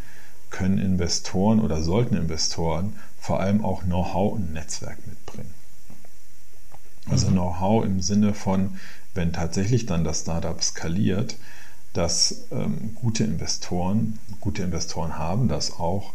können 0.48 0.78
Investoren 0.78 1.60
oder 1.60 1.82
sollten 1.82 2.16
Investoren 2.16 2.94
vor 3.26 3.40
allem 3.40 3.64
auch 3.64 3.82
Know-how 3.82 4.34
und 4.34 4.52
Netzwerk 4.52 5.04
mitbringen. 5.04 5.52
Also 7.10 7.26
mhm. 7.26 7.32
Know-how 7.32 7.84
im 7.84 8.00
Sinne 8.00 8.34
von, 8.34 8.78
wenn 9.14 9.32
tatsächlich 9.32 9.84
dann 9.84 10.04
das 10.04 10.20
Startup 10.20 10.62
skaliert, 10.62 11.36
dass 11.92 12.46
ähm, 12.52 12.94
gute 12.94 13.24
Investoren, 13.24 14.20
gute 14.40 14.62
Investoren 14.62 15.18
haben 15.18 15.48
das 15.48 15.72
auch, 15.72 16.12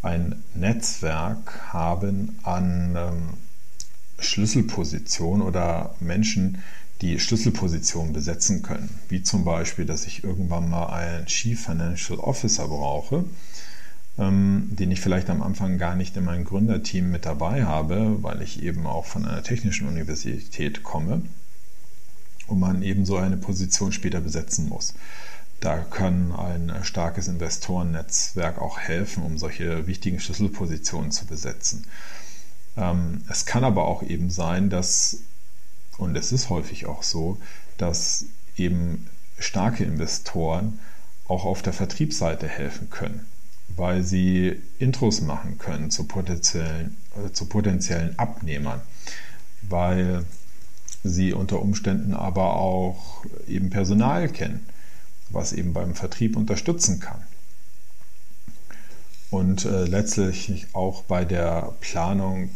ein 0.00 0.42
Netzwerk 0.54 1.72
haben 1.74 2.38
an 2.44 2.96
ähm, 2.96 3.28
Schlüsselpositionen 4.18 5.42
oder 5.42 5.94
Menschen, 6.00 6.62
die 7.02 7.20
Schlüsselpositionen 7.20 8.14
besetzen 8.14 8.62
können. 8.62 8.88
Wie 9.10 9.22
zum 9.22 9.44
Beispiel, 9.44 9.84
dass 9.84 10.06
ich 10.06 10.24
irgendwann 10.24 10.70
mal 10.70 10.86
einen 10.86 11.26
Chief 11.26 11.62
Financial 11.62 12.18
Officer 12.18 12.68
brauche, 12.68 13.26
ähm, 14.18 14.68
den 14.70 14.90
ich 14.90 15.00
vielleicht 15.00 15.30
am 15.30 15.42
Anfang 15.42 15.78
gar 15.78 15.96
nicht 15.96 16.16
in 16.16 16.24
meinem 16.24 16.44
Gründerteam 16.44 17.10
mit 17.10 17.26
dabei 17.26 17.64
habe, 17.64 18.22
weil 18.22 18.42
ich 18.42 18.62
eben 18.62 18.86
auch 18.86 19.04
von 19.06 19.24
einer 19.24 19.42
technischen 19.42 19.88
Universität 19.88 20.82
komme 20.82 21.22
und 22.46 22.60
man 22.60 22.82
eben 22.82 23.04
so 23.04 23.16
eine 23.16 23.36
Position 23.36 23.92
später 23.92 24.20
besetzen 24.20 24.68
muss. 24.68 24.94
Da 25.60 25.78
kann 25.78 26.32
ein 26.32 26.72
starkes 26.82 27.28
Investorennetzwerk 27.28 28.60
auch 28.60 28.78
helfen, 28.78 29.22
um 29.22 29.38
solche 29.38 29.86
wichtigen 29.86 30.20
Schlüsselpositionen 30.20 31.10
zu 31.10 31.26
besetzen. 31.26 31.86
Ähm, 32.76 33.22
es 33.28 33.46
kann 33.46 33.64
aber 33.64 33.84
auch 33.84 34.02
eben 34.02 34.30
sein, 34.30 34.68
dass 34.68 35.18
und 35.96 36.16
es 36.16 36.32
ist 36.32 36.50
häufig 36.50 36.86
auch 36.86 37.02
so, 37.02 37.38
dass 37.78 38.26
eben 38.56 39.06
starke 39.38 39.84
Investoren 39.84 40.78
auch 41.26 41.44
auf 41.44 41.62
der 41.62 41.72
Vertriebsseite 41.72 42.48
helfen 42.48 42.90
können, 42.90 43.26
weil 43.76 44.02
sie 44.02 44.60
Intros 44.78 45.20
machen 45.20 45.58
können 45.58 45.90
zu 45.90 46.04
potenziellen, 46.04 46.96
äh, 47.16 47.32
zu 47.32 47.46
potenziellen 47.46 48.18
Abnehmern, 48.18 48.80
weil 49.62 50.24
sie 51.02 51.32
unter 51.32 51.60
Umständen 51.60 52.14
aber 52.14 52.56
auch 52.56 53.24
eben 53.46 53.70
Personal 53.70 54.28
kennen, 54.28 54.66
was 55.30 55.52
eben 55.52 55.72
beim 55.72 55.94
Vertrieb 55.94 56.36
unterstützen 56.36 57.00
kann. 57.00 57.22
Und 59.30 59.64
äh, 59.64 59.84
letztlich 59.84 60.66
auch 60.72 61.02
bei 61.02 61.24
der 61.24 61.74
Planung 61.80 62.50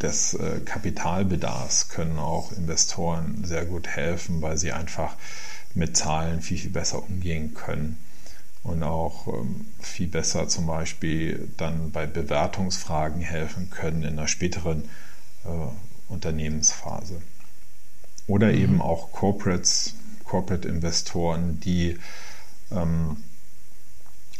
des 0.00 0.34
äh, 0.34 0.60
Kapitalbedarfs 0.64 1.88
können 1.88 2.18
auch 2.18 2.52
Investoren 2.52 3.44
sehr 3.44 3.64
gut 3.64 3.88
helfen, 3.88 4.42
weil 4.42 4.58
sie 4.58 4.72
einfach 4.72 5.16
mit 5.74 5.96
Zahlen 5.96 6.40
viel, 6.40 6.58
viel 6.58 6.70
besser 6.70 7.02
umgehen 7.02 7.54
können 7.54 7.98
und 8.66 8.82
auch 8.82 9.26
ähm, 9.28 9.66
viel 9.80 10.08
besser 10.08 10.48
zum 10.48 10.66
Beispiel 10.66 11.48
dann 11.56 11.90
bei 11.90 12.06
Bewertungsfragen 12.06 13.20
helfen 13.20 13.70
können 13.70 14.02
in 14.02 14.18
einer 14.18 14.28
späteren 14.28 14.84
äh, 15.44 15.48
Unternehmensphase. 16.08 17.20
Oder 18.26 18.48
mhm. 18.48 18.58
eben 18.58 18.82
auch 18.82 19.12
Corporates, 19.12 19.94
Corporate-Investoren, 20.24 21.60
die 21.60 21.98
ähm, 22.70 23.18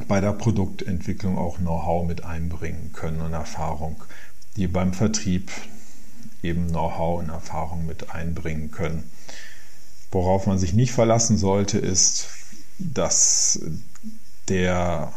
bei 0.08 0.20
der 0.20 0.32
Produktentwicklung 0.32 1.38
auch 1.38 1.58
Know-how 1.58 2.06
mit 2.06 2.24
einbringen 2.24 2.92
können 2.92 3.20
und 3.20 3.32
Erfahrung 3.32 4.02
die 4.56 4.66
beim 4.66 4.92
Vertrieb 4.92 5.50
eben 6.42 6.68
Know-how 6.68 7.20
und 7.20 7.28
Erfahrung 7.28 7.86
mit 7.86 8.10
einbringen 8.10 8.70
können. 8.70 9.10
Worauf 10.10 10.46
man 10.46 10.58
sich 10.58 10.72
nicht 10.72 10.92
verlassen 10.92 11.36
sollte, 11.36 11.78
ist, 11.78 12.28
dass 12.78 13.60
der 14.48 15.12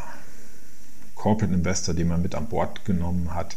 Corporate 1.16 1.54
Investor, 1.54 1.94
den 1.94 2.08
man 2.08 2.22
mit 2.22 2.36
an 2.36 2.48
Bord 2.48 2.86
genommen 2.86 3.34
hat, 3.36 3.56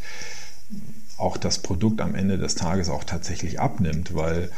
auch 1.17 1.37
das 1.37 1.59
Produkt 1.61 2.01
am 2.01 2.15
Ende 2.15 2.39
des 2.39 2.55
Tages 2.55 2.89
auch 2.89 3.05
tatsächlich 3.05 3.61
abnimmt, 3.61 4.15
weil 4.15 4.51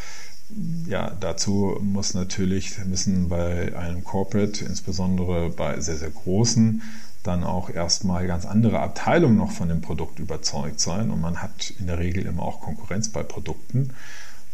ja, 0.87 1.11
dazu 1.21 1.79
muss 1.81 2.15
natürlich, 2.15 2.79
müssen 2.85 3.29
bei 3.29 3.77
einem 3.77 4.05
Corporate, 4.05 4.65
insbesondere 4.65 5.51
bei 5.51 5.81
sehr, 5.81 5.97
sehr 5.97 6.11
großen, 6.11 6.83
dann 7.23 7.45
auch 7.45 7.71
erstmal 7.71 8.27
ganz 8.27 8.45
andere 8.45 8.81
Abteilungen 8.81 9.37
noch 9.37 9.51
von 9.51 9.69
dem 9.69 9.81
Produkt 9.81 10.19
überzeugt 10.19 10.81
sein. 10.81 11.11
Und 11.11 11.21
man 11.21 11.43
hat 11.43 11.73
in 11.79 11.87
der 11.87 11.99
Regel 11.99 12.27
immer 12.27 12.43
auch 12.43 12.61
Konkurrenz 12.61 13.09
bei 13.09 13.23
Produkten. 13.23 13.91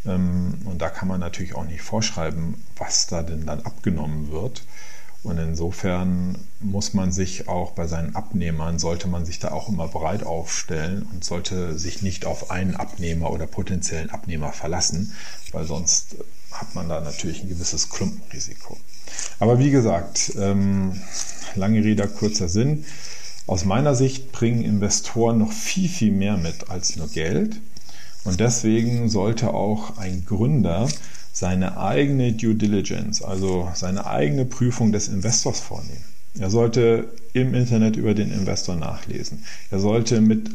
Ähm, 0.07 0.59
und 0.65 0.81
da 0.81 0.89
kann 0.89 1.09
man 1.09 1.21
natürlich 1.21 1.55
auch 1.55 1.65
nicht 1.65 1.83
vorschreiben, 1.83 2.55
was 2.77 3.07
da 3.07 3.23
denn 3.23 3.47
dann 3.47 3.61
abgenommen 3.63 4.31
wird. 4.31 4.63
Und 5.23 5.37
insofern 5.37 6.39
muss 6.61 6.95
man 6.95 7.13
sich 7.13 7.47
auch 7.47 7.73
bei 7.73 7.87
seinen 7.87 8.17
Abnehmern, 8.17 8.79
sollte 8.79 9.07
man 9.07 9.27
sich 9.27 9.39
da 9.39 9.51
auch 9.51 9.69
immer 9.69 9.87
breit 9.87 10.25
aufstellen 10.25 11.07
und 11.13 11.25
sollte 11.25 11.79
sich 11.79 12.01
nicht 12.01 12.25
auf 12.25 12.51
einen 12.51 12.75
Abnehmer 12.75 13.31
oder 13.31 13.47
potenziellen 13.47 14.09
Abnehmer 14.09 14.53
verlassen, 14.53 15.13
weil 15.53 15.67
sonst 15.67 16.17
hat 16.51 16.75
man 16.75 16.89
da 16.89 17.01
natürlich 17.01 17.43
ein 17.43 17.51
gewisses 17.51 17.91
Klumpenrisiko. 17.91 18.79
Aber 19.41 19.59
wie 19.59 19.71
gesagt, 19.71 20.33
ähm, 20.39 20.99
lange 21.55 21.85
Rede, 21.85 22.09
kurzer 22.09 22.49
Sinn. 22.49 22.87
Aus 23.47 23.65
meiner 23.65 23.95
Sicht 23.95 24.33
bringen 24.33 24.65
Investoren 24.65 25.39
noch 25.39 25.53
viel, 25.53 25.89
viel 25.89 26.13
mehr 26.13 26.37
mit 26.37 26.71
als 26.71 26.97
nur 26.97 27.09
Geld. 27.09 27.61
Und 28.25 28.41
deswegen 28.41 29.09
sollte 29.09 29.55
auch 29.55 29.97
ein 29.97 30.25
Gründer 30.27 30.89
seine 31.33 31.79
eigene 31.79 32.33
Due 32.33 32.55
Diligence, 32.55 33.23
also 33.23 33.71
seine 33.75 34.07
eigene 34.07 34.45
Prüfung 34.45 34.93
des 34.93 35.09
Investors 35.09 35.61
vornehmen. 35.61 36.05
Er 36.39 36.51
sollte 36.51 37.13
im 37.33 37.55
Internet 37.55 37.97
über 37.97 38.15
den 38.15 38.33
Investor 38.33 38.77
nachlesen. 38.77 39.45
Er 39.71 39.81
sollte 39.81 40.21
mit 40.21 40.51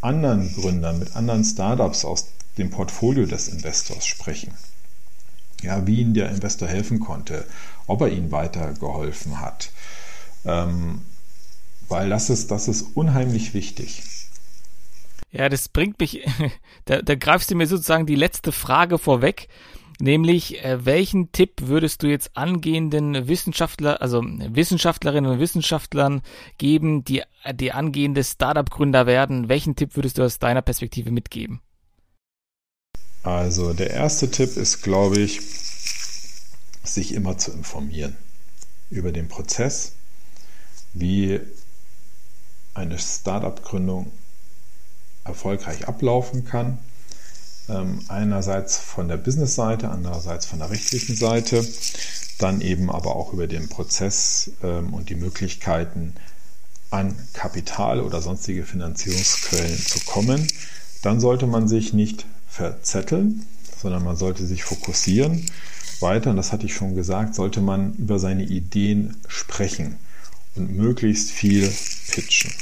anderen 0.00 0.54
Gründern, 0.54 0.98
mit 0.98 1.16
anderen 1.16 1.44
Startups 1.44 2.04
aus 2.04 2.28
dem 2.56 2.70
Portfolio 2.70 3.26
des 3.26 3.48
Investors 3.48 4.06
sprechen. 4.06 4.52
Ja, 5.62 5.86
wie 5.86 6.00
ihm 6.00 6.14
der 6.14 6.30
Investor 6.30 6.68
helfen 6.68 7.00
konnte, 7.00 7.44
ob 7.86 8.00
er 8.00 8.08
ihnen 8.08 8.30
weitergeholfen 8.30 9.40
hat, 9.40 9.70
ähm, 10.44 11.02
weil 11.88 12.10
das 12.10 12.30
ist, 12.30 12.50
das 12.50 12.68
ist 12.68 12.82
unheimlich 12.94 13.54
wichtig. 13.54 14.02
Ja, 15.30 15.48
das 15.48 15.68
bringt 15.68 16.00
mich, 16.00 16.26
da, 16.86 17.02
da 17.02 17.14
greifst 17.14 17.50
du 17.50 17.54
mir 17.54 17.66
sozusagen 17.66 18.06
die 18.06 18.14
letzte 18.14 18.52
Frage 18.52 18.98
vorweg, 18.98 19.48
nämlich 20.00 20.64
äh, 20.64 20.84
welchen 20.84 21.32
Tipp 21.32 21.62
würdest 21.62 22.02
du 22.02 22.06
jetzt 22.06 22.36
angehenden 22.36 23.28
Wissenschaftler, 23.28 24.00
also 24.00 24.22
Wissenschaftlerinnen 24.22 25.30
und 25.30 25.40
Wissenschaftlern 25.40 26.22
geben, 26.56 27.04
die, 27.04 27.22
die 27.52 27.72
angehende 27.72 28.24
Startup-Gründer 28.24 29.06
werden? 29.06 29.48
Welchen 29.48 29.76
Tipp 29.76 29.96
würdest 29.96 30.18
du 30.18 30.22
aus 30.22 30.38
deiner 30.38 30.62
Perspektive 30.62 31.10
mitgeben? 31.10 31.60
Also 33.22 33.74
der 33.74 33.90
erste 33.90 34.30
Tipp 34.30 34.56
ist, 34.56 34.82
glaube 34.82 35.18
ich, 35.18 35.40
sich 36.84 37.12
immer 37.12 37.36
zu 37.36 37.52
informieren 37.52 38.16
über 38.88 39.12
den 39.12 39.28
Prozess, 39.28 39.92
wie 40.94 41.40
eine 42.72 42.98
Startup-Gründung 42.98 44.12
erfolgreich 45.28 45.86
ablaufen 45.86 46.44
kann. 46.44 46.78
Ähm, 47.68 48.00
einerseits 48.08 48.78
von 48.78 49.08
der 49.08 49.18
Business-Seite, 49.18 49.90
andererseits 49.90 50.46
von 50.46 50.58
der 50.58 50.70
rechtlichen 50.70 51.14
Seite, 51.16 51.64
dann 52.38 52.60
eben 52.60 52.90
aber 52.90 53.16
auch 53.16 53.32
über 53.32 53.46
den 53.46 53.68
Prozess 53.68 54.50
ähm, 54.62 54.94
und 54.94 55.10
die 55.10 55.16
Möglichkeiten, 55.16 56.14
an 56.90 57.14
Kapital 57.34 58.00
oder 58.00 58.22
sonstige 58.22 58.64
Finanzierungsquellen 58.64 59.78
zu 59.78 60.00
kommen, 60.06 60.46
dann 61.02 61.20
sollte 61.20 61.46
man 61.46 61.68
sich 61.68 61.92
nicht 61.92 62.24
verzetteln, 62.48 63.44
sondern 63.80 64.04
man 64.04 64.16
sollte 64.16 64.46
sich 64.46 64.64
fokussieren. 64.64 65.44
Weiter, 66.00 66.30
und 66.30 66.36
das 66.36 66.52
hatte 66.52 66.66
ich 66.66 66.74
schon 66.74 66.94
gesagt, 66.94 67.34
sollte 67.34 67.60
man 67.60 67.94
über 67.94 68.18
seine 68.18 68.44
Ideen 68.44 69.16
sprechen 69.26 69.96
und 70.54 70.74
möglichst 70.76 71.30
viel 71.30 71.70
pitchen. 72.10 72.52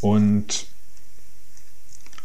Und 0.00 0.66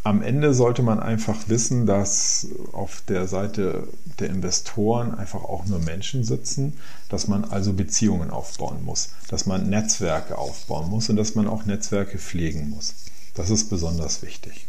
am 0.04 0.22
Ende 0.22 0.54
sollte 0.54 0.84
man 0.84 1.00
einfach 1.00 1.48
wissen, 1.48 1.86
dass 1.86 2.48
auf 2.74 3.02
der 3.08 3.28
Seite 3.28 3.88
der 4.20 4.30
Investoren 4.30 5.16
einfach 5.16 5.44
auch 5.44 5.66
nur 5.66 5.80
Menschen 5.80 6.26
sitzen, 6.26 6.78
dass 7.10 7.28
man 7.28 7.46
also 7.46 7.74
Beziehungen 7.74 8.30
aufbauen 8.30 8.84
muss, 8.84 9.14
dass 9.30 9.46
man 9.46 9.70
Netzwerke 9.70 10.38
aufbauen 10.38 10.90
muss 10.90 11.10
und 11.10 11.16
dass 11.16 11.36
man 11.36 11.48
auch 11.48 11.66
Netzwerke 11.66 12.18
pflegen 12.18 12.70
muss. 12.70 12.96
Das 13.34 13.50
ist 13.50 13.70
besonders 13.70 14.22
wichtig. 14.22 14.68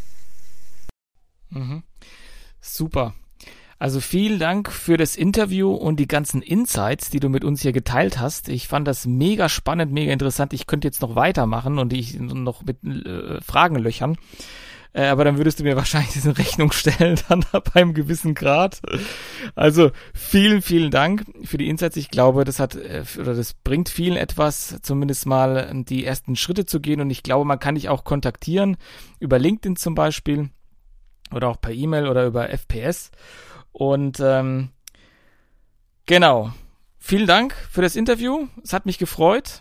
Mhm. 1.51 1.83
Super. 2.61 3.15
Also 3.81 4.01
vielen 4.01 4.39
Dank 4.39 4.71
für 4.71 4.97
das 4.97 5.17
Interview 5.17 5.75
und 5.75 5.99
die 5.99 6.07
ganzen 6.07 6.43
Insights, 6.43 7.11
die 7.11 7.21
du 7.21 7.29
mit 7.29 7.45
uns 7.45 7.61
hier 7.61 7.73
geteilt 7.73 8.21
hast. 8.21 8.49
Ich 8.49 8.69
fand 8.69 8.87
das 8.87 9.05
mega 9.05 9.49
spannend, 9.49 9.93
mega 9.93 10.13
interessant. 10.13 10.53
Ich 10.53 10.67
könnte 10.67 10.87
jetzt 10.87 11.03
noch 11.03 11.17
weitermachen 11.17 11.79
und 11.79 11.91
dich 11.91 12.19
noch 12.19 12.63
mit 12.63 12.83
äh, 12.85 13.41
Fragen 13.43 13.77
löchern. 13.77 14.17
Äh, 14.95 15.07
aber 15.07 15.25
dann 15.25 15.37
würdest 15.37 15.59
du 15.59 15.65
mir 15.65 15.77
wahrscheinlich 15.77 16.13
diese 16.13 16.39
Rechnung 16.39 16.73
stellen, 16.73 17.19
dann 17.29 17.45
ab 17.53 17.73
einem 17.75 17.93
gewissen 17.93 18.35
Grad. 18.35 18.81
Also 19.57 19.91
vielen, 20.15 20.63
vielen 20.63 20.91
Dank 20.91 21.25
für 21.43 21.59
die 21.59 21.69
Insights. 21.69 21.97
Ich 21.97 22.11
glaube, 22.11 22.45
das 22.45 22.61
hat 22.61 22.77
äh, 22.77 23.03
oder 23.19 23.35
das 23.35 23.55
bringt 23.55 23.89
vielen 23.89 24.17
etwas, 24.17 24.79
zumindest 24.83 25.27
mal 25.27 25.71
die 25.85 26.05
ersten 26.05 26.37
Schritte 26.37 26.65
zu 26.65 26.81
gehen. 26.81 27.01
Und 27.01 27.11
ich 27.11 27.25
glaube, 27.25 27.45
man 27.45 27.59
kann 27.59 27.75
dich 27.75 27.89
auch 27.89 28.05
kontaktieren 28.05 28.77
über 29.19 29.39
LinkedIn 29.39 29.77
zum 29.77 29.97
Beispiel 29.97 30.51
oder 31.33 31.49
auch 31.49 31.61
per 31.61 31.73
E-Mail 31.73 32.09
oder 32.09 32.25
über 32.25 32.49
FPS. 32.49 33.11
Und 33.73 34.21
ähm, 34.21 34.71
genau. 36.07 36.53
Vielen 37.01 37.27
Dank 37.27 37.55
für 37.71 37.83
das 37.83 37.97
Interview. 37.97 38.47
Es 38.63 38.73
hat 38.73 38.87
mich 38.87 38.97
gefreut. 38.99 39.61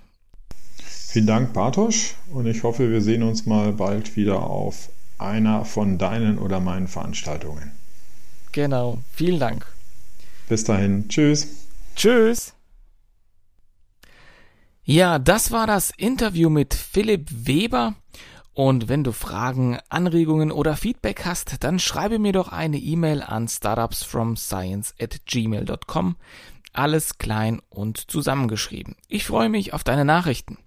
Vielen 0.77 1.27
Dank, 1.27 1.53
Bartosch. 1.53 2.15
Und 2.31 2.45
ich 2.45 2.63
hoffe, 2.63 2.89
wir 2.89 3.01
sehen 3.01 3.21
uns 3.23 3.45
mal 3.45 3.73
bald 3.73 4.15
wieder 4.15 4.43
auf 4.43 4.89
einer 5.17 5.65
von 5.65 5.97
deinen 5.97 6.37
oder 6.37 6.59
meinen 6.59 6.87
Veranstaltungen. 6.87 7.71
Genau. 8.51 8.99
Vielen 9.13 9.39
Dank. 9.39 9.65
Bis 10.47 10.63
dahin. 10.63 11.07
Tschüss. 11.09 11.67
Tschüss. 11.95 12.53
Ja, 14.83 15.17
das 15.17 15.51
war 15.51 15.65
das 15.65 15.91
Interview 15.95 16.49
mit 16.49 16.73
Philipp 16.73 17.29
Weber. 17.31 17.95
Und 18.53 18.87
wenn 18.87 19.03
du 19.03 19.11
Fragen, 19.11 19.79
Anregungen 19.89 20.51
oder 20.51 20.75
Feedback 20.75 21.25
hast, 21.25 21.63
dann 21.63 21.79
schreibe 21.79 22.19
mir 22.19 22.33
doch 22.33 22.49
eine 22.49 22.77
E-Mail 22.77 23.23
an 23.23 23.47
startupsfromscience 23.47 24.93
at 24.99 25.25
gmail.com. 25.25 26.17
Alles 26.73 27.17
klein 27.17 27.61
und 27.69 28.11
zusammengeschrieben. 28.11 28.95
Ich 29.07 29.25
freue 29.25 29.49
mich 29.49 29.73
auf 29.73 29.83
deine 29.83 30.05
Nachrichten. 30.05 30.57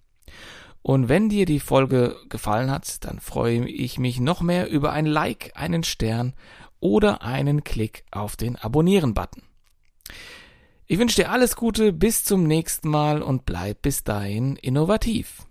Und 0.87 1.09
wenn 1.09 1.29
dir 1.29 1.47
die 1.47 1.59
Folge 1.59 2.15
gefallen 2.29 2.71
hat, 2.71 3.05
dann 3.05 3.19
freue 3.19 3.69
ich 3.69 3.99
mich 3.99 4.21
noch 4.21 4.41
mehr 4.41 4.71
über 4.71 4.93
ein 4.93 5.05
Like, 5.05 5.51
einen 5.57 5.83
Stern 5.83 6.33
oder 6.79 7.23
einen 7.23 7.65
Klick 7.65 8.05
auf 8.13 8.37
den 8.37 8.55
Abonnieren-Button. 8.55 9.43
Ich 10.87 11.01
wünsche 11.01 11.17
dir 11.17 11.33
alles 11.33 11.57
Gute, 11.57 11.93
bis 11.93 12.23
zum 12.23 12.45
nächsten 12.45 12.89
Mal 12.89 13.21
und 13.21 13.47
bleib 13.47 13.83
bis 13.83 14.05
dahin 14.05 14.55
innovativ. 14.55 15.43